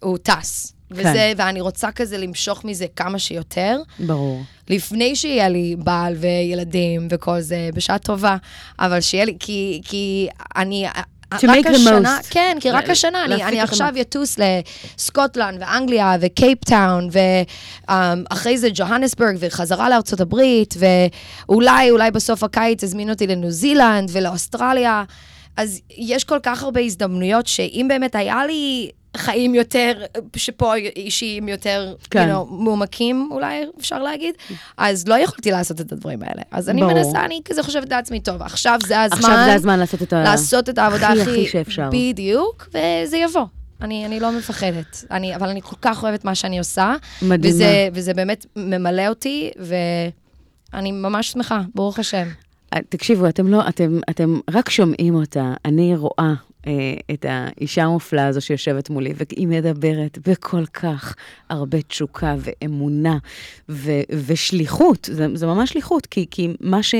הוא 0.00 0.18
טס. 0.18 0.74
כן. 0.94 1.00
וזה, 1.00 1.32
ואני 1.36 1.60
רוצה 1.60 1.90
כזה 1.92 2.18
למשוך 2.18 2.64
מזה 2.64 2.86
כמה 2.96 3.18
שיותר. 3.18 3.80
ברור. 3.98 4.42
לפני 4.70 5.16
שיהיה 5.16 5.48
לי 5.48 5.76
בעל 5.78 6.14
וילדים 6.16 7.08
וכל 7.10 7.40
זה, 7.40 7.70
בשעה 7.74 7.98
טובה, 7.98 8.36
אבל 8.78 9.00
שיהיה 9.00 9.24
לי, 9.24 9.36
כי, 9.40 9.80
כי 9.84 10.28
אני... 10.56 10.86
To 11.34 11.46
רק 11.48 11.66
make 11.66 11.68
the 11.68 11.74
השנה, 11.74 12.18
most. 12.20 12.26
כן, 12.30 12.56
כי 12.60 12.70
רק 12.70 12.90
השנה, 12.90 13.24
אני, 13.24 13.44
אני 13.44 13.60
עכשיו. 13.60 13.94
אטוס 14.00 14.36
לסקוטלנד 14.38 15.58
ואנגליה 15.60 16.16
וקייפטאון, 16.20 17.08
ואחרי 17.88 18.58
זה 18.58 18.68
ג'והנסבורג 18.74 19.36
וחזרה 19.38 19.90
לארצות 19.90 20.20
הברית, 20.20 20.74
ואולי, 20.78 21.90
אולי 21.90 22.10
בסוף 22.10 22.44
הקיץ 22.44 22.84
הזמינו 22.84 23.12
אותי 23.12 23.26
לניו 23.26 23.50
זילנד 23.50 24.10
ולאוסטרליה. 24.12 25.04
אז 25.56 25.80
יש 25.90 26.24
כל 26.24 26.38
כך 26.42 26.62
הרבה 26.62 26.80
הזדמנויות, 26.80 27.46
שאם 27.46 27.86
באמת 27.88 28.14
היה 28.14 28.46
לי 28.46 28.90
חיים 29.16 29.54
יותר, 29.54 29.92
שפה 30.36 30.74
אישיים 30.74 31.48
יותר, 31.48 31.94
כן. 32.10 32.28
you 32.28 32.32
know, 32.32 32.44
מעמיקים, 32.50 33.28
אולי 33.30 33.64
אפשר 33.78 34.02
להגיד, 34.02 34.34
אז 34.76 35.08
לא 35.08 35.14
יכולתי 35.18 35.50
לעשות 35.50 35.80
את 35.80 35.92
הדברים 35.92 36.22
האלה. 36.22 36.42
אז 36.50 36.68
אני 36.68 36.80
ברור. 36.80 36.94
מנסה, 36.94 37.24
אני 37.24 37.40
כזה 37.44 37.62
חושבת 37.62 37.90
לעצמי, 37.90 38.20
טוב, 38.20 38.42
עכשיו 38.42 38.78
זה 38.86 39.02
הזמן. 39.02 39.18
עכשיו 39.18 39.36
זה 39.46 39.54
הזמן 39.54 39.78
לעשות 39.78 40.02
את 40.02 40.12
ה... 40.12 40.22
לעשות 40.22 40.68
את 40.68 40.78
העבודה 40.78 41.08
הכי 41.08 41.20
הכי... 41.20 41.30
הכי 41.30 41.46
שאפשר. 41.46 41.90
בדיוק, 41.92 42.68
וזה 42.68 43.16
יבוא. 43.16 43.44
אני, 43.80 44.06
אני 44.06 44.20
לא 44.20 44.32
מפחדת, 44.32 45.04
אני, 45.10 45.36
אבל 45.36 45.48
אני 45.48 45.62
כל 45.62 45.76
כך 45.82 46.02
אוהבת 46.02 46.24
מה 46.24 46.34
שאני 46.34 46.58
עושה. 46.58 46.94
מדהימה. 47.22 47.54
וזה, 47.54 47.88
וזה 47.92 48.14
באמת 48.14 48.46
ממלא 48.56 49.08
אותי, 49.08 49.50
ואני 50.72 50.92
ממש 50.92 51.30
שמחה, 51.30 51.60
ברוך 51.74 51.98
השם. 51.98 52.28
תקשיבו, 52.88 53.28
אתם 53.28 53.48
לא, 53.48 53.68
אתם, 53.68 54.00
אתם 54.10 54.40
רק 54.50 54.70
שומעים 54.70 55.14
אותה. 55.14 55.52
אני 55.64 55.96
רואה 55.96 56.12
אה, 56.18 56.34
את 57.12 57.26
האישה 57.28 57.84
המופלאה 57.84 58.26
הזו 58.26 58.40
שיושבת 58.40 58.90
מולי, 58.90 59.12
והיא 59.16 59.48
מדברת 59.48 60.18
בכל 60.28 60.66
כך 60.66 61.14
הרבה 61.50 61.82
תשוקה 61.82 62.34
ואמונה 62.38 63.18
ו, 63.68 63.90
ושליחות. 64.26 65.08
זה, 65.12 65.26
זה 65.34 65.46
ממש 65.46 65.70
שליחות, 65.70 66.06
כי, 66.06 66.26
כי 66.30 66.48
מה, 66.60 66.82
ש, 66.82 66.94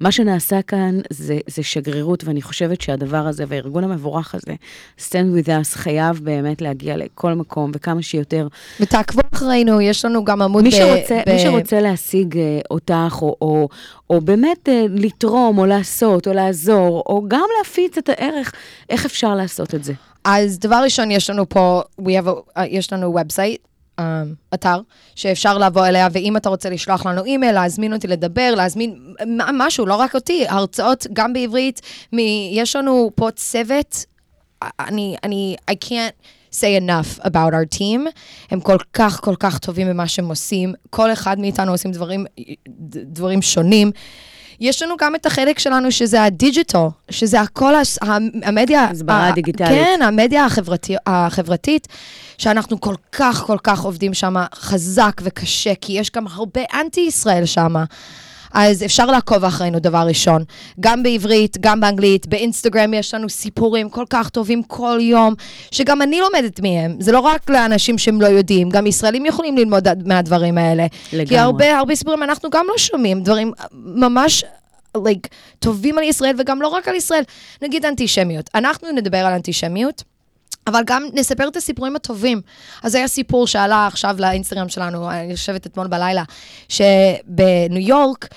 מה 0.00 0.12
שנעשה 0.12 0.62
כאן 0.62 1.00
זה, 1.10 1.38
זה 1.46 1.62
שגרירות, 1.62 2.24
ואני 2.24 2.42
חושבת 2.42 2.80
שהדבר 2.80 3.26
הזה 3.26 3.44
והארגון 3.48 3.84
המבורך 3.84 4.34
הזה, 4.34 4.54
Stand 4.98 5.44
With 5.44 5.48
Us, 5.48 5.78
חייב 5.78 6.20
באמת 6.22 6.62
להגיע 6.62 6.96
לכל 6.96 7.32
מקום 7.34 7.70
וכמה 7.74 8.02
שיותר. 8.02 8.48
ותעקבו 8.80 9.20
אחרינו, 9.34 9.80
יש 9.80 10.04
לנו 10.04 10.24
גם 10.24 10.42
עמוד 10.42 10.64
מי. 10.64 10.70
שרוצה, 10.70 11.20
ב... 11.26 11.32
מי 11.32 11.38
שרוצה 11.38 11.80
להשיג 11.80 12.38
אה, 12.38 12.60
אותך, 12.70 13.18
או, 13.22 13.36
או, 13.40 13.68
או 14.10 14.20
באמת 14.20 14.68
אה, 14.68 14.86
לתרום, 14.88 15.58
או 15.58 15.66
לעשות, 15.66 16.28
או 16.28 16.32
לעזור, 16.32 17.02
או 17.06 17.24
גם 17.28 17.44
להפיץ 17.58 17.98
את 17.98 18.08
הערך, 18.08 18.52
איך 18.90 19.05
אפשר 19.06 19.34
לעשות 19.34 19.74
את 19.74 19.84
זה? 19.84 19.92
אז 20.24 20.58
דבר 20.58 20.80
ראשון, 20.84 21.10
יש 21.10 21.30
לנו 21.30 21.48
פה, 21.48 21.82
we 22.00 22.04
have 22.04 22.28
a, 22.28 22.58
uh, 22.58 22.62
יש 22.68 22.92
לנו 22.92 23.06
ובסייט, 23.06 23.60
um, 24.00 24.02
אתר, 24.54 24.80
שאפשר 25.14 25.58
לבוא 25.58 25.86
אליה, 25.86 26.08
ואם 26.12 26.36
אתה 26.36 26.48
רוצה 26.48 26.70
לשלוח 26.70 27.06
לנו 27.06 27.24
אימייל, 27.24 27.54
להזמין 27.54 27.92
אותי 27.92 28.06
לדבר, 28.06 28.54
להזמין 28.56 29.14
משהו, 29.52 29.86
לא 29.86 29.96
רק 29.96 30.14
אותי, 30.14 30.44
הרצאות 30.48 31.06
גם 31.12 31.32
בעברית, 31.32 31.80
מ, 32.12 32.18
יש 32.52 32.76
לנו 32.76 33.10
פה 33.14 33.30
צוות, 33.30 34.04
אני, 34.80 35.16
אני, 35.24 35.56
I 35.70 35.74
can't 35.84 36.26
say 36.52 36.80
enough 36.80 37.20
about 37.20 37.52
our 37.52 37.78
team. 37.78 38.00
הם 38.50 38.60
כל 38.60 38.76
כך, 38.92 39.20
כל 39.20 39.34
כך 39.38 39.58
טובים 39.58 39.88
במה 39.88 40.08
שהם 40.08 40.28
עושים. 40.28 40.74
כל 40.90 41.12
אחד 41.12 41.38
מאיתנו 41.38 41.72
עושים 41.72 41.92
דברים, 41.92 42.24
דברים 42.88 43.42
שונים. 43.42 43.90
יש 44.60 44.82
לנו 44.82 44.94
גם 45.00 45.14
את 45.14 45.26
החלק 45.26 45.58
שלנו 45.58 45.92
שזה 45.92 46.22
הדיג'יטל, 46.22 46.78
שזה 47.10 47.40
הכל, 47.40 47.74
הס- 47.74 47.98
ה- 48.02 48.16
המדיה... 48.42 48.84
הסברה 48.84 49.28
ה- 49.28 49.32
דיגיטלית. 49.32 49.68
כן, 49.70 50.00
המדיה 50.02 50.44
החברתי, 50.44 50.96
החברתית, 51.06 51.88
שאנחנו 52.38 52.80
כל 52.80 52.94
כך, 53.12 53.42
כל 53.46 53.58
כך 53.62 53.80
עובדים 53.80 54.14
שם 54.14 54.34
חזק 54.54 55.20
וקשה, 55.22 55.72
כי 55.80 55.92
יש 55.92 56.10
גם 56.10 56.26
הרבה 56.26 56.60
אנטי-ישראל 56.80 57.46
שם. 57.46 57.74
אז 58.58 58.84
אפשר 58.84 59.06
לעקוב 59.06 59.44
אחרינו, 59.44 59.78
דבר 59.78 60.04
ראשון. 60.06 60.44
גם 60.80 61.02
בעברית, 61.02 61.56
גם 61.60 61.80
באנגלית, 61.80 62.26
באינסטגרם 62.26 62.94
יש 62.94 63.14
לנו 63.14 63.28
סיפורים 63.28 63.88
כל 63.88 64.04
כך 64.10 64.28
טובים 64.28 64.62
כל 64.62 64.98
יום, 65.00 65.34
שגם 65.70 66.02
אני 66.02 66.20
לומדת 66.20 66.60
מהם. 66.60 66.96
זה 67.00 67.12
לא 67.12 67.20
רק 67.20 67.50
לאנשים 67.50 67.98
שהם 67.98 68.20
לא 68.20 68.26
יודעים, 68.26 68.70
גם 68.70 68.86
ישראלים 68.86 69.26
יכולים 69.26 69.56
ללמוד 69.56 69.88
מהדברים 70.08 70.58
האלה. 70.58 70.86
לגמרי. 71.12 71.26
כי 71.26 71.38
הרבה, 71.38 71.78
הרבה 71.78 71.94
סיפורים 71.94 72.22
אנחנו 72.22 72.50
גם 72.50 72.64
לא 72.68 72.78
שומעים, 72.78 73.22
דברים 73.22 73.52
ממש... 73.72 74.44
like, 74.96 75.28
טובים 75.58 75.98
על 75.98 76.04
ישראל, 76.04 76.34
וגם 76.38 76.62
לא 76.62 76.68
רק 76.68 76.88
על 76.88 76.94
ישראל. 76.94 77.22
נגיד 77.62 77.84
אנטישמיות. 77.84 78.50
אנחנו 78.54 78.92
נדבר 78.92 79.18
על 79.18 79.32
אנטישמיות. 79.32 80.02
אבל 80.66 80.82
גם 80.86 81.06
נספר 81.12 81.48
את 81.48 81.56
הסיפורים 81.56 81.96
הטובים. 81.96 82.40
אז 82.82 82.94
היה 82.94 83.08
סיפור 83.08 83.46
שעלה 83.46 83.86
עכשיו 83.86 84.16
לאינסטגרם 84.18 84.68
שלנו, 84.68 85.10
אני 85.10 85.30
יושבת 85.30 85.66
אתמול 85.66 85.86
בלילה, 85.86 86.22
שבניו 86.68 87.88
יורק 87.88 88.28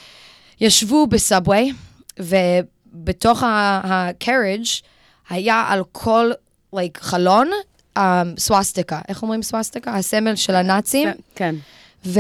ישבו 0.62 1.08
בסאבווי, 1.08 1.72
ובתוך 2.20 3.44
ה-carriage 3.44 4.84
היה 5.30 5.66
על 5.68 5.84
כל 5.92 6.32
like, 6.76 7.00
חלון 7.00 7.50
um, 7.98 8.02
סווסטיקה. 8.38 9.00
איך 9.08 9.22
אומרים 9.22 9.44
סווסטיקה? 9.44 9.96
הסמל 9.96 10.36
של 10.36 10.56
הנאצים. 10.56 11.10
כן. 11.36 11.56
ו... 12.06 12.20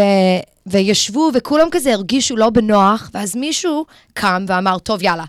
וישבו, 0.66 1.32
וכולם 1.34 1.68
כזה 1.72 1.94
הרגישו 1.94 2.36
לא 2.36 2.50
בנוח, 2.50 3.10
ואז 3.14 3.36
מישהו 3.36 3.86
קם 4.14 4.46
ואמר, 4.48 4.80
טוב, 4.80 5.04
יאללה, 5.04 5.24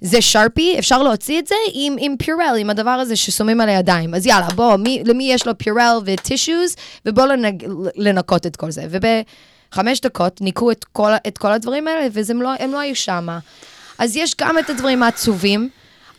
זה 0.00 0.22
שרפי, 0.22 0.78
אפשר 0.78 1.02
להוציא 1.02 1.38
את 1.38 1.46
זה 1.46 1.54
עם, 1.72 1.96
עם 1.98 2.16
פיורל, 2.16 2.56
עם 2.58 2.70
הדבר 2.70 2.90
הזה 2.90 3.16
ששמים 3.16 3.60
על 3.60 3.68
הידיים. 3.68 4.14
אז 4.14 4.26
יאללה, 4.26 4.48
בוא, 4.48 4.76
מי, 4.76 5.02
למי 5.04 5.32
יש 5.32 5.46
לו 5.46 5.58
פיורל 5.58 5.98
וטישוז, 6.04 6.76
ובוא 7.06 7.26
לנג, 7.26 7.66
לנקות 7.96 8.46
את 8.46 8.56
כל 8.56 8.70
זה. 8.70 8.86
ובחמש 8.90 10.00
דקות 10.00 10.40
ניקו 10.40 10.70
את 10.70 10.84
כל, 10.84 11.10
את 11.26 11.38
כל 11.38 11.52
הדברים 11.52 11.88
האלה, 11.88 12.06
והם 12.12 12.42
לא, 12.42 12.50
לא 12.68 12.78
היו 12.78 12.96
שמה. 12.96 13.38
אז 13.98 14.16
יש 14.16 14.34
גם 14.40 14.58
את 14.58 14.70
הדברים 14.70 15.02
העצובים. 15.02 15.68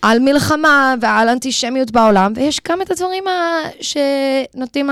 על 0.02 0.20
מלחמה 0.20 0.96
ועל 1.02 1.30
אנטישמיות 1.30 1.92
בעולם, 1.92 2.34
ויש 2.36 2.62
גם 2.70 2.82
את 2.82 2.92
הדברים 2.92 3.28
ה- 3.28 3.62
שנותנים 3.82 4.90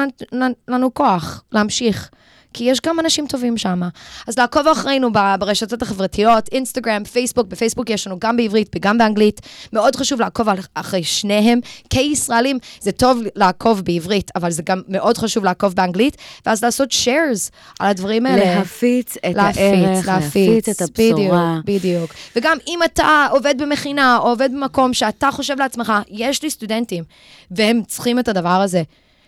לנו 0.68 0.94
כוח 0.94 1.44
להמשיך. 1.52 2.10
כי 2.56 2.64
יש 2.64 2.82
גם 2.86 3.00
אנשים 3.00 3.28
טובים 3.28 3.58
שם. 3.58 3.82
אז 4.28 4.40
לעקוב 4.40 4.68
אחרינו 4.68 5.10
ברשתות 5.40 5.82
החברתיות, 5.82 6.50
אינסטגרם, 6.52 7.04
פייסבוק, 7.04 7.48
בפייסבוק 7.48 7.90
יש 7.90 8.08
לנו 8.08 8.20
גם 8.20 8.38
בעברית 8.38 8.70
וגם 8.76 8.98
באנגלית. 8.98 9.42
מאוד 9.74 9.96
חשוב 9.96 10.22
לעקוב 10.22 10.48
אחרי 10.74 11.04
שניהם. 11.04 11.60
כישראלים 11.90 12.58
זה 12.80 12.92
טוב 12.92 13.22
לעקוב 13.36 13.82
בעברית, 13.82 14.32
אבל 14.36 14.52
זה 14.52 14.64
גם 14.66 14.82
מאוד 14.88 15.18
חשוב 15.18 15.44
לעקוב 15.46 15.74
באנגלית, 15.74 16.18
ואז 16.46 16.64
לעשות 16.64 16.92
shares 16.92 17.52
על 17.80 17.88
הדברים 17.88 18.26
האלה. 18.26 18.56
להפיץ 18.56 19.18
את 19.18 19.36
הערך, 19.38 20.08
להפיץ 20.08 20.70
את 20.70 20.82
הבשורה. 20.82 21.60
בדיוק, 21.66 21.84
בדיוק. 21.84 22.14
וגם 22.36 22.58
אם 22.68 22.80
אתה 22.86 23.28
עובד 23.32 23.56
במכינה, 23.62 24.18
או 24.18 24.30
עובד 24.30 24.50
במקום 24.54 24.94
שאתה 24.94 25.32
חושב 25.32 25.56
לעצמך, 25.60 25.94
יש 26.10 26.44
לי 26.44 26.50
סטודנטים, 26.50 27.04
והם 27.52 27.82
צריכים 27.88 28.20
את 28.20 28.28
הדבר 28.28 28.50
הזה. 28.50 28.84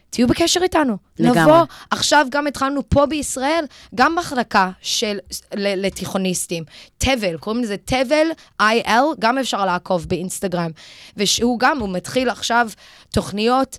תהיו 0.10 0.28
בקשר 0.28 0.60
איתנו. 0.64 0.98
לגמרי. 1.20 1.42
נבוא, 1.42 1.64
עכשיו 1.92 2.28
גם 2.30 2.48
התחלנו 2.48 2.82
פה 2.90 3.06
בישראל, 3.06 3.66
גם 3.96 4.16
מחלקה 4.16 4.70
של, 4.82 5.18
ל- 5.56 5.86
לתיכוניסטים. 5.86 6.64
תבל, 6.98 7.38
קוראים 7.38 7.64
לזה 7.64 7.76
תבל 7.86 8.28
IL, 8.62 8.90
גם 9.20 9.38
אפשר 9.38 9.66
לעקוב 9.66 10.06
באינסטגרם. 10.06 10.72
ושהוא 11.18 11.60
גם, 11.60 11.80
הוא 11.80 11.90
מתחיל 11.90 12.30
עכשיו 12.30 12.70
תוכניות 13.14 13.78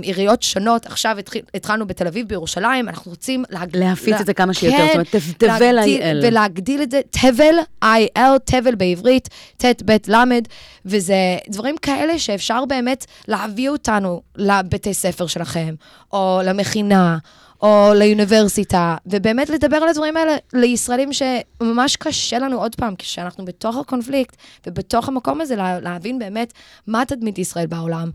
בעיריות 0.00 0.42
שונות. 0.42 0.86
עכשיו 0.86 1.18
התחיל, 1.18 1.42
התחלנו 1.54 1.86
בתל 1.86 2.06
אביב, 2.06 2.28
בירושלים, 2.28 2.88
אנחנו 2.88 3.10
רוצים 3.10 3.44
להג... 3.50 3.76
להפיץ 3.76 4.08
לה- 4.08 4.20
את 4.20 4.26
זה 4.26 4.34
כמה 4.34 4.54
שיותר, 4.54 4.76
כן, 4.76 4.86
זאת 4.86 4.94
אומרת, 4.94 5.16
תב- 5.16 5.32
תבל 5.38 5.78
IL. 5.84 6.26
ולהגדיל 6.26 6.82
את 6.82 6.90
זה, 6.90 7.00
תבל 7.10 7.54
IL, 7.84 8.38
תבל 8.44 8.74
בעברית, 8.74 9.28
ט' 9.56 9.82
ב' 9.84 9.96
ל', 10.08 10.24
וזה 10.84 11.14
דברים 11.48 11.76
כאלה 11.76 12.18
שאפשר 12.18 12.64
באמת 12.64 13.06
להביא 13.28 13.68
אותנו 13.70 14.22
לבתי 14.36 14.94
ספר 14.94 15.26
שלכם, 15.26 15.74
או 16.12 16.40
למכינה, 16.44 17.18
או 17.62 17.90
לאוניברסיטה, 17.94 18.96
ובאמת 19.06 19.50
לדבר 19.50 19.76
על 19.76 19.88
הדברים 19.88 20.16
האלה 20.16 20.32
לישראלים 20.52 21.10
שממש 21.12 21.96
קשה 21.96 22.38
לנו 22.38 22.58
עוד 22.58 22.74
פעם, 22.74 22.94
כשאנחנו 22.98 23.44
בתוך 23.44 23.76
הקונפליקט 23.76 24.36
ובתוך 24.66 25.08
המקום 25.08 25.40
הזה, 25.40 25.56
לה, 25.56 25.80
להבין 25.80 26.18
באמת 26.18 26.52
מה 26.86 27.02
תדמית 27.06 27.38
ישראל 27.38 27.66
בעולם. 27.66 28.10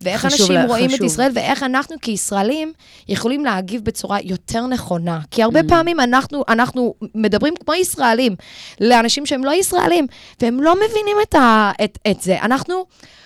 ואיך 0.00 0.24
אנשים 0.24 0.54
לה- 0.54 0.66
רואים 0.66 0.90
את 0.90 0.94
חשוב. 0.94 1.06
ישראל, 1.06 1.30
ואיך 1.34 1.62
אנחנו 1.62 1.96
כישראלים 2.02 2.72
יכולים 3.08 3.44
להגיב 3.44 3.84
בצורה 3.84 4.18
יותר 4.22 4.66
נכונה. 4.66 5.20
כי 5.30 5.42
הרבה 5.42 5.60
פעמים 5.68 6.00
אנחנו, 6.00 6.44
אנחנו 6.48 6.94
מדברים 7.14 7.54
כמו 7.64 7.74
ישראלים 7.74 8.34
לאנשים 8.80 9.26
שהם 9.26 9.44
לא 9.44 9.54
ישראלים, 9.54 10.06
והם 10.40 10.62
לא 10.62 10.74
מבינים 10.74 11.16
את, 11.22 11.34
ה, 11.34 11.72
את, 11.84 11.98
את 12.10 12.20
זה. 12.22 12.40
אנחנו, 12.42 12.84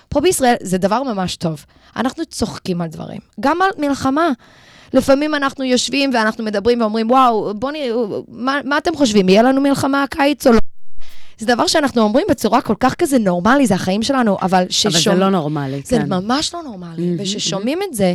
פה 0.09 0.21
בישראל, 0.21 0.55
זה 0.63 0.79
דבר 0.79 1.03
ממש 1.03 1.37
טוב. 1.37 1.65
אנחנו 1.97 2.25
צוחקים 2.27 2.81
על 2.81 2.89
דברים, 2.89 3.21
גם 3.41 3.63
על 3.63 3.71
מלחמה. 3.79 4.31
לפעמים 4.95 5.35
אנחנו 5.35 5.65
יושבים 5.65 6.11
ואנחנו 6.15 6.45
מדברים 6.45 6.81
ואומרים, 6.81 7.11
וואו, 7.11 7.55
בוא 7.55 7.71
נראה, 7.71 7.97
מה, 8.29 8.59
מה 8.65 8.79
אתם 8.79 8.97
חושבים, 8.97 9.29
יהיה 9.29 9.43
לנו 9.43 9.61
מלחמה 9.61 10.03
הקיץ 10.03 10.47
או 10.47 10.53
לא? 10.53 10.59
זה 11.41 11.47
דבר 11.47 11.67
שאנחנו 11.67 12.03
אומרים 12.03 12.27
בצורה 12.31 12.61
כל 12.61 12.75
כך 12.81 12.95
כזה 12.95 13.19
נורמלי, 13.19 13.67
זה 13.67 13.75
החיים 13.75 14.03
שלנו, 14.03 14.37
אבל 14.43 14.65
ששומעים... 14.69 15.09
אבל 15.09 15.17
זה 15.17 15.21
לא 15.21 15.31
נורמלי, 15.31 15.83
זה 15.85 15.99
כן. 15.99 16.13
ממש 16.13 16.55
לא 16.55 16.63
נורמלי. 16.63 17.07
מהמם, 17.07 17.17
וכששומעים 17.21 17.79
את 17.89 17.95
זה 17.95 18.15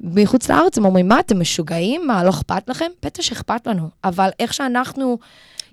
מחוץ 0.00 0.50
לארץ, 0.50 0.78
הם 0.78 0.84
אומרים, 0.84 1.08
מה, 1.08 1.20
אתם 1.20 1.40
משוגעים? 1.40 2.06
מה, 2.06 2.24
לא 2.24 2.30
אכפת 2.30 2.68
לכם? 2.68 2.86
בטח 3.04 3.22
שאכפת 3.22 3.66
לנו. 3.66 3.88
אבל 4.04 4.28
איך 4.40 4.54
שאנחנו 4.54 5.18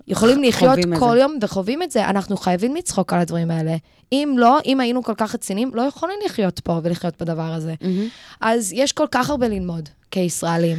יכולים 0.08 0.42
לחיות 0.42 0.78
כל 0.98 1.14
זה. 1.14 1.20
יום 1.20 1.38
וחווים 1.42 1.82
את 1.82 1.90
זה, 1.90 2.04
אנחנו 2.04 2.36
חייבים 2.36 2.76
לצחוק 2.76 3.12
על 3.12 3.20
הדברים 3.20 3.50
האלה. 3.50 3.76
אם 4.12 4.34
לא, 4.38 4.58
אם 4.66 4.80
היינו 4.80 5.02
כל 5.02 5.14
כך 5.16 5.34
רציניים, 5.34 5.70
לא 5.74 5.82
יכולים 5.82 6.16
לחיות 6.24 6.60
פה 6.60 6.80
ולחיות 6.82 7.22
בדבר 7.22 7.52
הזה. 7.52 7.74
מהמם. 7.80 8.08
אז 8.40 8.72
יש 8.72 8.92
כל 8.92 9.06
כך 9.10 9.30
הרבה 9.30 9.48
ללמוד 9.48 9.88
כישראלים. 10.10 10.76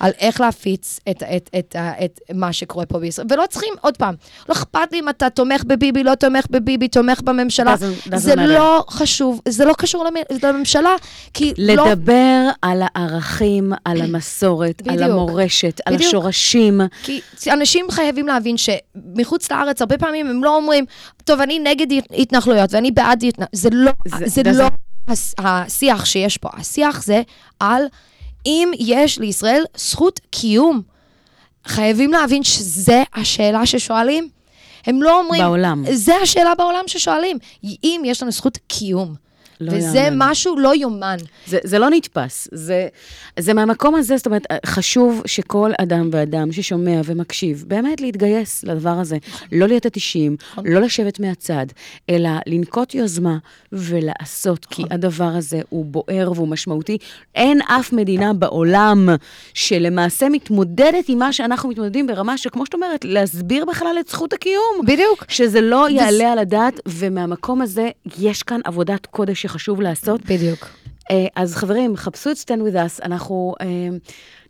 על 0.00 0.12
איך 0.18 0.40
להפיץ 0.40 1.00
את, 1.10 1.22
את, 1.22 1.50
את, 1.58 1.76
את, 1.76 1.76
את 2.04 2.34
מה 2.34 2.52
שקורה 2.52 2.86
פה 2.86 2.98
בישראל. 2.98 3.26
ולא 3.30 3.44
צריכים, 3.50 3.74
עוד 3.80 3.96
פעם, 3.96 4.14
לא 4.48 4.54
אכפת 4.54 4.92
לי 4.92 4.98
אם 5.00 5.08
אתה 5.08 5.30
תומך 5.30 5.64
בביבי, 5.64 6.04
לא 6.04 6.14
תומך 6.14 6.44
בביבי, 6.50 6.88
תומך 6.88 7.20
בממשלה. 7.20 7.74
זה. 8.16 8.34
לא 8.36 8.84
חשוב, 8.90 9.40
זה 9.48 9.64
לא 9.64 9.72
קשור 9.78 10.04
למ- 10.04 10.14
לממשלה, 10.48 10.90
כי 11.34 11.52
לא... 11.58 11.88
לדבר 11.90 12.48
על 12.62 12.82
הערכים, 12.94 13.72
על 13.84 14.00
המסורת, 14.00 14.82
על 14.88 14.94
בדיוק. 14.96 15.10
המורשת, 15.10 15.80
על 15.86 15.94
בדיוק. 15.94 16.08
השורשים. 16.08 16.80
כי 17.02 17.20
אנשים 17.52 17.86
חייבים 17.90 18.26
להבין 18.26 18.56
שמחוץ 18.56 19.50
לארץ, 19.50 19.80
הרבה 19.80 19.98
פעמים 19.98 20.26
הם 20.26 20.44
לא 20.44 20.56
אומרים, 20.56 20.84
טוב, 21.24 21.40
אני 21.40 21.58
נגד 21.58 21.86
התנחלויות 22.18 22.74
ואני 22.74 22.90
בעד 22.90 23.22
התנחלויות. 23.24 23.54
זה 23.54 23.68
לא, 23.72 23.92
זה- 24.26 24.42
לא 24.52 24.64
השיח 25.38 26.04
שיש 26.04 26.36
פה. 26.36 26.48
השיח 26.52 27.02
זה 27.02 27.22
על 27.60 27.82
אם 28.46 28.70
יש 28.78 29.18
לישראל 29.18 29.64
זכות 29.76 30.20
קיום. 30.30 30.82
חייבים 31.64 32.12
להבין 32.12 32.42
שזה 32.42 33.02
השאלה 33.14 33.66
ששואלים. 33.66 34.28
הם 34.86 35.02
לא 35.02 35.20
אומרים... 35.20 35.42
בעולם. 35.42 35.84
זה 35.92 36.16
השאלה 36.22 36.54
בעולם 36.54 36.84
ששואלים. 36.86 37.38
אם 37.64 38.02
יש 38.04 38.22
לנו 38.22 38.32
זכות 38.32 38.58
קיום. 38.66 39.14
לא 39.60 39.72
וזה 39.72 39.98
יאמן. 39.98 40.30
משהו 40.30 40.58
לא 40.58 40.74
יאומן. 40.74 41.16
זה, 41.46 41.58
זה 41.64 41.78
לא 41.78 41.90
נתפס, 41.90 42.48
זה, 42.52 42.88
זה 43.38 43.54
מהמקום 43.54 43.94
הזה, 43.94 44.16
זאת 44.16 44.26
אומרת, 44.26 44.46
חשוב 44.66 45.22
שכל 45.26 45.70
אדם 45.78 46.10
ואדם 46.12 46.52
ששומע 46.52 47.00
ומקשיב, 47.04 47.64
באמת 47.66 48.00
להתגייס 48.00 48.64
לדבר 48.64 48.90
הזה. 48.90 49.16
לא 49.52 49.68
להיות 49.68 49.86
אדישים, 49.86 50.36
לא 50.64 50.80
לשבת 50.80 51.20
מהצד, 51.20 51.66
אלא 52.10 52.30
לנקוט 52.46 52.94
יוזמה 52.94 53.38
ולעשות, 53.72 54.66
כי 54.66 54.82
הדבר 54.90 55.24
הזה 55.24 55.60
הוא 55.68 55.84
בוער 55.84 56.32
והוא 56.34 56.48
משמעותי. 56.48 56.98
אין 57.34 57.60
אף 57.62 57.92
מדינה 57.92 58.32
בעולם 58.32 59.08
שלמעשה 59.54 60.28
מתמודדת 60.28 61.08
עם 61.08 61.18
מה 61.18 61.32
שאנחנו 61.32 61.68
מתמודדים 61.68 62.06
ברמה 62.06 62.38
שכמו 62.38 62.66
שאת 62.66 62.74
אומרת, 62.74 63.04
להסביר 63.04 63.64
בכלל 63.64 63.96
את 64.00 64.08
זכות 64.08 64.32
הקיום. 64.32 64.80
בדיוק. 64.86 65.24
שזה 65.28 65.60
לא 65.60 65.90
יעלה 65.90 66.32
על 66.32 66.38
הדעת, 66.38 66.80
ומהמקום 66.86 67.62
הזה 67.62 67.88
יש 68.18 68.42
כאן 68.42 68.60
עבודת 68.64 69.06
קודש 69.06 69.46
שחשוב 69.48 69.80
לעשות. 69.80 70.24
בדיוק. 70.24 70.68
אה, 71.10 71.26
אז 71.36 71.54
חברים, 71.54 71.96
חפשו 71.96 72.30
את 72.30 72.36
Stand 72.36 72.60
With 72.60 72.74
Us, 72.74 73.04
אנחנו 73.04 73.54
אה, 73.60 73.66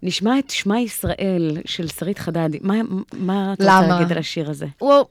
נשמע 0.02 0.38
את 0.38 0.50
שמע 0.50 0.78
ישראל 0.80 1.56
של 1.64 1.88
שרית 1.88 2.18
חדד. 2.18 2.48
מה, 2.60 2.74
מה 3.12 3.52
את 3.52 3.60
רוצה? 3.60 3.80
להגיד 3.88 4.12
על 4.12 4.18
השיר 4.18 4.50
הזה? 4.50 4.66
וואו. 4.80 5.08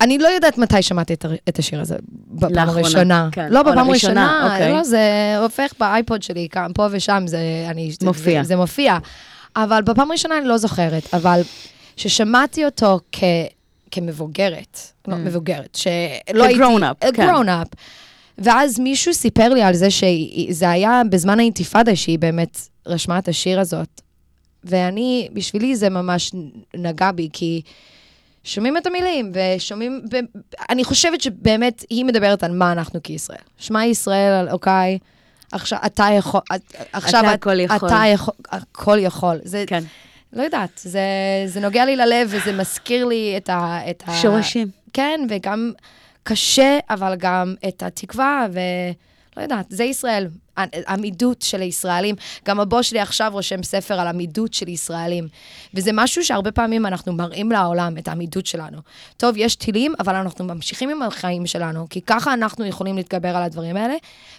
אני 0.00 0.18
לא 0.18 0.28
יודעת 0.28 0.58
מתי 0.58 0.82
שמעתי 0.82 1.14
את, 1.48 1.58
השיר 1.58 1.80
הזה, 1.80 1.96
בפעם 2.08 2.52
לאחרונה, 2.52 2.80
הראשונה. 2.80 3.28
כן. 3.32 3.48
לא, 3.50 3.62
בפעם 3.62 3.88
הראשונה, 3.88 4.50
אוקיי. 4.52 4.72
לא, 4.72 4.84
זה 4.84 5.34
הופך 5.42 5.72
באייפוד 5.80 6.22
שלי, 6.22 6.48
כאן, 6.50 6.70
פה 6.74 6.86
ושם, 6.90 7.22
זה, 7.26 7.38
אני, 7.70 7.90
מופיע. 8.02 8.42
זה, 8.42 8.48
זה 8.48 8.56
מופיע. 8.56 8.98
אבל 9.56 9.82
בפעם 9.82 10.10
הראשונה 10.10 10.38
אני 10.38 10.48
לא 10.48 10.56
זוכרת, 10.56 11.14
אבל 11.14 11.40
ששמעתי 11.96 12.64
אותו 12.64 13.00
כ, 13.12 13.24
כמבוגרת, 13.94 14.78
לא, 15.08 15.16
מבוגרת, 15.16 15.74
שלא 15.74 16.44
הייתי... 16.44 16.60
Mm. 16.60 16.64
כ-grown 16.64 16.80
up, 17.06 17.12
כן. 17.12 17.28
grown 17.30 17.46
up. 17.46 17.76
ואז 18.38 18.78
מישהו 18.78 19.14
סיפר 19.14 19.48
לי 19.48 19.62
על 19.62 19.74
זה 19.74 19.88
שזה 19.90 20.70
היה 20.70 21.02
בזמן 21.10 21.38
האינתיפאדה 21.38 21.96
שהיא 21.96 22.18
באמת 22.18 22.58
רשמה 22.86 23.18
את 23.18 23.28
השיר 23.28 23.60
הזאת. 23.60 24.00
ואני, 24.64 25.28
בשבילי 25.32 25.76
זה 25.76 25.88
ממש 25.88 26.32
נגע 26.74 27.12
בי, 27.12 27.28
כי 27.32 27.62
שומעים 28.44 28.76
את 28.76 28.86
המילים, 28.86 29.32
ושומעים... 29.34 30.00
ב- 30.12 30.38
אני 30.70 30.84
חושבת 30.84 31.20
שבאמת 31.20 31.84
היא 31.90 32.04
מדברת 32.04 32.42
על 32.42 32.52
מה 32.52 32.72
אנחנו 32.72 33.00
כישראל. 33.02 33.38
שמע 33.58 33.84
ישראל, 33.86 34.48
אוקיי, 34.50 34.98
עכשיו 35.52 35.78
אתה 35.86 36.06
יכול... 36.18 36.40
עכשיו 36.92 37.20
אתה 37.20 37.34
את- 37.34 37.38
הכל 37.38 37.60
יכול. 37.60 37.88
אתה 37.88 38.02
יכול, 38.12 38.34
הכל 38.50 38.98
יכול. 39.00 39.38
זה, 39.44 39.64
כן. 39.66 39.84
לא 40.34 40.42
יודעת, 40.42 40.80
זה, 40.84 41.00
זה 41.46 41.60
נוגע 41.60 41.84
לי 41.84 41.96
ללב, 41.96 42.28
וזה 42.30 42.52
מזכיר 42.52 43.04
לי 43.04 43.34
את 43.36 43.48
ה... 43.48 43.78
את 43.90 44.02
ה 44.06 44.12
שורשים. 44.12 44.68
כן, 44.92 45.20
וגם 45.28 45.72
קשה, 46.22 46.78
אבל 46.90 47.14
גם 47.18 47.54
את 47.68 47.82
התקווה, 47.82 48.46
ולא 48.52 49.42
יודעת, 49.42 49.66
זה 49.68 49.84
ישראל, 49.84 50.28
עמידות 50.88 51.42
של 51.42 51.60
הישראלים. 51.60 52.14
גם 52.44 52.60
הבוס 52.60 52.86
שלי 52.86 53.00
עכשיו 53.00 53.30
רושם 53.32 53.62
ספר 53.62 54.00
על 54.00 54.06
עמידות 54.06 54.54
של 54.54 54.68
ישראלים. 54.68 55.28
וזה 55.74 55.90
משהו 55.92 56.24
שהרבה 56.24 56.52
פעמים 56.52 56.86
אנחנו 56.86 57.12
מראים 57.12 57.52
לעולם, 57.52 57.98
את 57.98 58.08
העמידות 58.08 58.46
שלנו. 58.46 58.78
טוב, 59.16 59.34
יש 59.36 59.56
טילים, 59.56 59.94
אבל 60.00 60.14
אנחנו 60.14 60.44
ממשיכים 60.44 60.90
עם 60.90 61.02
החיים 61.02 61.46
שלנו, 61.46 61.86
כי 61.90 62.00
ככה 62.00 62.32
אנחנו 62.32 62.64
יכולים 62.64 62.96
להתגבר 62.96 63.36
על 63.36 63.42
הדברים 63.42 63.76
האלה. 63.76 63.94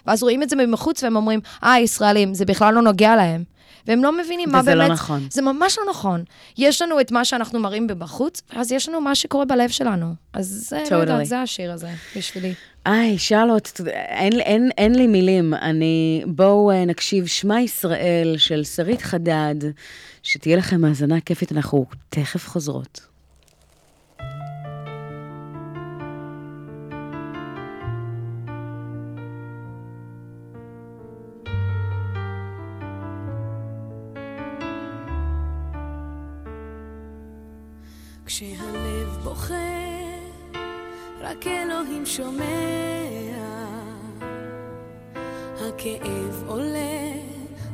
ואז 0.06 0.22
רואים 0.22 0.42
את 0.42 0.50
זה 0.50 0.56
מבחוץ 0.56 1.02
והם 1.02 1.16
אומרים, 1.16 1.40
אה, 1.64 1.78
ישראלים, 1.78 2.34
זה 2.34 2.44
בכלל 2.44 2.74
לא 2.74 2.82
נוגע 2.82 3.16
להם. 3.16 3.55
והם 3.86 4.02
לא 4.02 4.18
מבינים 4.18 4.48
מה 4.52 4.60
וזה 4.60 4.70
באמת... 4.70 4.88
לא 4.88 4.94
נכון. 4.94 5.26
זה 5.30 5.42
ממש 5.42 5.78
לא 5.78 5.84
נכון. 5.90 6.24
יש 6.58 6.82
לנו 6.82 7.00
את 7.00 7.12
מה 7.12 7.24
שאנחנו 7.24 7.60
מראים 7.60 7.86
בחוץ, 7.98 8.42
אז 8.50 8.72
יש 8.72 8.88
לנו 8.88 9.00
מה 9.00 9.14
שקורה 9.14 9.44
בלב 9.44 9.70
שלנו. 9.70 10.14
אז 10.32 10.66
זה, 10.68 10.82
לא. 10.90 10.96
יודעת, 10.96 11.26
זה 11.26 11.40
השיר 11.40 11.72
הזה, 11.72 11.88
בשבילי. 12.16 12.54
היי, 12.84 13.18
שרלוט, 13.18 13.68
יודע, 13.78 13.92
אין, 13.92 14.40
אין, 14.40 14.70
אין 14.78 14.94
לי 14.94 15.06
מילים. 15.06 15.54
אני... 15.54 16.22
בואו 16.26 16.70
אה, 16.70 16.84
נקשיב 16.84 17.26
שמע 17.26 17.60
ישראל 17.60 18.34
של 18.38 18.64
שרית 18.64 19.02
חדד, 19.02 19.54
שתהיה 20.22 20.56
לכם 20.56 20.84
האזנה 20.84 21.20
כיפית, 21.20 21.52
אנחנו 21.52 21.86
תכף 22.08 22.48
חוזרות. 22.48 23.15
כשהלב 38.26 39.18
בוכה, 39.24 39.54
רק 41.20 41.46
אלוהים 41.46 42.06
שומע. 42.06 42.44
הכאב 45.56 46.44
עולה 46.46 47.12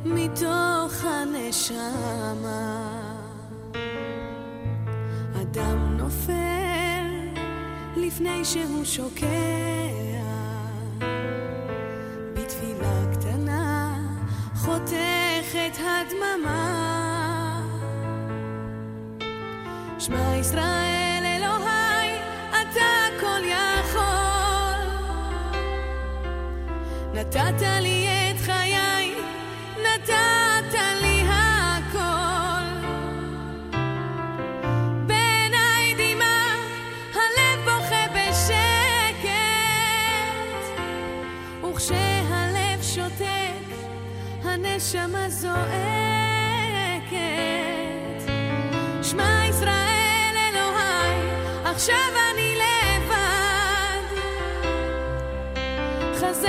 מתוך 0.05 1.03
הנשמה. 1.03 2.43
אדם 5.41 5.97
נופל 5.97 7.03
לפני 7.97 8.45
שהוא 8.45 8.85
שוקע. 8.85 9.25
בתפילה 12.33 13.03
את 15.67 15.77
הדממה. 15.77 16.92
שמע 20.05 20.35
ישראל 20.39 21.23
אלוהי, 21.25 22.09
אתה 22.49 22.91
כל 23.19 23.41
יכול. 23.45 24.01
נתת 27.13 27.61
לי 27.81 28.07
את 28.07 28.41
חיי, 28.41 29.15
נתת 29.79 30.73
לי 31.01 31.23
הכל. 31.29 32.67
בעיניי 35.07 35.95
דמעה, 35.97 36.55
הלב 37.13 37.59
בוכה 37.65 38.05
בשקט, 38.15 39.23
וכשהלב 41.63 42.81
שותק, 42.81 43.67
הנשמה 44.43 45.29
זועקת. 45.29 46.02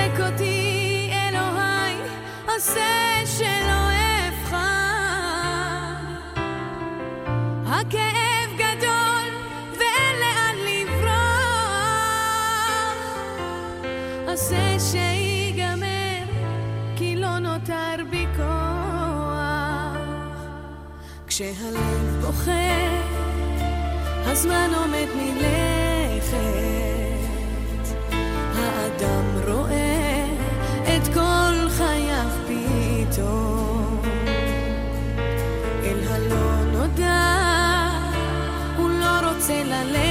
חזק 0.05 0.19
אותי 0.19 1.09
אלוהי, 1.11 1.95
עושה 2.55 3.21
שלא 3.25 3.89
אבחר. 4.27 4.55
הכאב 7.65 8.49
גדול 8.55 9.29
ואין 9.71 10.15
לאן 10.19 10.55
לברוח. 10.67 11.05
עושה 14.27 14.79
שיגמר, 14.79 16.25
כי 16.95 17.15
לא 17.15 17.39
נותר 17.39 17.95
בי 18.09 18.25
כוח. 18.35 19.97
כשהלב 21.27 22.21
בוכה, 22.21 22.51
הזמן 24.25 24.69
עומד 24.75 25.07
מלכת. 25.15 26.35
האדם 28.55 29.34
לא 39.83 39.89
רוצה 39.89 40.04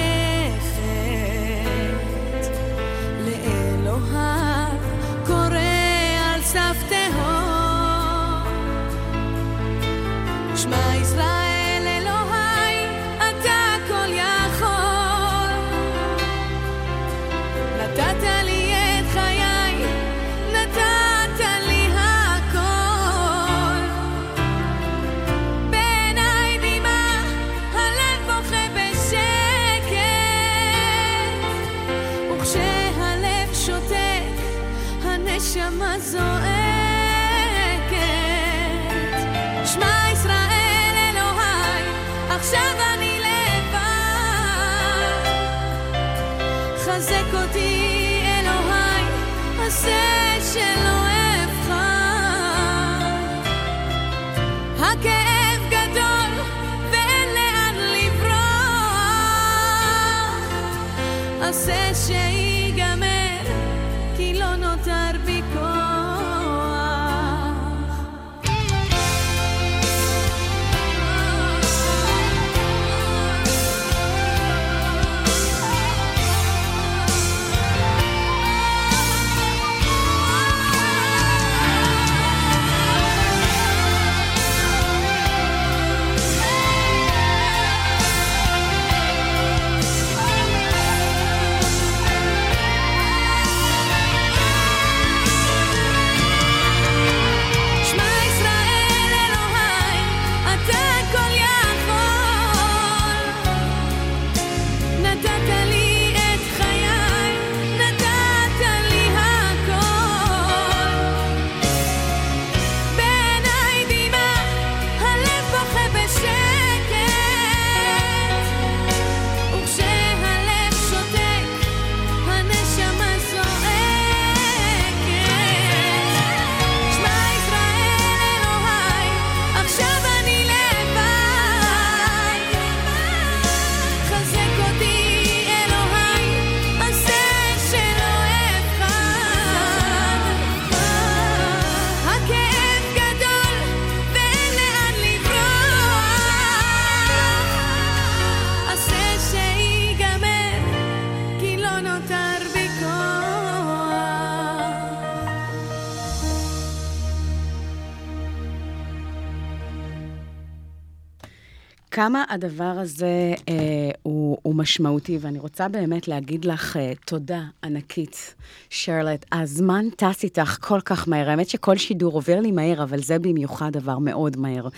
כמה 162.04 162.24
הדבר 162.28 162.64
הזה 162.64 163.34
אה, 163.48 163.54
הוא, 164.02 164.38
הוא 164.42 164.54
משמעותי, 164.54 165.18
ואני 165.20 165.38
רוצה 165.38 165.68
באמת 165.68 166.08
להגיד 166.08 166.44
לך 166.44 166.76
אה, 166.76 166.92
תודה 167.06 167.42
ענקית, 167.64 168.34
שרלט. 168.70 169.26
הזמן 169.32 169.84
טס 169.96 170.24
איתך 170.24 170.58
כל 170.60 170.80
כך 170.80 171.08
מהר. 171.08 171.30
האמת 171.30 171.48
שכל 171.48 171.76
שידור 171.76 172.14
עובר 172.14 172.40
לי 172.40 172.52
מהר, 172.52 172.82
אבל 172.82 173.02
זה 173.02 173.18
במיוחד 173.18 173.72
דבר 173.72 173.98
מאוד 173.98 174.36
מהר. 174.36 174.68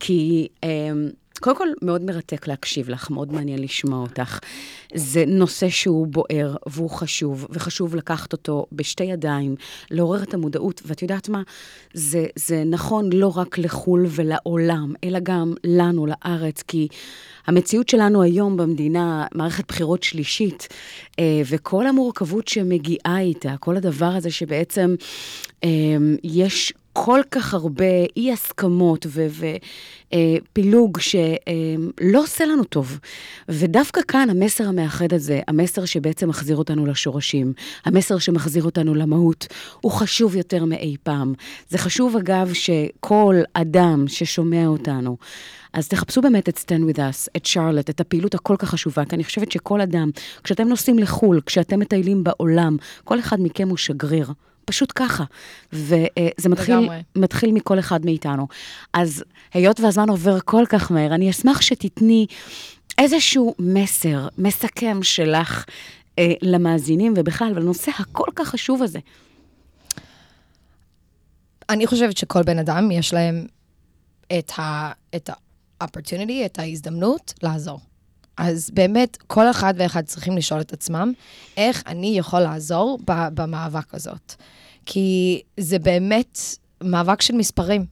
כי... 0.00 0.48
אה, 0.64 0.90
קודם 1.38 1.56
כל, 1.56 1.68
מאוד 1.82 2.02
מרתק 2.02 2.48
להקשיב 2.48 2.88
לך, 2.88 3.10
מאוד 3.10 3.32
מעניין 3.32 3.62
לשמוע 3.62 3.98
אותך. 3.98 4.38
זה 4.94 5.24
נושא 5.26 5.68
שהוא 5.68 6.06
בוער 6.06 6.56
והוא 6.66 6.90
חשוב, 6.90 7.46
וחשוב 7.50 7.96
לקחת 7.96 8.32
אותו 8.32 8.66
בשתי 8.72 9.04
ידיים, 9.04 9.54
לעורר 9.90 10.22
את 10.22 10.34
המודעות, 10.34 10.82
ואת 10.86 11.02
יודעת 11.02 11.28
מה? 11.28 11.42
זה, 11.94 12.26
זה 12.36 12.64
נכון 12.66 13.12
לא 13.12 13.38
רק 13.38 13.58
לחו"ל 13.58 14.06
ולעולם, 14.08 14.94
אלא 15.04 15.18
גם 15.22 15.54
לנו, 15.64 16.06
לארץ, 16.06 16.62
כי 16.62 16.88
המציאות 17.46 17.88
שלנו 17.88 18.22
היום 18.22 18.56
במדינה, 18.56 19.26
מערכת 19.34 19.64
בחירות 19.68 20.02
שלישית, 20.02 20.68
אה, 21.18 21.42
וכל 21.50 21.86
המורכבות 21.86 22.48
שמגיעה 22.48 23.20
איתה, 23.20 23.54
כל 23.60 23.76
הדבר 23.76 24.06
הזה 24.06 24.30
שבעצם 24.30 24.94
אה, 25.64 25.68
יש... 26.24 26.72
כל 27.04 27.20
כך 27.30 27.54
הרבה 27.54 27.84
אי-הסכמות 28.16 29.06
ופילוג 30.12 30.98
שלא 31.00 32.22
עושה 32.22 32.44
לנו 32.46 32.64
טוב. 32.64 32.98
ודווקא 33.48 34.00
כאן 34.08 34.30
המסר 34.30 34.68
המאחד 34.68 35.12
הזה, 35.12 35.40
המסר 35.48 35.84
שבעצם 35.84 36.28
מחזיר 36.28 36.56
אותנו 36.56 36.86
לשורשים, 36.86 37.52
המסר 37.84 38.18
שמחזיר 38.18 38.64
אותנו 38.64 38.94
למהות, 38.94 39.46
הוא 39.80 39.92
חשוב 39.92 40.36
יותר 40.36 40.64
מאי 40.64 40.96
פעם. 41.02 41.34
זה 41.68 41.78
חשוב, 41.78 42.16
אגב, 42.16 42.50
שכל 42.52 43.36
אדם 43.54 44.04
ששומע 44.08 44.66
אותנו, 44.66 45.16
אז 45.72 45.88
תחפשו 45.88 46.20
באמת 46.20 46.48
את 46.48 46.58
Stand 46.58 46.90
With 46.92 46.98
Us, 46.98 47.28
את 47.36 47.46
שרלט, 47.46 47.90
את 47.90 48.00
הפעילות 48.00 48.34
הכל 48.34 48.56
כך 48.58 48.70
חשובה, 48.70 49.04
כי 49.04 49.14
אני 49.14 49.24
חושבת 49.24 49.52
שכל 49.52 49.80
אדם, 49.80 50.10
כשאתם 50.44 50.68
נוסעים 50.68 50.98
לחו"ל, 50.98 51.40
כשאתם 51.46 51.80
מטיילים 51.80 52.24
בעולם, 52.24 52.76
כל 53.04 53.18
אחד 53.18 53.40
מכם 53.40 53.68
הוא 53.68 53.76
שגריר. 53.76 54.32
פשוט 54.66 54.92
ככה. 54.94 55.24
וזה 55.72 56.06
מתחיל, 56.48 56.76
לגמרי. 56.76 57.02
מתחיל 57.16 57.52
מכל 57.52 57.78
אחד 57.78 58.04
מאיתנו. 58.04 58.46
אז 58.92 59.24
היות 59.54 59.80
והזמן 59.80 60.08
עובר 60.08 60.38
כל 60.44 60.64
כך 60.68 60.90
מהר, 60.92 61.14
אני 61.14 61.30
אשמח 61.30 61.60
שתתני 61.60 62.26
איזשהו 62.98 63.54
מסר, 63.58 64.28
מסכם 64.38 65.02
שלך 65.02 65.64
אה, 66.18 66.32
למאזינים 66.42 67.14
ובכלל, 67.16 67.52
ולנושא 67.56 67.90
הכל 67.98 68.30
כך 68.34 68.48
חשוב 68.48 68.82
הזה. 68.82 68.98
אני 71.68 71.86
חושבת 71.86 72.16
שכל 72.16 72.42
בן 72.42 72.58
אדם, 72.58 72.90
יש 72.90 73.14
להם 73.14 73.46
את 74.38 74.52
ה... 74.58 74.92
את 75.16 75.30
ה-opportunity, 75.30 76.46
את 76.46 76.58
ההזדמנות 76.58 77.34
לעזור. 77.42 77.80
אז 78.36 78.70
באמת, 78.74 79.18
כל 79.26 79.50
אחד 79.50 79.74
ואחד 79.76 80.04
צריכים 80.04 80.36
לשאול 80.36 80.60
את 80.60 80.72
עצמם, 80.72 81.12
איך 81.56 81.82
אני 81.86 82.18
יכול 82.18 82.40
לעזור 82.40 82.98
במאבק 83.06 83.94
הזאת. 83.94 84.34
כי 84.86 85.40
זה 85.60 85.78
באמת 85.78 86.38
מאבק 86.82 87.22
של 87.22 87.34
מספרים, 87.34 87.86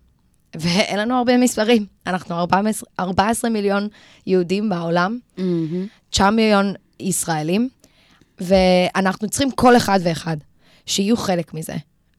ואין 0.56 0.98
לנו 0.98 1.14
הרבה 1.14 1.36
מספרים. 1.36 1.86
אנחנו 2.06 2.34
14, 2.34 2.88
14 3.00 3.50
מיליון 3.50 3.88
יהודים 4.26 4.68
בעולם, 4.68 5.18
9 6.10 6.30
מיליון 6.30 6.74
ישראלים, 7.00 7.68
ואנחנו 8.40 9.28
צריכים 9.28 9.50
כל 9.50 9.76
אחד 9.76 10.00
ואחד 10.02 10.36
שיהיו 10.86 11.16
חלק 11.16 11.54
מזה. 11.54 11.74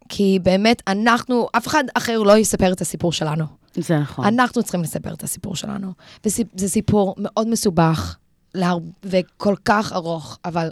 כי 0.10 0.40
באמת, 0.44 0.82
אנחנו, 0.88 1.48
אף 1.58 1.68
אחד 1.68 1.84
אחר 1.94 2.18
לא 2.18 2.38
יספר 2.38 2.74
את 2.74 2.82
הסיפור 2.82 3.12
שלנו. 3.12 3.46
זה 3.78 4.00
נכון. 4.00 4.26
אנחנו 4.26 4.64
צריכים 4.64 4.82
לספר 4.82 5.14
את 5.14 5.24
הסיפור 5.24 5.56
שלנו. 5.56 5.92
וזה 6.26 6.68
סיפור 6.70 7.16
מאוד 7.18 7.48
מסובך 7.48 8.18
להר... 8.56 8.78
וכל 9.04 9.56
כך 9.66 9.94
ארוך, 9.94 10.40
אבל 10.46 10.70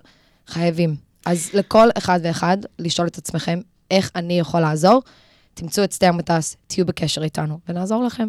חייבים. 0.47 0.95
אז 1.25 1.49
לכל 1.53 1.87
אחד 1.97 2.19
ואחד, 2.23 2.57
לשאול 2.79 3.07
את 3.07 3.17
עצמכם, 3.17 3.59
איך 3.91 4.11
אני 4.15 4.39
יכול 4.39 4.61
לעזור? 4.61 5.01
תמצאו 5.53 5.83
את 5.83 5.93
סטייר 5.93 6.11
מטס, 6.11 6.57
תהיו 6.67 6.85
בקשר 6.85 7.23
איתנו, 7.23 7.59
ונעזור 7.69 8.03
לכם. 8.03 8.27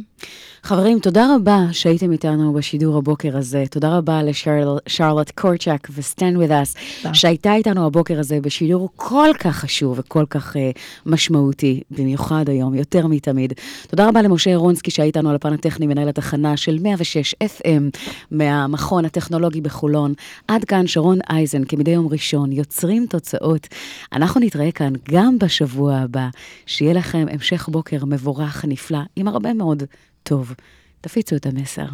חברים, 0.62 0.98
תודה 0.98 1.34
רבה 1.34 1.58
שהייתם 1.72 2.12
איתנו 2.12 2.52
בשידור 2.52 2.98
הבוקר 2.98 3.36
הזה. 3.36 3.64
תודה 3.70 3.96
רבה 3.98 4.22
לשרלוט 4.22 5.30
קורצ'אק 5.30 5.88
ו-Stand 5.90 6.36
With 6.36 6.50
Us, 6.50 6.78
תודה. 7.02 7.14
שהייתה 7.14 7.54
איתנו 7.54 7.86
הבוקר 7.86 8.20
הזה 8.20 8.40
בשידור 8.40 8.88
כל 8.96 9.28
כך 9.38 9.56
חשוב 9.56 9.98
וכל 9.98 10.24
כך 10.30 10.56
uh, 10.56 10.58
משמעותי, 11.06 11.80
במיוחד 11.90 12.48
היום, 12.48 12.74
יותר 12.74 13.06
מתמיד. 13.06 13.52
תודה 13.88 14.08
רבה 14.08 14.22
למשה 14.22 14.50
אירונסקי 14.50 14.90
שהיה 14.90 15.06
איתנו 15.06 15.30
על 15.30 15.36
הפן 15.36 15.52
הטכני, 15.52 15.86
מנהל 15.86 16.08
התחנה 16.08 16.56
של 16.56 16.78
106 16.82 17.34
FM 17.34 17.98
מהמכון 18.30 19.04
הטכנולוגי 19.04 19.60
בחולון. 19.60 20.14
עד 20.48 20.64
כאן 20.64 20.86
שרון 20.86 21.18
אייזן, 21.30 21.64
כמדי 21.64 21.90
יום 21.90 22.08
ראשון, 22.10 22.52
יוצרים 22.52 23.06
תוצאות. 23.06 23.68
אנחנו 24.12 24.40
נתראה 24.40 24.72
כאן 24.72 24.92
גם 25.10 25.38
בשבוע 25.38 25.96
הבא. 25.96 26.28
שיהיה 26.66 26.92
לכם 26.92 27.13
המשך 27.14 27.68
בוקר 27.68 28.04
מבורך, 28.04 28.64
נפלא, 28.68 28.98
עם 29.16 29.28
הרבה 29.28 29.54
מאוד 29.54 29.82
טוב. 30.22 30.54
תפיצו 31.00 31.36
את 31.36 31.46
המסר. 31.46 31.86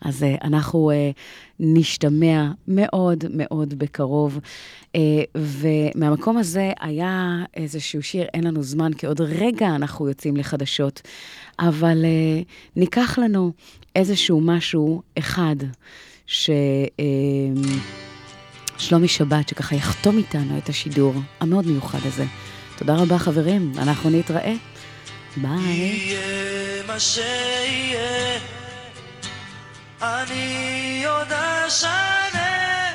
אז 0.00 0.22
uh, 0.22 0.44
אנחנו 0.44 0.90
uh, 0.90 1.18
נשתמע 1.60 2.50
מאוד 2.68 3.24
מאוד 3.30 3.78
בקרוב. 3.78 4.38
Uh, 4.38 4.98
ומהמקום 5.36 6.38
הזה 6.38 6.72
היה 6.80 7.44
איזשהו 7.54 8.02
שיר, 8.02 8.26
אין 8.34 8.44
לנו 8.44 8.62
זמן, 8.62 8.92
כי 8.92 9.06
עוד 9.06 9.20
רגע 9.20 9.68
אנחנו 9.68 10.08
יוצאים 10.08 10.36
לחדשות, 10.36 11.02
אבל 11.58 12.04
ניקח 12.76 13.18
לנו 13.18 13.52
איזשהו 13.96 14.40
משהו 14.40 15.02
אחד, 15.18 15.56
ש... 16.26 16.50
Uh, 16.96 18.00
שבת, 19.06 19.48
שככה 19.48 19.76
יחתום 19.76 20.18
איתנו 20.18 20.58
את 20.58 20.68
השידור 20.68 21.14
המאוד 21.40 21.66
מיוחד 21.66 21.98
הזה. 22.04 22.24
תודה 22.80 22.94
רבה, 22.94 23.18
חברים, 23.18 23.72
אנחנו 23.78 24.10
נתראה. 24.10 24.52
ביי. 25.36 25.50
יהיה 25.60 26.82
מה 26.86 27.00
שיהיה, 27.00 28.38
אני 30.02 31.04
עוד 31.06 31.32
אשנה, 31.32 32.90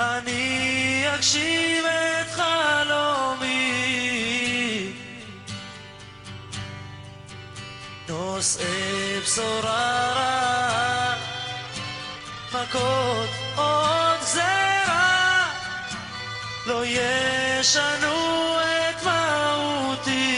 אני 0.00 1.04
אגשים 1.14 1.84
את 1.86 2.30
חלומי. 2.30 3.52
נושאי 8.08 9.20
בשורה 9.22 10.12
רעה, 10.14 11.14
מכות 12.52 13.28
עוד 13.56 14.18
גזרה, 14.20 14.63
לא 16.66 16.86
ישנו 16.86 18.14
את 18.60 19.04
מהותי. 19.04 20.34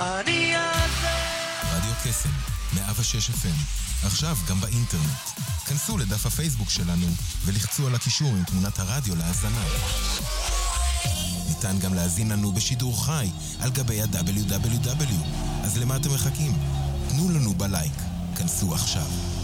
אני 0.00 0.56
אעשה... 0.56 1.14
רדיו 1.72 1.92
קסם, 2.04 2.28
106 2.74 3.30
FM, 3.30 4.06
עכשיו 4.06 4.36
גם 4.48 4.60
באינטרנט. 4.60 5.02
כנסו 5.66 5.98
לדף 5.98 6.26
הפייסבוק 6.26 6.70
שלנו 6.70 7.06
ולחצו 7.44 7.86
על 7.86 7.94
הקישור 7.94 8.28
עם 8.28 8.44
תמונת 8.44 8.78
הרדיו 8.78 9.16
להאזנה. 9.16 9.64
ניתן 11.48 11.78
גם 11.78 11.94
להזין 11.94 12.32
לנו 12.32 12.52
בשידור 12.52 13.04
חי 13.04 13.30
על 13.60 13.70
גבי 13.70 14.02
ה-WW. 14.02 15.12
אז 15.64 15.78
למה 15.78 15.96
אתם 15.96 16.14
מחכים? 16.14 16.52
תנו 17.08 17.30
לנו 17.30 17.54
בלייק. 17.54 17.92
כנסו 18.36 18.74
עכשיו. 18.74 19.41